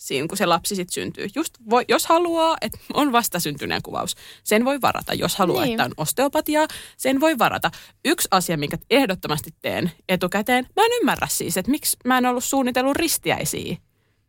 siinä, 0.00 0.28
kun 0.28 0.38
se 0.38 0.46
lapsi 0.46 0.76
sitten 0.76 0.92
syntyy. 0.92 1.26
Just 1.34 1.54
voi, 1.70 1.84
jos 1.88 2.06
haluaa, 2.06 2.56
että 2.60 2.78
on 2.92 3.12
vastasyntyneen 3.12 3.82
kuvaus, 3.82 4.16
sen 4.44 4.64
voi 4.64 4.80
varata. 4.80 5.14
Jos 5.14 5.36
haluaa, 5.36 5.64
Niin. 5.64 5.72
että 5.72 5.84
on 5.84 5.94
osteopatiaa, 5.96 6.68
sen 6.96 7.20
voi 7.20 7.38
varata. 7.38 7.70
Yksi 8.04 8.28
asia, 8.30 8.56
minkä 8.56 8.78
ehdottomasti 8.90 9.54
teen 9.62 9.92
etukäteen, 10.08 10.66
mä 10.76 10.82
en 10.82 10.92
ymmärrä 11.00 11.26
siis, 11.30 11.56
että 11.56 11.70
miksi 11.70 11.96
mä 12.04 12.18
en 12.18 12.26
ollut 12.26 12.44
suunnitellut 12.44 12.96
ristiäisiä 12.96 13.76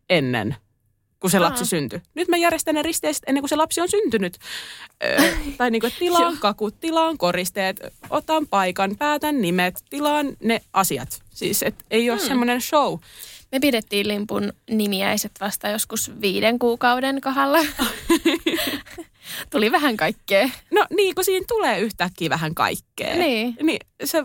ennen 0.09 0.55
kun 1.19 1.29
se 1.29 1.39
lapsi 1.39 1.61
Aa. 1.61 1.65
syntyi. 1.65 2.01
Nyt 2.15 2.27
mä 2.27 2.37
järjestän 2.37 2.75
ne 2.75 2.81
risteiset 2.81 3.23
ennen 3.27 3.41
kuin 3.41 3.49
se 3.49 3.55
lapsi 3.55 3.81
on 3.81 3.89
syntynyt. 3.89 4.37
Öö, 5.03 5.31
tai 5.57 5.71
niin 5.71 5.79
kuin, 5.79 5.87
että 5.87 5.99
tilaan 5.99 6.37
kakut, 6.37 6.79
tilaan 6.79 7.17
koristeet, 7.17 7.79
otan 8.09 8.47
paikan, 8.47 8.95
päätän 8.99 9.41
nimet, 9.41 9.83
tilaan 9.89 10.27
ne 10.43 10.61
asiat. 10.73 11.21
Siis, 11.29 11.63
että 11.63 11.85
ei 11.91 12.09
ole 12.09 12.19
hmm. 12.19 12.27
semmoinen 12.27 12.61
show. 12.61 12.99
Me 13.51 13.59
pidettiin 13.59 14.07
limpun 14.07 14.53
nimiäiset 14.69 15.31
vasta 15.41 15.69
joskus 15.69 16.11
viiden 16.21 16.59
kuukauden 16.59 17.21
kohdalla. 17.21 17.59
Tuli 19.51 19.71
vähän 19.71 19.97
kaikkea. 19.97 20.49
No 20.71 20.85
niin, 20.95 21.15
kun 21.15 21.23
siinä 21.25 21.45
tulee 21.47 21.79
yhtäkkiä 21.79 22.29
vähän 22.29 22.55
kaikkea. 22.55 23.15
Niin. 23.15 23.55
niin 23.63 23.79
se, 24.03 24.23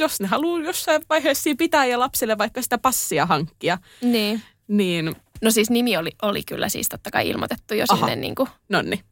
jos 0.00 0.20
ne 0.20 0.26
haluaa 0.26 0.62
jossain 0.62 1.02
vaiheessa 1.08 1.42
siinä 1.42 1.56
pitää 1.56 1.84
ja 1.86 1.98
lapselle 1.98 2.38
vaikka 2.38 2.62
sitä 2.62 2.78
passia 2.78 3.26
hankkia, 3.26 3.78
Niin. 4.02 4.42
niin 4.68 5.16
No 5.42 5.50
siis 5.50 5.70
nimi 5.70 5.96
oli, 5.96 6.10
oli 6.22 6.42
kyllä 6.42 6.68
siis 6.68 6.88
totta 6.88 7.10
kai 7.10 7.28
ilmoitettu 7.28 7.74
jo 7.74 7.84
Aha. 7.88 7.98
sinne 8.06 8.16
niin 8.16 8.34
kuin 8.34 8.48
nonni. 8.68 9.02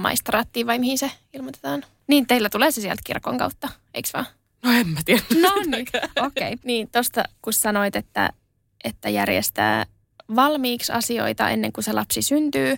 maistraattiin 0.00 0.66
vai 0.66 0.78
mihin 0.78 0.98
se 0.98 1.10
ilmoitetaan. 1.34 1.84
Niin, 2.06 2.26
teillä 2.26 2.48
tulee 2.50 2.70
se 2.70 2.80
sieltä 2.80 3.02
kirkon 3.04 3.38
kautta, 3.38 3.68
eikö 3.94 4.08
vaan? 4.14 4.26
No 4.64 4.72
en 4.72 4.88
mä 4.88 5.00
tiedä. 5.04 5.22
No 5.40 5.50
niin, 5.66 5.86
okei. 6.16 6.52
Okay. 6.52 6.56
Niin, 6.64 6.88
tosta 6.90 7.24
kun 7.42 7.52
sanoit, 7.52 7.96
että, 7.96 8.30
että 8.84 9.08
järjestää 9.08 9.86
valmiiksi 10.36 10.92
asioita 10.92 11.48
ennen 11.48 11.72
kuin 11.72 11.84
se 11.84 11.92
lapsi 11.92 12.22
syntyy, 12.22 12.76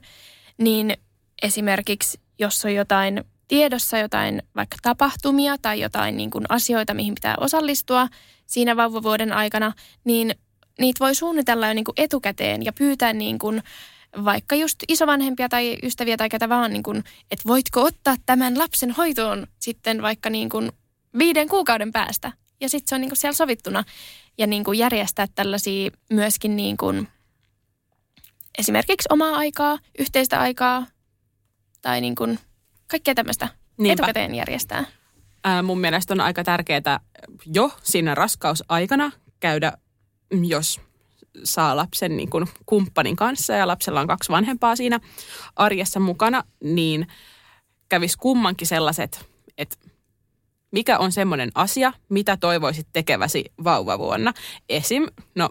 niin 0.58 0.96
esimerkiksi 1.42 2.20
jos 2.38 2.64
on 2.64 2.74
jotain 2.74 3.24
tiedossa 3.48 3.98
jotain 3.98 4.42
vaikka 4.56 4.76
tapahtumia 4.82 5.58
tai 5.62 5.80
jotain 5.80 6.16
niin 6.16 6.30
kuin 6.30 6.44
asioita, 6.48 6.94
mihin 6.94 7.14
pitää 7.14 7.34
osallistua 7.40 8.08
siinä 8.46 8.76
vauvavuoden 8.76 9.32
aikana, 9.32 9.72
niin 10.04 10.34
niitä 10.78 11.04
voi 11.04 11.14
suunnitella 11.14 11.68
jo 11.68 11.74
niin 11.74 11.84
kuin 11.84 11.94
etukäteen 11.96 12.64
ja 12.64 12.72
pyytää 12.72 13.12
niin 13.12 13.38
kuin 13.38 13.62
vaikka 14.24 14.54
just 14.54 14.78
isovanhempia 14.88 15.48
tai 15.48 15.78
ystäviä 15.82 16.16
tai 16.16 16.28
ketä 16.28 16.48
vaan, 16.48 16.72
niin 16.72 16.82
kuin, 16.82 17.04
että 17.30 17.48
voitko 17.48 17.82
ottaa 17.82 18.16
tämän 18.26 18.58
lapsen 18.58 18.90
hoitoon 18.90 19.46
sitten 19.58 20.02
vaikka 20.02 20.30
niin 20.30 20.48
kuin 20.48 20.72
viiden 21.18 21.48
kuukauden 21.48 21.92
päästä. 21.92 22.32
Ja 22.60 22.68
sitten 22.68 22.88
se 22.88 22.94
on 22.94 23.00
niin 23.00 23.10
kuin 23.10 23.18
siellä 23.18 23.36
sovittuna. 23.36 23.84
Ja 24.38 24.46
niin 24.46 24.64
kuin 24.64 24.78
järjestää 24.78 25.26
tällaisia 25.34 25.90
myöskin 26.10 26.56
niin 26.56 26.76
kuin 26.76 27.08
esimerkiksi 28.58 29.08
omaa 29.10 29.36
aikaa, 29.36 29.78
yhteistä 29.98 30.40
aikaa 30.40 30.86
tai 31.82 32.00
niin 32.00 32.14
kuin 32.14 32.38
kaikkea 32.86 33.14
tämmöistä 33.14 33.48
Niinpä. 33.78 34.02
etukäteen 34.02 34.34
järjestää. 34.34 34.84
Ää, 35.44 35.62
mun 35.62 35.80
mielestä 35.80 36.14
on 36.14 36.20
aika 36.20 36.44
tärkeää 36.44 37.00
jo 37.46 37.70
siinä 37.82 38.14
raskausaikana 38.14 39.12
käydä, 39.40 39.72
mm, 40.32 40.44
jos 40.44 40.80
saa 41.44 41.76
lapsen 41.76 42.16
niin 42.16 42.30
kuin 42.30 42.46
kumppanin 42.66 43.16
kanssa 43.16 43.52
ja 43.52 43.66
lapsella 43.66 44.00
on 44.00 44.06
kaksi 44.06 44.32
vanhempaa 44.32 44.76
siinä 44.76 45.00
arjessa 45.56 46.00
mukana, 46.00 46.44
niin 46.64 47.06
kävisi 47.88 48.18
kummankin 48.18 48.66
sellaiset, 48.66 49.28
että 49.58 49.76
mikä 50.72 50.98
on 50.98 51.12
semmoinen 51.12 51.50
asia, 51.54 51.92
mitä 52.08 52.36
toivoisit 52.36 52.86
tekeväsi 52.92 53.44
vauvavuonna. 53.64 54.32
Esim, 54.68 55.06
no 55.34 55.50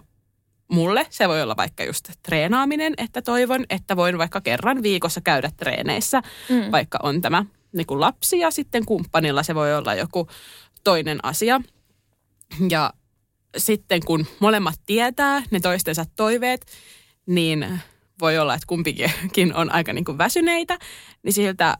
mulle 0.68 1.06
se 1.10 1.28
voi 1.28 1.42
olla 1.42 1.56
vaikka 1.56 1.84
just 1.84 2.10
treenaaminen, 2.22 2.94
että 2.96 3.22
toivon, 3.22 3.64
että 3.70 3.96
voin 3.96 4.18
vaikka 4.18 4.40
kerran 4.40 4.82
viikossa 4.82 5.20
käydä 5.20 5.50
treeneissä, 5.56 6.22
Mm. 6.48 6.72
vaikka 6.72 6.98
on 7.02 7.20
tämä 7.20 7.44
niin 7.72 7.86
kuin 7.86 8.00
lapsi 8.00 8.38
ja 8.38 8.50
sitten 8.50 8.86
kumppanilla 8.86 9.42
se 9.42 9.54
voi 9.54 9.74
olla 9.74 9.94
joku 9.94 10.28
toinen 10.84 11.18
asia. 11.22 11.60
Ja 12.70 12.92
sitten 13.56 14.00
kun 14.06 14.26
molemmat 14.40 14.74
tietää 14.86 15.42
ne 15.50 15.60
toistensa 15.60 16.04
toiveet, 16.16 16.66
niin 17.26 17.80
voi 18.20 18.38
olla, 18.38 18.54
että 18.54 18.66
kumpikin 18.66 19.54
on 19.60 19.72
aika 19.72 19.92
niin 19.92 20.04
kuin 20.04 20.18
väsyneitä, 20.18 20.78
niin 21.22 21.32
siltä 21.32 21.76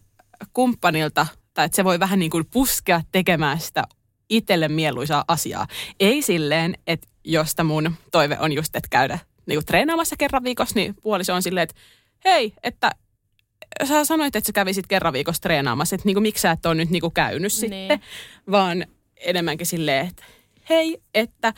kumppanilta, 0.53 1.27
tai 1.55 1.67
että 1.67 1.77
se 1.77 1.85
voi 1.85 2.01
vähän 2.01 2.19
niin 2.19 2.31
kuin 2.31 2.45
puskea 2.51 3.01
tekemään 3.13 3.61
sitä 3.61 3.85
itselle 4.29 4.69
mieluisaa 4.69 5.25
asiaa. 5.29 5.67
Ei 6.01 6.23
silleen, 6.23 6.75
että 6.87 7.09
josta 7.25 7.65
mun 7.65 7.95
toive 8.13 8.37
on 8.41 8.53
just, 8.53 8.77
että 8.77 8.89
käydä 8.91 9.19
niin 9.47 9.57
kuin 9.57 9.67
treenaamassa 9.67 10.17
kerran 10.19 10.45
viikossa, 10.45 10.75
niin 10.75 10.95
puoliso 11.03 11.35
on 11.35 11.43
silleen, 11.43 11.63
että 11.63 11.75
hei, 12.25 12.53
että 12.63 12.91
sä 13.89 14.05
sanoit, 14.05 14.37
että 14.37 14.47
sä 14.47 14.53
kävisit 14.53 14.87
kerran 14.87 15.13
viikossa 15.13 15.43
treenaamassa, 15.43 15.95
että 15.95 16.07
niin 16.07 16.15
kuin, 16.15 16.23
miksi 16.23 16.41
sä 16.43 16.51
et 16.51 16.67
ole 16.67 16.75
nyt 16.75 16.91
niin 16.91 17.01
kuin 17.01 17.15
käynyt 17.15 17.41
Niin. 17.41 17.51
sitten, 17.51 18.01
vaan 18.51 18.85
enemmänkin 19.17 19.67
silleen, 19.67 20.07
että 20.07 20.25
hei, 20.69 20.99
että 21.15 21.53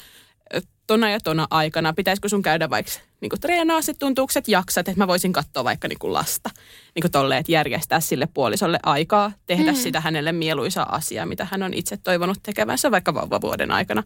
tona 0.87 1.11
ja 1.11 1.21
tona 1.21 1.47
aikana, 1.51 1.93
pitäisikö 1.93 2.29
sun 2.29 2.43
käydä 2.43 2.71
vaikka 2.71 2.93
niin 3.25 3.31
kuin 3.31 3.41
treenaa, 3.41 3.83
se 3.83 3.95
tuntuuko, 3.95 4.33
että 4.37 4.51
jaksat, 4.51 4.89
että 4.89 5.01
mä 5.01 5.07
voisin 5.07 5.33
katsoa 5.33 5.65
vaikka 5.65 5.89
niin 5.89 5.99
kuin 5.99 6.13
lasta. 6.13 6.51
Niin 6.95 7.01
kuin 7.01 7.13
tolleen, 7.13 7.41
että 7.41 7.53
järjestää 7.53 8.01
sille 8.01 8.29
puolisolle 8.35 8.79
aikaa, 8.83 9.33
tehdä 9.47 9.73
mm. 9.73 9.79
sitä 9.79 10.01
hänelle 10.01 10.33
mieluisaa 10.33 10.95
asiaa, 10.95 11.27
mitä 11.27 11.47
hän 11.51 11.63
on 11.63 11.75
itse 11.75 11.97
toivonut 11.97 12.39
tekevänsä 12.43 12.91
vaikka 12.91 13.15
vauvavuoden 13.15 13.71
aikana. 13.71 14.03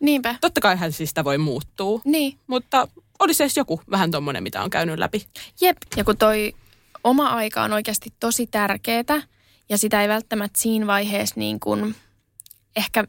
Niinpä. 0.00 0.34
Totta 0.40 0.60
kai 0.60 0.76
hän 0.76 0.92
siis 0.92 1.10
sitä 1.10 1.24
voi 1.24 1.38
muuttua, 1.38 2.00
Niin. 2.04 2.38
mutta 2.46 2.88
olisi 3.18 3.42
edes 3.42 3.56
joku 3.56 3.80
vähän 3.90 4.10
tommonen, 4.10 4.42
mitä 4.42 4.62
on 4.62 4.70
käynyt 4.70 4.98
läpi. 4.98 5.26
Jep, 5.60 5.76
ja 5.96 6.04
kun 6.04 6.16
toi 6.16 6.54
oma 7.04 7.28
aika 7.28 7.62
on 7.62 7.72
oikeasti 7.72 8.12
tosi 8.20 8.46
tärkeää 8.46 9.22
ja 9.68 9.78
sitä 9.78 10.02
ei 10.02 10.08
välttämättä 10.08 10.60
siinä 10.60 10.86
vaiheessa 10.86 11.34
niin 11.38 11.60
kuin 11.60 11.94
ehkä 12.76 13.04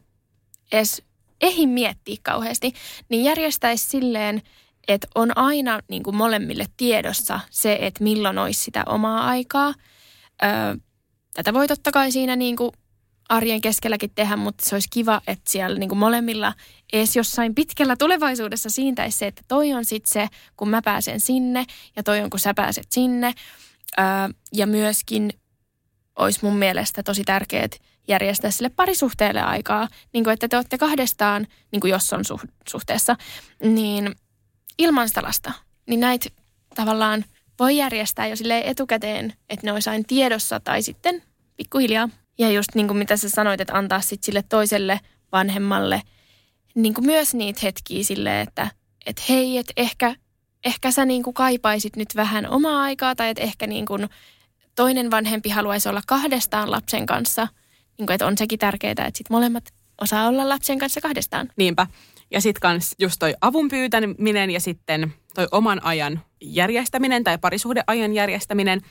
edes 0.71 1.03
ehin 1.41 1.69
miettiä 1.69 2.17
kauheasti, 2.23 2.73
niin 3.09 3.23
järjestäisi 3.23 3.89
silleen, 3.89 4.41
että 4.87 5.07
on 5.15 5.37
aina 5.37 5.79
niin 5.87 6.03
kuin 6.03 6.15
molemmille 6.15 6.65
tiedossa 6.77 7.39
se, 7.49 7.77
että 7.81 8.03
milloin 8.03 8.37
olisi 8.37 8.63
sitä 8.63 8.83
omaa 8.85 9.27
aikaa. 9.27 9.73
Öö, 10.43 10.75
tätä 11.33 11.53
voi 11.53 11.67
totta 11.67 11.91
kai 11.91 12.11
siinä 12.11 12.35
niin 12.35 12.55
kuin 12.55 12.71
arjen 13.29 13.61
keskelläkin 13.61 14.11
tehdä, 14.15 14.35
mutta 14.35 14.69
se 14.69 14.75
olisi 14.75 14.87
kiva, 14.91 15.21
että 15.27 15.51
siellä 15.51 15.79
niin 15.79 15.89
kuin 15.89 15.99
molemmilla 15.99 16.53
edes 16.93 17.15
jossain 17.15 17.55
pitkällä 17.55 17.95
tulevaisuudessa 17.95 18.69
siintäisi 18.69 19.17
se, 19.17 19.27
että 19.27 19.41
toi 19.47 19.73
on 19.73 19.85
sitten 19.85 20.11
se, 20.11 20.27
kun 20.57 20.69
mä 20.69 20.81
pääsen 20.81 21.19
sinne 21.19 21.65
ja 21.95 22.03
toi 22.03 22.19
on, 22.19 22.29
kun 22.29 22.39
sä 22.39 22.53
pääset 22.53 22.87
sinne. 22.89 23.33
Öö, 23.99 24.05
ja 24.53 24.67
myöskin 24.67 25.33
olisi 26.15 26.39
mun 26.43 26.55
mielestä 26.55 27.03
tosi 27.03 27.23
tärkeää 27.23 27.67
järjestää 28.07 28.51
sille 28.51 28.69
parisuhteelle 28.69 29.41
aikaa, 29.41 29.87
niin 30.13 30.23
kuin 30.23 30.33
että 30.33 30.47
te 30.47 30.55
olette 30.55 30.77
kahdestaan, 30.77 31.47
niin 31.71 31.79
kuin 31.79 31.91
jos 31.91 32.13
on 32.13 32.23
suhteessa, 32.69 33.15
niin 33.63 34.15
ilman 34.77 35.07
sitä 35.07 35.21
lasta. 35.21 35.51
Niin 35.87 35.99
näitä 35.99 36.29
tavallaan 36.75 37.25
voi 37.59 37.77
järjestää 37.77 38.27
jo 38.27 38.35
sille 38.35 38.63
etukäteen, 38.65 39.33
että 39.49 39.67
ne 39.67 39.71
olisi 39.71 39.89
aina 39.89 40.03
tiedossa 40.07 40.59
tai 40.59 40.81
sitten 40.81 41.23
pikkuhiljaa. 41.57 42.09
Ja 42.37 42.51
just 42.51 42.75
niin 42.75 42.87
kuin 42.87 42.97
mitä 42.97 43.17
sä 43.17 43.29
sanoit, 43.29 43.61
että 43.61 43.77
antaa 43.77 44.01
sitten 44.01 44.25
sille 44.25 44.43
toiselle 44.49 44.99
vanhemmalle 45.31 46.01
niin 46.75 46.93
kuin 46.93 47.05
myös 47.05 47.33
niitä 47.33 47.59
hetkiä 47.63 48.03
sille, 48.03 48.41
että 48.41 48.67
että 49.05 49.21
hei, 49.29 49.57
että 49.57 49.73
ehkä, 49.77 50.15
ehkä 50.65 50.91
sä 50.91 51.05
niin 51.05 51.23
kuin 51.23 51.33
kaipaisit 51.33 51.95
nyt 51.95 52.15
vähän 52.15 52.49
omaa 52.49 52.81
aikaa 52.81 53.15
tai 53.15 53.29
että 53.29 53.43
ehkä 53.43 53.67
niin 53.67 53.85
kuin 53.85 54.09
toinen 54.75 55.11
vanhempi 55.11 55.49
haluaisi 55.49 55.89
olla 55.89 56.01
kahdestaan 56.07 56.71
lapsen 56.71 57.05
kanssa. 57.05 57.47
Niin 57.97 58.05
kuin, 58.07 58.15
että 58.15 58.27
on 58.27 58.37
sekin 58.37 58.59
tärkeää, 58.59 58.91
että 58.91 59.11
sit 59.17 59.29
molemmat 59.29 59.73
osaa 60.01 60.27
olla 60.27 60.49
lapsen 60.49 60.79
kanssa 60.79 61.01
kahdestaan. 61.01 61.49
Niinpä. 61.55 61.87
Ja 62.31 62.41
sitten 62.41 62.61
kans 62.61 62.95
just 62.99 63.15
toi 63.19 63.33
avun 63.41 63.67
pyytäminen 63.67 64.51
ja 64.51 64.59
sitten 64.59 65.13
toi 65.35 65.47
oman 65.51 65.85
ajan 65.85 66.21
järjestäminen 66.41 67.23
tai 67.23 67.37
parisuhdeajan 67.37 68.13
järjestäminen. 68.13 68.81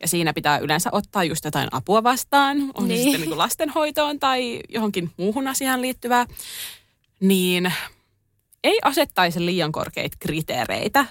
Ja 0.00 0.08
siinä 0.08 0.32
pitää 0.32 0.58
yleensä 0.58 0.90
ottaa 0.92 1.24
just 1.24 1.44
jotain 1.44 1.68
apua 1.72 2.02
vastaan, 2.02 2.56
on 2.74 2.88
niin. 2.88 2.98
se 2.98 3.02
sitten 3.02 3.20
niin 3.20 3.38
lastenhoitoon 3.38 4.18
tai 4.18 4.60
johonkin 4.68 5.10
muuhun 5.16 5.48
asiaan 5.48 5.82
liittyvää. 5.82 6.26
Niin 7.20 7.72
ei 8.64 8.78
asettaisi 8.82 9.44
liian 9.44 9.72
korkeita 9.72 10.16
kriteereitä 10.20 11.06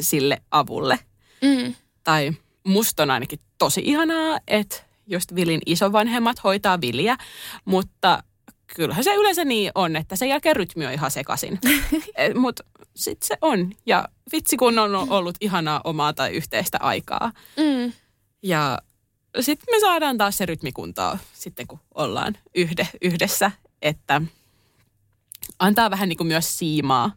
sille 0.00 0.42
avulle. 0.50 0.98
Mm. 1.42 1.74
Tai 2.04 2.32
musta 2.64 3.02
on 3.02 3.10
ainakin 3.10 3.38
tosi 3.58 3.82
ihanaa, 3.84 4.38
että 4.48 4.76
just 5.06 5.34
Vilin 5.34 5.60
isovanhemmat 5.66 6.44
hoitaa 6.44 6.80
Viliä, 6.80 7.16
mutta 7.64 8.22
kyllähän 8.76 9.04
se 9.04 9.14
yleensä 9.14 9.44
niin 9.44 9.72
on, 9.74 9.96
että 9.96 10.16
sen 10.16 10.28
jälkeen 10.28 10.56
rytmi 10.56 10.86
on 10.86 10.92
ihan 10.92 11.10
sekaisin. 11.10 11.58
Mutta 12.34 12.64
sitten 12.96 13.26
se 13.26 13.36
on. 13.40 13.72
Ja 13.86 14.08
vitsi 14.32 14.56
kun 14.56 14.78
on 14.78 14.94
ollut 14.94 15.36
ihanaa 15.40 15.80
omaa 15.84 16.12
tai 16.12 16.30
yhteistä 16.30 16.78
aikaa. 16.80 17.32
Mm. 17.56 17.92
Ja 18.42 18.78
sitten 19.40 19.74
me 19.74 19.80
saadaan 19.80 20.18
taas 20.18 20.36
se 20.36 20.46
rytmikuntaa 20.46 21.18
sitten 21.32 21.66
kun 21.66 21.80
ollaan 21.94 22.38
yhde, 22.54 22.88
yhdessä, 23.02 23.50
että 23.82 24.22
antaa 25.58 25.90
vähän 25.90 26.08
niin 26.08 26.16
kuin 26.16 26.26
myös 26.26 26.58
siimaa 26.58 27.12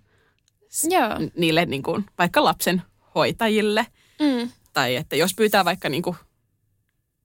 Joo. 0.84 1.30
niille 1.36 1.66
niin 1.66 1.84
kuin, 1.84 2.06
vaikka 2.18 2.44
lapsen 2.44 2.82
hoitajille. 3.16 3.88
Mm. 4.20 4.50
Tai 4.74 4.96
että 4.96 5.16
jos 5.16 5.34
pyytää 5.34 5.66
vaikka 5.66 5.90
niin 5.90 6.04
kuin 6.04 6.18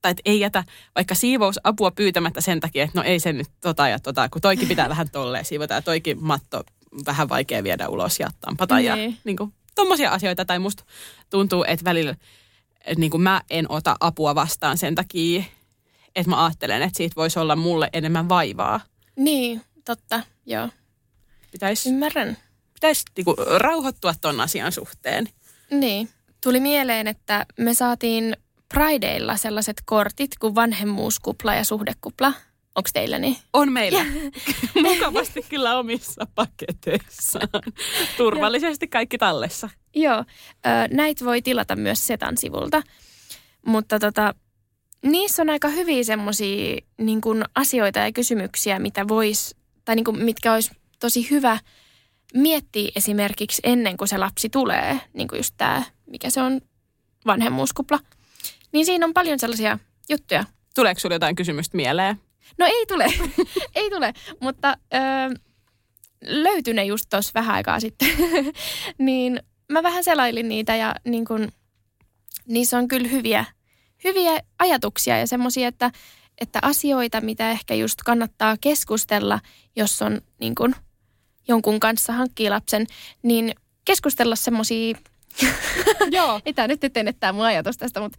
että 0.09 0.23
ei 0.25 0.41
jätä 0.41 0.65
vaikka 0.95 1.15
siivousapua 1.15 1.91
pyytämättä 1.91 2.41
sen 2.41 2.61
takia, 2.61 2.85
että 2.85 2.99
no 2.99 3.05
ei 3.05 3.21
se 3.21 3.33
nyt 3.33 3.49
tota 3.61 3.89
ja 3.89 3.99
tota, 3.99 4.29
kun 4.29 4.43
toikin 4.43 4.69
pitää 4.69 4.89
vähän 4.89 5.11
tolleen 5.11 5.45
siivota 5.45 5.75
ja 5.75 5.83
toikin 5.83 6.25
matto 6.25 6.63
vähän 7.07 7.29
vaikea 7.29 7.63
viedä 7.63 7.89
ulos 7.89 8.21
ja 8.21 8.31
tampata 8.41 8.77
niin. 8.77 8.87
ja 8.87 8.97
niin 9.25 9.37
kuin, 9.37 9.53
tommosia 9.75 10.11
asioita. 10.11 10.45
Tai 10.45 10.59
musta 10.59 10.85
tuntuu, 11.31 11.65
että 11.69 11.85
välillä 11.85 12.15
niin 12.97 13.11
kuin 13.11 13.23
mä 13.23 13.43
en 13.51 13.67
ota 13.69 13.97
apua 14.01 14.35
vastaan 14.35 14.79
sen 14.79 14.95
takia, 14.95 15.45
että 16.17 16.31
mä 16.31 16.45
ajattelen, 16.45 16.83
että 16.83 16.97
siitä 16.97 17.17
voisi 17.17 17.39
olla 17.39 17.57
mulle 17.57 17.91
enemmän 17.93 18.29
vaivaa. 18.29 18.81
Niin, 19.17 19.63
totta, 19.85 20.21
joo. 20.47 20.69
Pitäisi, 21.53 21.89
Ymmärrän. 21.89 22.37
Pitäisi 22.75 23.03
niin 23.17 23.25
kuin, 23.25 23.37
rauhoittua 23.57 24.15
ton 24.21 24.41
asian 24.41 24.73
suhteen. 24.73 25.29
Niin. 25.71 26.09
Tuli 26.43 26.61
mieleen, 26.61 27.07
että 27.07 27.47
me 27.59 27.75
saatiin 27.75 28.37
Prideilla 28.73 29.37
sellaiset 29.37 29.83
kortit 29.85 30.31
kuin 30.41 30.55
vanhemmuuskupla 30.55 31.55
ja 31.55 31.65
suhdekupla. 31.65 32.33
Onko 32.75 32.91
teillä 32.93 33.19
niin? 33.19 33.37
On 33.53 33.73
meillä. 33.73 34.05
Mukavasti 34.83 35.47
kyllä 35.49 35.79
omissa 35.79 36.27
paketeissaan. 36.35 37.49
Turvallisesti 38.17 38.89
kaikki 38.89 39.19
tallessa. 39.19 39.71
Joo. 39.95 40.25
Näitä 40.91 41.25
voi 41.25 41.43
tilata 41.43 41.77
myös 41.77 42.07
Setan 42.07 42.37
sivulta. 42.37 42.83
Mutta 43.67 43.99
tota, 43.99 44.35
niissä 45.03 45.43
on 45.43 45.51
aika 45.51 45.69
hyviä 45.69 46.05
semmoisia 46.05 46.77
niin 46.99 47.21
asioita 47.55 47.99
ja 47.99 48.13
kysymyksiä, 48.13 48.79
mitä 48.79 49.09
vois, 49.09 49.57
tai 49.85 49.97
niin 49.97 50.05
kuin, 50.05 50.25
mitkä 50.25 50.53
olisi 50.53 50.71
tosi 51.01 51.31
hyvä 51.31 51.59
miettiä 52.35 52.91
esimerkiksi 52.97 53.63
ennen 53.65 53.97
kuin 53.97 54.09
se 54.09 54.19
lapsi 54.19 54.49
tulee. 54.49 55.01
Niin 55.13 55.29
kuin 55.29 55.37
just 55.37 55.55
tämä, 55.57 55.83
mikä 56.07 56.31
se 56.31 56.43
on, 56.43 56.61
vanhemmuuskupla. 57.27 57.99
Niin 58.73 58.87
siinä 58.87 59.07
on 59.07 59.15
paljon 59.15 59.39
sellaisia 59.39 59.79
juttuja. 60.09 60.45
Tuleeko 60.75 61.01
sinulle 61.01 61.15
jotain 61.15 61.37
kysymystä 61.37 61.77
mieleen? 61.77 62.21
No 62.59 62.67
ei 62.67 62.87
tule, 62.87 63.07
ei 63.75 63.91
tule, 63.91 64.13
mutta 64.41 64.77
öö, 64.95 65.01
löytyi 66.25 66.75
ne 66.75 66.85
just 66.85 67.07
tuossa 67.11 67.31
vähän 67.35 67.55
aikaa 67.55 67.81
sitten. 67.81 68.09
niin 68.99 69.43
mä 69.69 69.83
vähän 69.83 70.05
selailin 70.05 70.49
niitä 70.49 70.77
ja 70.77 70.95
niin 71.05 71.25
kun, 71.25 71.53
niissä 72.47 72.79
on 72.79 72.89
kyllä 72.89 73.09
hyviä, 73.09 73.45
hyviä 74.05 74.41
ajatuksia 74.59 75.19
ja 75.19 75.27
semmoisia, 75.27 75.69
että, 75.69 75.91
että 76.41 76.59
asioita, 76.63 77.21
mitä 77.21 77.51
ehkä 77.51 77.75
just 77.75 77.99
kannattaa 78.05 78.57
keskustella, 78.61 79.41
jos 79.77 80.03
on 80.03 80.21
niin 80.41 80.55
kun, 80.55 80.75
jonkun 81.49 81.81
kanssa 81.81 82.13
hankkii 82.13 82.51
lapsen, 82.51 82.87
niin 83.23 83.55
keskustella 83.85 84.37
semmoisia 84.37 84.95
Joo. 86.11 86.41
Ei 86.47 86.53
tämä 86.53 86.69
nyt 86.69 86.85
eteen, 86.85 87.15
tämä 87.21 87.33
mun 87.33 87.45
ajatus 87.45 87.77
tästä, 87.77 88.01
mutta 88.01 88.19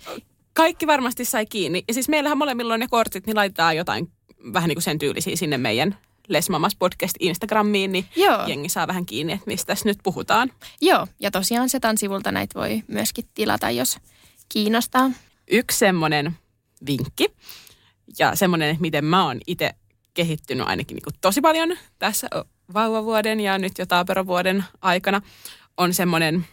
kaikki 0.54 0.88
varmasti 0.88 1.26
sai 1.26 1.46
kiinni. 1.46 1.84
Ja 1.88 1.94
siis 1.94 2.10
meillähän 2.10 2.38
molemmilla 2.38 2.74
on 2.74 2.80
ne 2.80 2.88
kortit, 2.90 3.26
niin 3.26 3.36
laitetaan 3.36 3.78
jotain 3.78 4.12
vähän 4.54 4.68
niin 4.68 4.76
kuin 4.76 4.84
sen 4.84 5.00
tyylisiä 5.00 5.36
sinne 5.36 5.58
meidän 5.58 5.98
Lesmamas 6.28 6.76
podcast 6.76 7.16
Instagramiin, 7.20 7.92
niin 7.92 8.06
Joo. 8.16 8.48
jengi 8.48 8.70
saa 8.70 8.88
vähän 8.88 9.06
kiinni, 9.06 9.34
että 9.34 9.48
mistä 9.48 9.68
tässä 9.68 9.90
nyt 9.90 9.98
puhutaan. 10.04 10.52
Joo, 10.82 11.08
ja 11.20 11.32
tosiaan 11.32 11.70
Setan 11.70 11.98
sivulta 11.98 12.32
näitä 12.32 12.60
voi 12.60 12.84
myöskin 12.88 13.26
tilata, 13.34 13.70
jos 13.70 13.98
kiinnostaa. 14.50 15.12
Yksi 15.52 15.78
semmoinen 15.78 16.38
vinkki 16.86 17.34
ja 18.20 18.36
semmoinen, 18.36 18.70
että 18.70 18.82
miten 18.82 19.06
mä 19.06 19.26
oon 19.26 19.40
itse 19.48 19.72
kehittynyt 20.14 20.68
ainakin 20.68 20.96
niin 20.96 21.04
kuin 21.04 21.16
tosi 21.22 21.42
paljon 21.42 21.78
tässä 22.00 22.28
vauvavuoden 22.74 23.40
ja 23.40 23.58
nyt 23.58 23.78
jo 23.78 23.86
taaperovuoden 23.86 24.64
aikana, 24.82 25.22
on 25.78 25.94
semmoinen 25.94 26.46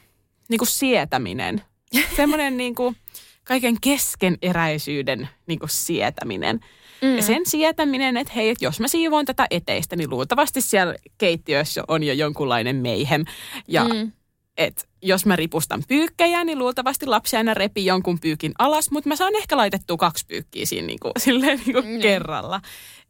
niin 0.48 0.58
kuin 0.58 0.68
sietäminen. 0.68 1.62
Semmoinen 2.16 2.56
niin 2.56 2.74
kuin, 2.74 2.96
kaiken 3.44 3.76
keskeneräisyyden 3.80 5.28
niin 5.46 5.58
kuin 5.58 5.70
sietäminen. 5.70 6.60
Mm. 7.02 7.16
Ja 7.16 7.22
sen 7.22 7.46
sietäminen, 7.46 8.16
että 8.16 8.32
hei, 8.36 8.48
että 8.48 8.64
jos 8.64 8.80
mä 8.80 8.88
siivoon 8.88 9.24
tätä 9.24 9.46
eteistä, 9.50 9.96
niin 9.96 10.10
luultavasti 10.10 10.60
siellä 10.60 10.94
keittiössä 11.18 11.84
on 11.88 12.02
jo 12.02 12.12
jonkunlainen 12.12 12.76
meihem. 12.76 13.24
Ja 13.68 13.84
mm. 13.84 14.12
että 14.56 14.84
jos 15.02 15.26
mä 15.26 15.36
ripustan 15.36 15.82
pyykkejä, 15.88 16.44
niin 16.44 16.58
luultavasti 16.58 17.06
lapsi 17.06 17.36
aina 17.36 17.54
repii 17.54 17.86
jonkun 17.86 18.20
pyykin 18.20 18.52
alas, 18.58 18.90
mutta 18.90 19.08
mä 19.08 19.16
saan 19.16 19.36
ehkä 19.36 19.56
laitettua 19.56 19.96
kaksi 19.96 20.26
pyykkiä 20.26 20.66
siinä 20.66 20.86
niin 20.86 21.00
kuin, 21.00 21.12
silleen 21.24 21.60
niin 21.66 21.72
kuin 21.72 21.86
mm. 21.86 22.00
kerralla. 22.00 22.60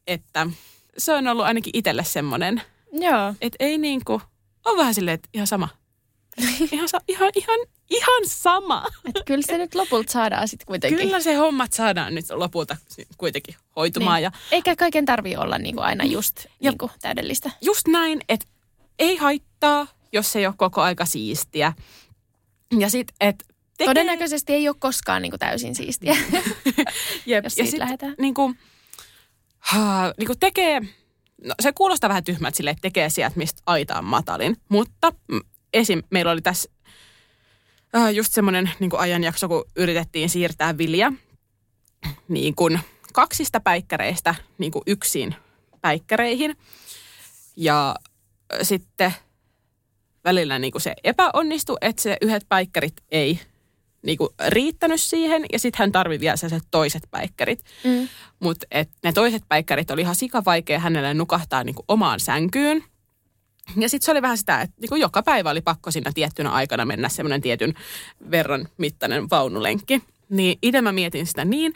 Että 0.06 0.46
se 0.98 1.12
on 1.12 1.26
ollut 1.26 1.44
ainakin 1.44 1.70
itselle 1.74 2.04
semmoinen, 2.04 2.62
Joo. 2.92 3.34
että 3.40 3.56
ei 3.60 3.78
niin 3.78 4.00
kuin, 4.04 4.22
on 4.64 4.78
vähän 4.78 4.94
silleen, 4.94 5.14
että 5.14 5.28
ihan 5.34 5.46
sama. 5.46 5.68
ihan, 6.72 6.88
ihan, 7.08 7.30
ihan, 7.34 7.58
ihan 7.90 8.22
sama. 8.26 8.86
Et 9.08 9.22
kyllä 9.26 9.42
se 9.46 9.58
nyt 9.58 9.74
lopulta 9.74 10.12
saadaan 10.12 10.48
sitten 10.48 10.66
kuitenkin. 10.66 11.06
Kyllä 11.06 11.20
se 11.20 11.34
hommat 11.34 11.72
saadaan 11.72 12.14
nyt 12.14 12.30
lopulta 12.30 12.76
kuitenkin 13.18 13.54
hoitumaan. 13.76 14.16
Niin. 14.16 14.24
Ja, 14.24 14.32
Eikä 14.50 14.76
kaiken 14.76 15.04
tarvi 15.04 15.36
olla 15.36 15.58
niinku 15.58 15.80
aina 15.80 16.04
just 16.04 16.44
ja, 16.60 16.70
niinku 16.70 16.90
täydellistä. 17.00 17.50
Just 17.60 17.88
näin, 17.88 18.20
että 18.28 18.46
ei 18.98 19.16
haittaa, 19.16 19.86
jos 20.12 20.32
se 20.32 20.38
ei 20.38 20.46
ole 20.46 20.54
koko 20.58 20.80
aika 20.80 21.04
siistiä. 21.04 21.72
Ja 22.78 22.90
sit, 22.90 23.12
et 23.20 23.44
tekee... 23.78 23.86
Todennäköisesti 23.86 24.52
ei 24.52 24.68
ole 24.68 24.76
koskaan 24.78 25.22
niinku 25.22 25.38
täysin 25.38 25.74
siistiä, 25.74 26.16
Jep. 27.26 27.44
jos 27.44 27.58
ja 27.58 27.64
siitä 27.64 27.70
sit, 27.70 27.78
lähdetään. 27.78 28.14
Niinku, 28.18 28.54
ha, 29.58 30.14
niinku 30.18 30.34
tekee, 30.40 30.80
no 31.44 31.54
se 31.62 31.72
kuulostaa 31.72 32.08
vähän 32.08 32.24
tyhmältä 32.24 32.56
sille, 32.56 32.70
että 32.70 32.82
tekee 32.82 33.10
sieltä, 33.10 33.36
mistä 33.36 33.62
aita 33.66 33.98
on 33.98 34.04
matalin. 34.04 34.56
Mutta 34.68 35.12
esim. 35.72 36.02
meillä 36.10 36.32
oli 36.32 36.40
tässä 36.40 36.70
äh, 37.96 38.14
just 38.14 38.32
semmoinen 38.32 38.70
niin 38.78 38.90
ajanjakso, 38.98 39.48
kun 39.48 39.64
yritettiin 39.76 40.30
siirtää 40.30 40.78
vilja 40.78 41.12
niin 42.28 42.54
kuin 42.54 42.80
kaksista 43.12 43.60
päikkäreistä 43.60 44.34
niin 44.58 44.72
kuin 44.72 44.82
yksin 44.86 45.34
päikkäreihin. 45.80 46.56
Ja 47.56 47.94
sitten 48.62 49.14
välillä 50.24 50.58
niin 50.58 50.72
kuin 50.72 50.82
se 50.82 50.94
epäonnistui, 51.04 51.76
että 51.80 52.02
se 52.02 52.16
yhdet 52.20 52.44
päikkärit 52.48 52.94
ei 53.10 53.40
niinku 54.02 54.34
riittänyt 54.48 55.00
siihen 55.00 55.44
ja 55.52 55.58
sitten 55.58 55.78
hän 55.78 55.92
tarvii 55.92 56.20
vielä 56.20 56.36
sellaiset 56.36 56.68
toiset 56.70 57.02
päikkärit. 57.10 57.64
Mm. 57.84 58.08
Mutta 58.40 58.66
ne 59.04 59.12
toiset 59.12 59.42
päikkärit 59.48 59.90
oli 59.90 60.00
ihan 60.00 60.14
sikavaikea 60.14 60.78
hänelle 60.78 61.14
nukahtaa 61.14 61.64
niinku 61.64 61.84
omaan 61.88 62.20
sänkyyn. 62.20 62.84
Ja 63.76 63.88
sitten 63.88 64.04
se 64.04 64.10
oli 64.10 64.22
vähän 64.22 64.38
sitä, 64.38 64.60
että 64.60 64.76
niinku 64.80 64.96
joka 64.96 65.22
päivä 65.22 65.50
oli 65.50 65.60
pakko 65.60 65.90
siinä 65.90 66.12
tiettynä 66.14 66.50
aikana 66.50 66.84
mennä 66.84 67.08
semmoinen 67.08 67.40
tietyn 67.40 67.74
verran 68.30 68.68
mittainen 68.76 69.30
vaunulenkki. 69.30 70.02
Niin 70.28 70.58
itse 70.62 70.82
mä 70.82 70.92
mietin 70.92 71.26
sitä 71.26 71.44
niin, 71.44 71.72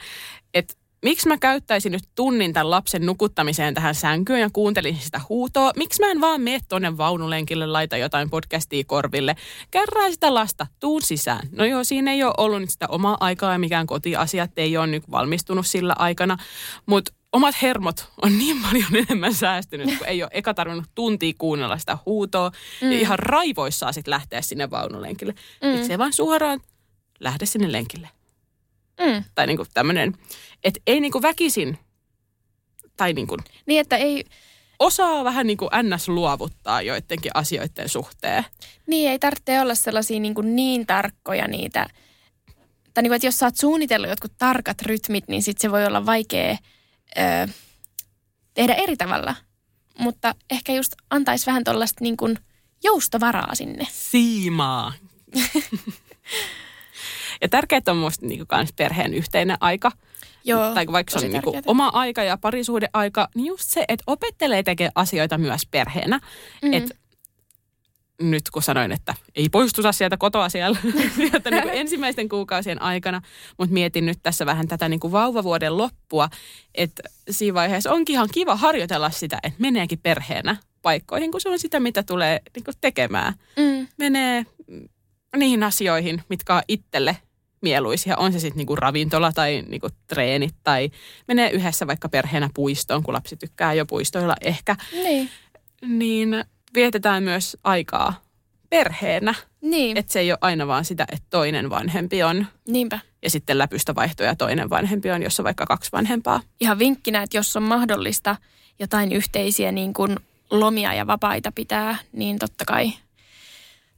että 0.53 0.73
miksi 1.05 1.27
mä 1.27 1.37
käyttäisin 1.37 1.91
nyt 1.91 2.03
tunnin 2.15 2.53
tämän 2.53 2.71
lapsen 2.71 3.05
nukuttamiseen 3.05 3.73
tähän 3.73 3.95
sänkyyn 3.95 4.39
ja 4.39 4.49
kuuntelin 4.53 4.97
sitä 5.01 5.21
huutoa. 5.29 5.71
Miksi 5.75 6.01
mä 6.01 6.11
en 6.11 6.21
vaan 6.21 6.41
mene 6.41 6.59
tuonne 6.69 6.97
vaunulenkille, 6.97 7.65
laita 7.65 7.97
jotain 7.97 8.29
podcastia 8.29 8.83
korville, 8.87 9.35
kerää 9.71 10.11
sitä 10.11 10.33
lasta, 10.33 10.67
tuun 10.79 11.01
sisään. 11.01 11.49
No 11.51 11.65
joo, 11.65 11.83
siinä 11.83 12.11
ei 12.11 12.23
ole 12.23 12.33
ollut 12.37 12.61
nyt 12.61 12.69
sitä 12.69 12.85
omaa 12.89 13.17
aikaa 13.19 13.51
ja 13.51 13.59
mikään 13.59 13.87
kotiasiat 13.87 14.51
ei 14.57 14.77
ole 14.77 14.87
nyt 14.87 15.11
valmistunut 15.11 15.67
sillä 15.67 15.95
aikana, 15.99 16.37
mutta 16.85 17.11
omat 17.31 17.55
hermot 17.61 18.11
on 18.21 18.37
niin 18.37 18.61
paljon 18.61 18.95
enemmän 18.95 19.33
säästynyt, 19.33 19.97
kun 19.97 20.07
ei 20.07 20.23
ole 20.23 20.31
eka 20.33 20.53
tarvinnut 20.53 20.89
tuntia 20.95 21.33
kuunnella 21.37 21.77
sitä 21.77 21.97
huutoa 22.05 22.51
mm. 22.81 22.91
ja 22.91 22.99
ihan 22.99 23.19
raivoissaan 23.19 23.93
sitten 23.93 24.11
lähteä 24.11 24.41
sinne 24.41 24.69
vaunulenkille. 24.69 25.33
Mm. 25.63 25.87
Se 25.87 25.97
vaan 25.97 26.13
suoraan 26.13 26.61
lähde 27.19 27.45
sinne 27.45 27.71
lenkille? 27.71 28.09
Mm. 29.01 29.23
Tai 29.35 29.47
niinku 29.47 29.65
tämmöinen, 29.73 30.13
että 30.63 30.79
ei 30.87 30.99
niinku 30.99 31.21
väkisin, 31.21 31.79
tai 32.97 33.13
niinku 33.13 33.37
Niin, 33.65 33.81
että 33.81 33.97
ei, 33.97 34.23
osaa 34.79 35.23
vähän 35.23 35.47
niinku 35.47 35.69
ns. 35.83 36.07
luovuttaa 36.07 36.81
joidenkin 36.81 37.31
asioiden 37.33 37.89
suhteen. 37.89 38.45
niin 38.87 39.11
ei 39.11 39.19
tarvitse 39.19 39.61
olla 39.61 39.75
sellaisia 39.75 40.19
niin, 40.19 40.35
kuin 40.35 40.55
niin 40.55 40.85
tarkkoja 40.85 41.47
niitä. 41.47 41.87
Tai 42.93 43.01
niin 43.01 43.09
kuin, 43.09 43.15
että 43.15 43.27
jos 43.27 43.39
sä 43.39 43.45
oot 43.45 43.55
suunnitellut 43.55 44.09
jotkut 44.09 44.33
tarkat 44.37 44.81
rytmit, 44.81 45.27
niin 45.27 45.43
sit 45.43 45.57
se 45.57 45.71
voi 45.71 45.85
olla 45.85 46.05
vaikea 46.05 46.57
ö, 47.17 47.47
tehdä 48.53 48.73
eri 48.73 48.97
tavalla. 48.97 49.35
Mutta 49.99 50.35
ehkä 50.51 50.73
just 50.73 50.93
antaisi 51.09 51.45
vähän 51.45 51.63
tuollaista 51.63 52.03
niin 52.03 52.17
kuin 52.17 52.37
joustovaraa 52.83 53.55
sinne. 53.55 53.87
Siimaa. 53.91 54.93
ja 57.41 57.49
tärkeää 57.49 57.81
on 57.87 57.97
musta 57.97 58.25
niinku 58.25 58.45
kans 58.47 58.73
perheen 58.73 59.13
yhteinen 59.13 59.57
aika. 59.59 59.91
Joo, 60.43 60.73
tai 60.73 60.85
vaikka 60.91 61.19
se 61.19 61.25
on 61.25 61.31
tärkeätä. 61.31 61.61
oma 61.71 61.87
aika 61.87 62.23
ja 62.23 62.37
parisuhdeaika, 62.37 63.29
niin 63.35 63.45
just 63.45 63.63
se, 63.69 63.85
että 63.87 64.03
opettelee 64.07 64.63
tekemään 64.63 64.91
asioita 64.95 65.37
myös 65.37 65.61
perheenä. 65.71 66.19
Mm. 66.61 66.73
Et 66.73 66.97
nyt 68.21 68.49
kun 68.49 68.61
sanoin, 68.61 68.91
että 68.91 69.13
ei 69.35 69.49
poistuta 69.49 69.91
sieltä 69.91 70.17
kotoa 70.17 70.49
siellä 70.49 70.77
sieltä 71.15 71.51
niin 71.51 71.69
ensimmäisten 71.69 72.29
kuukausien 72.29 72.81
aikana, 72.81 73.21
mutta 73.57 73.73
mietin 73.73 74.05
nyt 74.05 74.19
tässä 74.23 74.45
vähän 74.45 74.67
tätä 74.67 74.89
niin 74.89 74.99
kuin 74.99 75.11
vauvavuoden 75.11 75.77
loppua, 75.77 76.29
että 76.75 77.03
siinä 77.29 77.53
vaiheessa 77.53 77.91
onkin 77.91 78.13
ihan 78.13 78.29
kiva 78.33 78.55
harjoitella 78.55 79.09
sitä, 79.09 79.39
että 79.43 79.61
meneekin 79.61 79.99
perheenä 80.03 80.57
paikkoihin, 80.81 81.31
kun 81.31 81.41
se 81.41 81.49
on 81.49 81.59
sitä, 81.59 81.79
mitä 81.79 82.03
tulee 82.03 82.41
niin 82.55 82.63
kuin 82.63 82.75
tekemään. 82.81 83.33
Mm. 83.57 83.87
Menee 83.97 84.45
niihin 85.37 85.63
asioihin, 85.63 86.23
mitkä 86.29 86.55
on 86.55 86.61
itselle 86.67 87.17
mieluisia. 87.61 88.17
On 88.17 88.33
se 88.33 88.39
sitten 88.39 88.57
niinku 88.57 88.75
ravintola 88.75 89.31
tai 89.31 89.63
niinku 89.67 89.87
treenit 90.07 90.55
tai 90.63 90.89
menee 91.27 91.49
yhdessä 91.49 91.87
vaikka 91.87 92.09
perheenä 92.09 92.49
puistoon, 92.53 93.03
kun 93.03 93.13
lapsi 93.13 93.37
tykkää 93.37 93.73
jo 93.73 93.85
puistoilla 93.85 94.35
ehkä. 94.41 94.75
Niin. 94.91 95.29
Niin 95.81 96.45
vietetään 96.75 97.23
myös 97.23 97.57
aikaa 97.63 98.21
perheenä. 98.69 99.33
Niin, 99.61 99.97
Että 99.97 100.13
se 100.13 100.19
ei 100.19 100.31
ole 100.31 100.37
aina 100.41 100.67
vaan 100.67 100.85
sitä, 100.85 101.05
että 101.11 101.27
toinen 101.29 101.69
vanhempi 101.69 102.23
on 102.23 102.45
niinpä. 102.67 102.99
ja 103.23 103.29
sitten 103.29 103.57
läpystä 103.57 103.95
vaihtoja 103.95 104.35
toinen 104.35 104.69
vanhempi 104.69 105.11
on, 105.11 105.23
jos 105.23 105.39
on 105.39 105.43
vaikka 105.43 105.65
kaksi 105.65 105.91
vanhempaa. 105.91 106.41
Ihan 106.59 106.79
vinkkinä, 106.79 107.23
että 107.23 107.37
jos 107.37 107.55
on 107.55 107.63
mahdollista 107.63 108.35
jotain 108.79 109.11
yhteisiä 109.11 109.71
niin 109.71 109.93
kuin 109.93 110.19
lomia 110.51 110.93
ja 110.93 111.07
vapaita 111.07 111.51
pitää, 111.51 111.97
niin 112.11 112.39
totta 112.39 112.65
kai, 112.65 112.93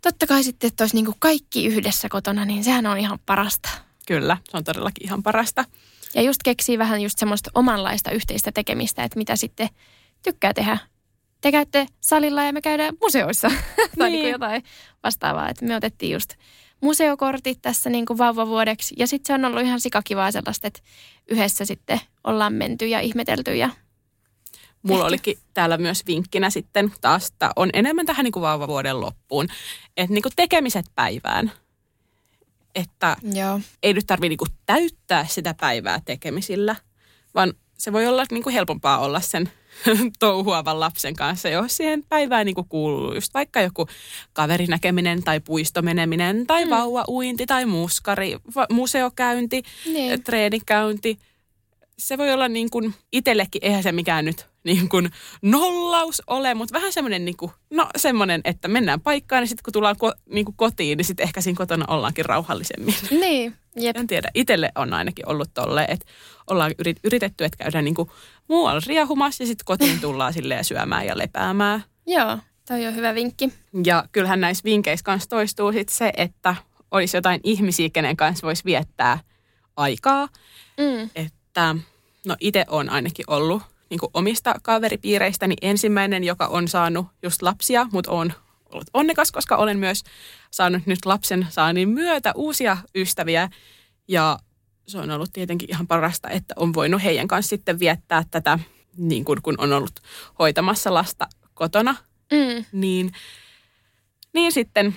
totta 0.02 0.28
kai 0.28 0.44
sitten, 0.44 0.68
että 0.68 0.84
olisi 0.84 0.96
niin 0.96 1.06
kuin 1.06 1.16
kaikki 1.20 1.66
yhdessä 1.66 2.10
kotona, 2.10 2.46
niin 2.46 2.64
sehän 2.64 2.86
on 2.86 2.98
ihan 2.98 3.20
parasta. 3.26 3.70
Kyllä, 4.08 4.38
se 4.50 4.58
on 4.58 4.64
todellakin 4.64 5.08
ihan 5.08 5.24
parasta. 5.24 5.66
Ja 6.16 6.22
just 6.22 6.44
keksii 6.44 6.78
vähän 6.78 7.02
just 7.02 7.18
semmoista 7.18 7.52
omanlaista 7.56 8.12
yhteistä 8.12 8.52
tekemistä, 8.52 9.04
että 9.04 9.18
mitä 9.18 9.36
sitten 9.36 9.70
tykkää 10.24 10.54
tehdä. 10.54 10.78
Te 11.42 11.52
käytte 11.52 11.88
salilla 12.00 12.44
ja 12.44 12.54
me 12.54 12.62
käydään 12.62 12.94
museoissa 13.02 13.52
tai 13.98 14.10
niin. 14.10 14.22
Niin. 14.22 14.32
jotain 14.32 14.64
vastaavaa. 15.04 15.50
Että 15.50 15.66
me 15.66 15.76
otettiin 15.76 16.14
just 16.14 16.34
museokortit 16.82 17.62
tässä 17.62 17.90
niin 17.90 18.06
kuin 18.06 18.18
vauvavuodeksi 18.18 18.96
ja 18.98 19.08
sitten 19.08 19.28
se 19.28 19.34
on 19.34 19.46
ollut 19.46 19.62
ihan 19.62 19.82
sikakivaa 19.82 20.32
sellaista, 20.32 20.68
että 20.68 20.80
yhdessä 21.28 21.66
sitten 21.66 22.02
ollaan 22.24 22.54
menty 22.54 22.88
ja 22.88 23.00
ihmetelty 23.00 23.56
ja 23.56 23.70
Mulla 24.84 25.00
Ehkä. 25.00 25.08
olikin 25.08 25.38
täällä 25.54 25.78
myös 25.78 26.04
vinkkinä 26.08 26.50
sitten 26.50 26.94
taas, 27.02 27.28
että 27.28 27.52
on 27.56 27.70
enemmän 27.74 28.06
tähän 28.06 28.24
niin 28.24 28.32
kuin 28.32 28.42
vauvavuoden 28.42 29.02
loppuun, 29.02 29.48
että 29.98 30.14
niin 30.14 30.22
kuin 30.22 30.34
tekemiset 30.36 30.86
päivään. 30.96 31.52
Että 32.76 33.18
Joo. 33.34 33.60
ei 33.84 33.94
nyt 33.94 34.08
tarvitse 34.08 34.30
niinku 34.30 34.46
täyttää 34.66 35.26
sitä 35.26 35.54
päivää 35.54 36.02
tekemisillä, 36.06 36.76
vaan 37.36 37.54
se 37.78 37.94
voi 37.94 38.08
olla 38.08 38.26
niinku 38.32 38.50
helpompaa 38.50 38.98
olla 38.98 39.22
sen 39.22 39.52
touhuavan 40.20 40.80
lapsen 40.80 41.16
kanssa, 41.16 41.50
jos 41.50 41.78
siihen 41.78 42.04
päivään 42.10 42.46
niinku 42.46 42.64
kuuluu 42.64 43.14
just 43.14 43.34
vaikka 43.34 43.62
joku 43.62 43.88
kaverinäkeminen 44.34 45.24
tai 45.24 45.40
puistomeneminen 45.40 46.48
tai 46.48 46.66
mm. 46.66 46.70
vauvauinti 46.70 47.46
tai 47.46 47.66
muskari, 47.66 48.38
va- 48.56 48.68
museokäynti, 48.72 49.64
Niin. 49.86 50.24
treenikäynti. 50.24 51.20
Se 51.98 52.18
voi 52.18 52.34
olla 52.34 52.48
niin 52.48 52.70
kuin 52.70 52.94
itsellekin, 53.12 53.66
eihän 53.66 53.84
se 53.84 53.92
mikään 53.92 54.26
nyt 54.26 54.48
niin 54.64 54.90
kuin 54.90 55.10
nollaus 55.42 56.22
ole, 56.28 56.54
mutta 56.54 56.74
vähän 56.74 56.94
semmoinen, 56.94 57.26
niin 57.26 57.38
kuin, 57.38 57.52
no 57.70 57.88
semmoinen, 57.98 58.42
että 58.44 58.68
mennään 58.68 59.02
paikkaan 59.02 59.44
ja 59.44 59.48
sitten 59.48 59.64
kun 59.64 59.74
tullaan 59.74 59.98
ko, 59.98 60.14
niin 60.30 60.46
kuin 60.46 60.56
kotiin, 60.58 60.98
niin 60.98 61.06
sitten 61.06 61.24
ehkä 61.24 61.42
siinä 61.42 61.58
kotona 61.58 61.86
ollaankin 61.88 62.26
rauhallisemmin. 62.26 62.96
Niin. 63.22 63.56
Jep. 63.80 63.98
En 63.98 64.08
tiedä, 64.08 64.32
itselle 64.34 64.72
on 64.76 64.94
ainakin 64.94 65.30
ollut 65.30 65.50
tolle, 65.54 65.86
että 65.90 66.06
ollaan 66.48 66.72
yrit, 66.80 67.00
yritetty, 67.04 67.44
että 67.44 67.58
käydään 67.58 67.86
niin 67.86 67.96
kuin 67.96 68.10
muualla 68.48 68.82
riehumassa 68.88 69.44
ja 69.44 69.48
sitten 69.48 69.66
kotiin 69.66 70.02
tullaan 70.02 70.34
silleen 70.34 70.66
syömään 70.66 71.06
ja 71.06 71.18
lepäämään. 71.18 71.84
Joo, 72.08 72.38
toi 72.68 72.88
on 72.88 72.96
hyvä 72.96 73.16
vinkki. 73.16 73.54
Ja 73.86 74.06
kyllähän 74.12 74.42
näissä 74.42 74.64
vinkeissä 74.64 75.04
kanssa 75.04 75.30
toistuu 75.30 75.72
sit 75.72 75.90
se, 75.90 76.14
että 76.18 76.56
olisi 76.92 77.18
jotain 77.18 77.42
ihmisiä, 77.44 77.90
kenen 77.94 78.18
kanssa 78.18 78.48
voisi 78.48 78.66
viettää 78.66 79.20
aikaa. 79.76 80.28
Mm. 80.78 81.10
Että 81.16 81.76
no 82.26 82.36
itse 82.40 82.66
on 82.68 82.90
ainakin 82.90 83.26
ollut 83.28 83.62
niin 83.90 84.00
kuin 84.00 84.10
omista 84.14 84.56
kaveripiireistäni 84.64 85.56
ensimmäinen, 85.62 86.24
joka 86.24 86.48
on 86.48 86.68
saanut 86.68 87.08
just 87.24 87.42
lapsia, 87.42 87.88
mutta 87.92 88.12
on 88.12 88.34
ollut 88.72 88.90
onnekas, 88.94 89.32
koska 89.32 89.56
olen 89.56 89.80
myös 89.80 90.04
saanut 90.52 90.86
nyt 90.86 91.06
lapsen 91.06 91.48
saannin 91.50 91.90
myötä 91.90 92.32
uusia 92.36 92.78
ystäviä. 92.96 93.50
Ja 94.08 94.40
se 94.88 94.98
on 94.98 95.12
ollut 95.12 95.34
tietenkin 95.34 95.70
ihan 95.72 95.88
parasta, 95.88 96.30
että 96.30 96.54
on 96.58 96.74
voinut 96.74 97.04
heidän 97.04 97.28
kanssa 97.28 97.50
sitten 97.50 97.80
viettää 97.80 98.24
tätä, 98.32 98.60
niin 98.98 99.26
kuin 99.26 99.42
kun 99.42 99.56
on 99.58 99.74
ollut 99.74 100.00
hoitamassa 100.40 100.94
lasta 100.94 101.28
kotona 101.54 101.96
Mm. 102.32 102.66
niin, 102.72 103.12
niin 104.34 104.52
sitten 104.52 104.96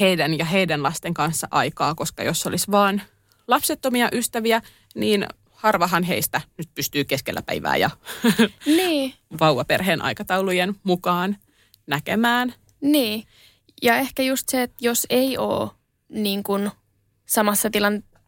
heidän 0.00 0.38
ja 0.38 0.44
heidän 0.44 0.82
lasten 0.82 1.14
kanssa 1.14 1.48
aikaa, 1.50 1.94
koska 1.94 2.22
jos 2.22 2.46
olisi 2.46 2.70
vaan 2.70 3.02
lapsettomia 3.48 4.08
ystäviä, 4.12 4.62
niin 4.94 5.26
harvahan 5.50 6.02
heistä 6.02 6.40
nyt 6.58 6.68
pystyy 6.74 7.04
keskellä 7.04 7.42
päivää 7.42 7.76
ja 7.76 7.90
Niin. 8.66 9.14
vauvaperheen 9.40 10.02
aikataulujen 10.02 10.74
mukaan 10.82 11.36
näkemään. 11.86 12.54
Niin. 12.80 13.24
Ja 13.82 13.96
ehkä 13.96 14.22
just 14.22 14.48
se, 14.48 14.62
että 14.62 14.76
jos 14.80 15.06
ei 15.10 15.38
ole 15.38 15.70
niin 16.08 16.42
kuin 16.42 16.70
samassa 17.26 17.70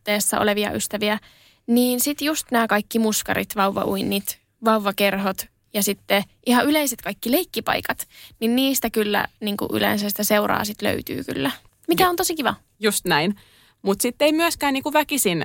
tilanteessa 0.05 0.41
olevia 0.41 0.73
ystäviä, 0.73 1.19
niin 1.67 2.01
sitten 2.01 2.27
just 2.27 2.51
nämä 2.51 2.67
kaikki 2.67 2.99
muskarit, 2.99 3.57
vauvauinnit, 3.57 4.41
vauvakerhot 4.65 5.47
ja 5.75 5.83
sitten 5.83 6.23
ihan 6.47 6.67
yleiset 6.67 7.03
kaikki 7.03 7.31
leikkipaikat, 7.31 8.09
niin 8.41 8.57
niistä 8.57 8.91
kyllä 8.91 9.27
niin 9.41 9.57
kuin 9.57 9.71
yleensä 9.73 10.09
sitä 10.09 10.25
seuraa 10.25 10.65
sitten 10.65 10.89
löytyy 10.89 11.25
kyllä. 11.25 11.51
Mikä 11.89 12.09
on 12.09 12.17
tosi 12.17 12.35
kiva. 12.35 12.55
Just 12.81 13.05
näin. 13.05 13.37
Mutta 13.83 14.03
sitten 14.03 14.27
ei 14.27 14.33
myöskään 14.33 14.75
niinku 14.75 14.93
väkisin 14.93 15.45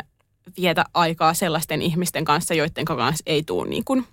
vietä 0.57 0.85
aikaa 0.93 1.33
sellaisten 1.33 1.81
ihmisten 1.81 2.25
kanssa, 2.25 2.53
joiden 2.53 2.85
kanssa 2.85 3.23
ei 3.25 3.43
tule 3.43 3.69
niinku 3.69 4.03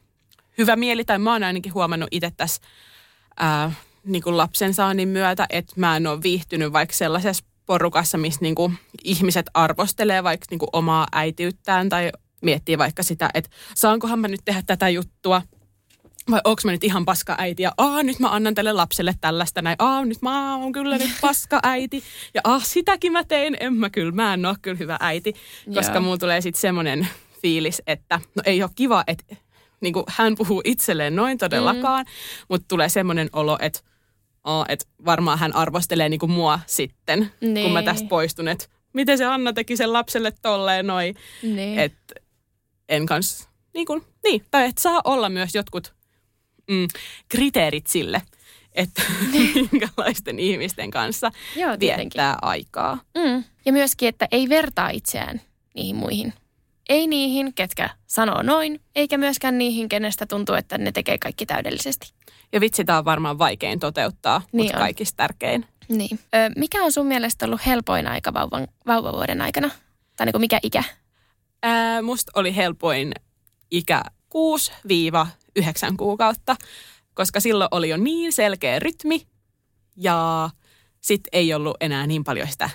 hyvä 0.59 0.77
mieli. 0.77 1.05
Tai 1.05 1.19
mä 1.19 1.33
oon 1.33 1.43
ainakin 1.43 1.75
huomannut 1.75 2.09
itse 2.11 2.33
tässä 2.37 2.63
ää, 3.37 3.73
niinku 4.05 4.37
lapsen 4.37 4.75
saannin 4.75 5.09
myötä, 5.09 5.47
että 5.51 5.73
mä 5.77 5.97
en 5.97 6.07
ole 6.07 6.23
viihtynyt 6.23 6.73
vaikka 6.73 6.95
sellaisessa 6.95 7.45
porukassa, 7.67 8.19
missä 8.19 8.41
niinku 8.43 8.73
ihmiset 9.05 9.47
arvostelee 9.55 10.23
vaikka 10.23 10.47
niinku 10.51 10.69
omaa 10.73 11.07
äitiyttään 11.13 11.89
tai 11.89 12.13
miettii 12.41 12.79
vaikka 12.79 13.03
sitä, 13.03 13.31
että 13.35 13.51
saankohan 13.75 14.19
mä 14.19 14.29
nyt 14.29 14.41
tehdä 14.45 14.63
tätä 14.67 14.89
juttua. 14.89 15.43
vai 16.31 16.41
onko 16.45 16.63
mä 16.65 16.73
nyt 16.73 16.85
ihan 16.85 17.05
paska 17.05 17.35
äiti? 17.39 17.63
Ja 17.63 17.73
aa 17.77 18.03
nyt 18.03 18.19
mä 18.19 18.29
annan 18.29 18.55
tälle 18.55 18.73
lapselle 18.73 19.15
tällaista 19.21 19.63
näin, 19.63 19.77
aa 19.79 20.05
nyt 20.05 20.23
mä 20.23 20.57
oon 20.57 20.73
kyllä 20.73 20.99
nyt 20.99 21.11
paska 21.21 21.61
äiti. 21.63 22.03
Ja 22.35 22.41
ah 22.45 22.65
sitäkin 22.65 23.13
mä 23.13 23.25
tein, 23.25 23.57
en 23.61 23.75
mä 23.75 23.91
kyllä, 23.91 24.13
mä 24.13 24.35
en 24.35 24.47
oo 24.47 24.55
kyllä 24.63 24.77
hyvä 24.77 24.97
äiti, 25.01 25.35
koska 25.75 26.01
mulla 26.01 26.19
tulee 26.19 26.41
sitten 26.41 26.61
semmoinen 26.61 27.09
fiilis, 27.43 27.83
että 27.87 28.21
no 28.35 28.43
ei 28.47 28.63
ole 28.63 28.71
kiva, 28.75 29.05
että 29.07 29.37
niin 29.81 29.93
kuin 29.93 30.05
hän 30.09 30.35
puhuu 30.35 30.63
itselleen 30.65 31.17
noin 31.17 31.39
todellakaan, 31.39 32.05
mm. 32.07 32.47
mutta 32.49 32.69
tulee 32.69 32.89
semmoinen 32.89 33.31
olo, 33.33 33.59
että 33.61 33.81
oh, 34.45 34.65
et 34.69 34.89
varmaan 35.05 35.39
hän 35.39 35.57
arvostelee 35.57 36.09
niin 36.09 36.21
kuin 36.21 36.33
mua 36.33 36.61
sitten, 36.67 37.33
niin. 37.41 37.63
kun 37.65 37.73
mä 37.73 37.83
tästä 37.83 38.09
poistun, 38.09 38.49
että 38.49 38.67
miten 38.93 39.19
se 39.19 39.25
Anna 39.25 39.53
teki 39.53 39.77
sen 39.77 39.93
lapselle 39.93 40.33
tolleen 40.43 40.87
noin. 40.87 41.15
Niin. 41.43 41.79
Että 41.79 42.15
en 42.89 43.07
kans, 43.07 43.49
niin, 43.75 43.87
kuin, 43.87 44.03
niin 44.25 44.45
tai 44.51 44.69
että 44.69 44.83
saa 44.83 45.01
olla 45.05 45.29
myös 45.29 45.55
jotkut 45.55 45.95
mm, 46.71 46.89
kriteerit 47.29 47.87
sille, 47.87 48.23
että 48.73 49.03
niin. 49.33 49.53
minkälaisten 49.73 50.39
ihmisten 50.39 50.91
kanssa 50.91 51.31
Joo, 51.57 51.77
viettää 51.81 52.39
aikaa. 52.43 52.99
Mm. 53.19 53.45
Ja 53.65 53.73
myöskin, 53.73 54.09
että 54.09 54.29
ei 54.31 54.49
vertaa 54.49 54.91
itseään 54.91 55.41
niihin 55.75 55.97
muihin. 55.97 56.33
Ei 56.89 57.07
niihin, 57.07 57.55
ketkä 57.55 57.91
sanoo 58.07 58.43
noin, 58.43 58.81
eikä 58.95 59.19
myöskään 59.19 59.59
niihin, 59.59 59.89
kenestä 59.89 60.27
tuntuu, 60.27 60.55
että 60.55 60.79
ne 60.79 60.93
tekee 60.93 61.19
kaikki 61.19 61.47
täydellisesti. 61.47 62.13
Ja 62.53 62.61
vitsi, 62.61 62.85
tämä 62.85 62.99
on 62.99 63.05
varmaan 63.05 63.39
vaikein 63.39 63.81
toteuttaa, 63.81 64.43
niin 64.53 64.65
mutta 64.65 64.77
on. 64.79 64.83
kaikista 64.83 65.17
tärkein. 65.17 65.67
Niin. 65.89 66.19
Ö, 66.35 66.51
mikä 66.57 66.83
on 66.83 66.93
sun 66.93 67.07
mielestä 67.07 67.47
ollut 67.47 67.67
helpoin 67.67 68.07
aika 68.07 68.35
vauvan, 68.35 68.69
vauvavuoden 68.87 69.41
aikana? 69.41 69.71
Tai 70.17 70.27
niin 70.27 70.33
kuin 70.33 70.41
mikä 70.41 70.59
ikä? 70.63 70.85
Ää, 71.63 72.03
musta 72.03 72.33
oli 72.35 72.57
helpoin 72.57 73.13
ikä 73.71 74.03
6-9 74.35 75.97
kuukautta, 75.97 76.57
koska 77.15 77.41
silloin 77.41 77.69
oli 77.71 77.89
jo 77.89 77.97
niin 77.97 78.33
selkeä 78.33 78.79
rytmi 78.79 79.27
ja 79.97 80.51
sitten 81.01 81.29
ei 81.33 81.55
ollut 81.55 81.77
enää 81.81 82.07
niin 82.07 82.25
paljon 82.25 82.49
sitä 82.49 82.71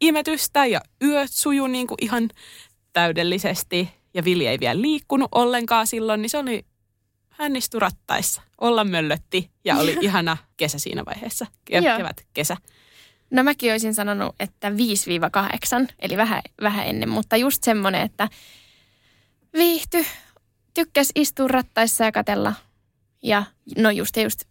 imetystä 0.00 0.66
ja 0.66 0.80
yöt 1.02 1.30
suju 1.32 1.66
niin 1.66 1.86
kuin 1.86 1.98
ihan 2.00 2.30
täydellisesti 2.92 3.90
ja 4.14 4.24
Vili 4.24 4.46
ei 4.46 4.60
vielä 4.60 4.80
liikkunut 4.80 5.28
ollenkaan 5.32 5.86
silloin, 5.86 6.22
niin 6.22 6.30
se 6.30 6.38
oli, 6.38 6.64
hän 7.40 7.56
istui 7.56 7.80
rattaissa, 7.80 8.42
olla 8.60 8.84
möllötti 8.84 9.50
ja 9.64 9.76
oli 9.76 9.96
ihana 10.06 10.36
kesä 10.56 10.78
siinä 10.78 11.04
vaiheessa, 11.04 11.46
kevät 11.64 12.26
kesä. 12.34 12.56
No 13.30 13.42
mäkin 13.42 13.72
olisin 13.72 13.94
sanonut, 13.94 14.34
että 14.40 14.70
5-8, 14.70 14.72
eli 15.98 16.16
vähän, 16.16 16.42
vähän 16.62 16.86
ennen, 16.86 17.08
mutta 17.08 17.36
just 17.36 17.62
semmoinen, 17.62 18.02
että 18.02 18.28
viihty, 19.52 20.04
tykkäs 20.74 21.12
istua 21.14 21.48
rattaissa 21.48 22.04
ja 22.04 22.12
katella. 22.12 22.54
Ja 23.22 23.44
no 23.78 23.90
just 23.90 24.16
ja 24.16 24.22
just 24.22 24.44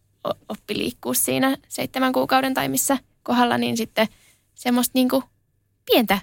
oppi 0.50 0.78
liikkua 0.78 1.14
siinä 1.14 1.58
seitsemän 1.68 2.14
kuukauden 2.14 2.54
tai 2.54 2.68
missä 2.68 2.98
kohdalla, 3.24 3.58
niin 3.58 3.78
sitten 3.78 4.08
semmoista 4.56 4.92
niinku 4.94 5.24
pientä 5.92 6.20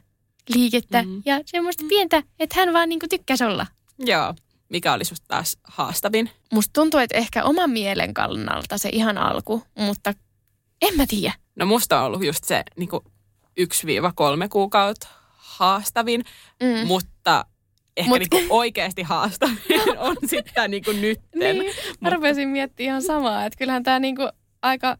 liikettä 0.49 1.03
mm. 1.03 1.23
ja 1.25 1.41
semmoista 1.47 1.85
pientä, 1.89 2.23
että 2.39 2.61
hän 2.61 2.73
vaan 2.73 2.89
niinku 2.89 3.07
tykkäsi 3.11 3.45
olla. 3.45 3.67
Joo. 3.99 4.35
Mikä 4.69 4.93
oli 4.93 5.05
susta 5.05 5.25
taas 5.29 5.59
haastavin? 5.65 6.31
Musta 6.53 6.73
tuntuu, 6.73 7.01
että 7.01 7.17
ehkä 7.17 7.45
oman 7.45 7.71
mielen 7.71 8.15
kannalta 8.15 8.79
se 8.79 8.89
ihan 8.93 9.19
alku, 9.19 9.63
mutta 9.79 10.15
en 10.83 10.97
mä 10.97 11.07
tiedä. 11.07 11.35
No 11.57 11.67
musta 11.67 12.01
on 12.01 12.07
ollut 12.07 12.25
just 12.25 12.45
se 12.45 12.63
niin 12.77 12.89
1-3 13.61 14.49
kuukautta 14.51 15.09
haastavin, 15.37 16.25
mm. 16.63 16.87
mutta 16.87 17.45
ehkä 17.97 18.09
Mut... 18.09 18.19
niin 18.31 18.47
oikeasti 18.51 19.03
haastavin 19.03 19.59
on 19.99 20.17
sitten 20.27 20.71
niin 20.71 20.85
kuin 20.85 21.01
nytten. 21.01 21.59
Niin, 21.59 21.75
mä 22.01 22.11
rupesin 22.11 22.49
miettimään 22.49 22.89
ihan 22.89 23.03
samaa, 23.03 23.45
että 23.45 23.59
kyllähän 23.59 23.83
tämä 23.83 23.99
niin 23.99 24.17
aika, 24.63 24.99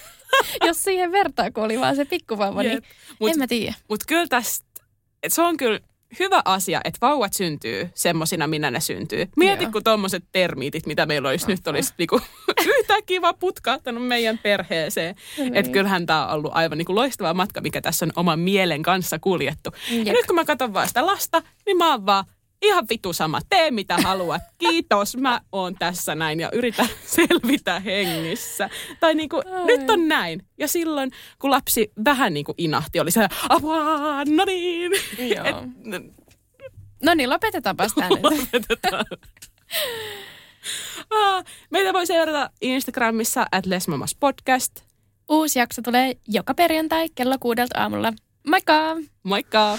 jos 0.66 0.82
siihen 0.82 1.12
vertaa, 1.12 1.50
kun 1.50 1.64
oli 1.64 1.80
vaan 1.80 1.96
se 1.96 2.04
pikkuvauva, 2.04 2.62
niin 2.62 2.82
mut, 3.20 3.30
en 3.30 3.38
mä 3.38 3.46
tiedä. 3.46 3.74
Mutta 3.88 4.04
kyllä 4.08 4.26
tästä, 4.28 4.66
se 5.28 5.42
on 5.42 5.56
kyllä 5.56 5.80
hyvä 6.18 6.42
asia, 6.44 6.80
että 6.84 6.98
vauvat 7.00 7.32
syntyy 7.32 7.90
semmoisina, 7.94 8.46
minä 8.46 8.70
ne 8.70 8.80
syntyy. 8.80 9.28
Mieti, 9.36 9.64
Joo. 9.64 9.72
kun 9.72 9.84
tuommoiset 9.84 10.24
termiitit, 10.32 10.86
mitä 10.86 11.06
meillä 11.06 11.28
olisi 11.28 11.46
nyt, 11.46 11.66
olisi 11.66 11.92
niinku, 11.98 12.20
yhtäkkiä 12.78 13.22
vaan 13.22 13.34
putkahtanut 13.40 14.06
meidän 14.06 14.38
perheeseen. 14.38 15.14
Niin. 15.38 15.56
Että 15.56 15.72
kyllähän 15.72 16.06
tämä 16.06 16.26
on 16.26 16.34
ollut 16.34 16.52
aivan 16.54 16.78
niinku 16.78 16.94
loistava 16.94 17.34
matka, 17.34 17.60
mikä 17.60 17.80
tässä 17.80 18.06
on 18.06 18.12
oman 18.16 18.40
mielen 18.40 18.82
kanssa 18.82 19.18
kuljettu. 19.18 19.70
Jep. 19.90 20.06
Ja 20.06 20.12
nyt 20.12 20.26
kun 20.26 20.34
mä 20.34 20.44
katson 20.44 20.74
vaan 20.74 20.88
sitä 20.88 21.06
lasta, 21.06 21.42
niin 21.66 21.76
mä 21.76 21.90
oon 21.90 22.06
vaan 22.06 22.24
ihan 22.62 22.86
vitu 22.88 23.12
sama. 23.12 23.40
Tee 23.48 23.70
mitä 23.70 23.96
haluat. 23.96 24.42
Kiitos, 24.58 25.16
mä 25.16 25.40
oon 25.52 25.74
tässä 25.74 26.14
näin 26.14 26.40
ja 26.40 26.50
yritän 26.52 26.88
selvitä 27.16 27.80
hengissä. 27.80 28.70
Tai 29.00 29.14
niinku, 29.14 29.42
nyt 29.64 29.90
on 29.90 30.08
näin. 30.08 30.46
Ja 30.58 30.68
silloin, 30.68 31.12
kun 31.38 31.50
lapsi 31.50 31.92
vähän 32.04 32.34
niinku 32.34 32.54
inahti, 32.58 33.00
oli 33.00 33.10
se, 33.10 33.28
apua, 33.48 34.24
no 34.24 34.44
niin. 34.44 34.92
Et, 35.44 35.56
no 37.02 37.14
niin, 37.14 37.30
lopetetaanpa 37.30 37.86
tämä 37.94 38.08
nyt. 38.08 38.22
Lopetetaan. 38.22 39.04
Meitä 41.70 41.92
voi 41.92 42.06
seurata 42.06 42.50
Instagramissa 42.60 43.46
at 43.52 43.64
Podcast. 44.20 44.72
Uusi 45.28 45.58
jakso 45.58 45.82
tulee 45.82 46.14
joka 46.28 46.54
perjantai 46.54 47.08
kello 47.14 47.36
kuudelta 47.40 47.80
aamulla. 47.80 48.12
Moikka! 48.46 48.96
Moikka! 49.22 49.78